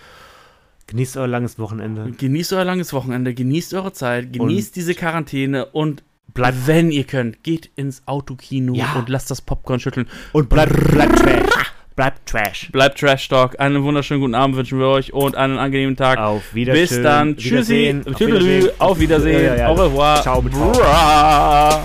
Genießt 0.88 1.16
euer 1.18 1.28
langes 1.28 1.58
Wochenende. 1.58 2.12
genießt 2.18 2.52
euer 2.54 2.66
langes 2.66 2.92
Wochenende, 2.92 3.34
genießt 3.34 3.74
eure 3.76 3.94
Zeit, 3.94 4.34
genießt 4.34 4.76
diese 4.76 4.94
Quarantäne 4.94 5.66
und 5.68 6.04
Bleibt 6.34 6.66
wenn 6.66 6.92
ihr 6.92 7.04
könnt, 7.04 7.44
geht 7.44 7.70
ins 7.76 8.04
Autokino 8.06 8.74
Ja. 8.74 8.94
und 8.98 9.10
lasst 9.10 9.30
das 9.32 9.42
Popcorn 9.42 9.82
schütteln. 9.82 10.08
und 10.32 10.48
bleibt, 10.48 10.74
bleibt 10.92 11.18
Trash. 11.20 11.74
Bleibt 11.98 12.26
Trash. 12.30 12.70
Bleibt 12.72 13.00
Trash 13.00 13.28
Talk. 13.28 13.60
Einen 13.60 13.84
wunderschönen 13.84 14.22
guten 14.22 14.36
Abend 14.36 14.56
wünschen 14.56 14.80
wir 14.80 14.88
euch 14.88 15.12
und 15.12 15.36
einen 15.36 15.58
angenehmen 15.58 15.98
Tag. 15.98 16.18
Auf 16.20 16.56
Wiedersehen. 16.56 16.88
Bis 16.88 17.02
dann. 17.04 17.36
Tschüssi. 17.36 17.52
Wiedersehen. 17.52 18.08
Auf. 18.08 18.20
Wiedersehen. 18.22 18.70
Auf 18.80 19.00
Wiedersehen. 19.00 19.44
Ja, 19.44 19.56
ja, 19.56 19.56
ja. 19.58 19.68
Au 19.68 19.74
revoir. 19.74 20.22
Ciao 20.22 20.42
mit. 20.42 20.54
Bra. 20.54 21.84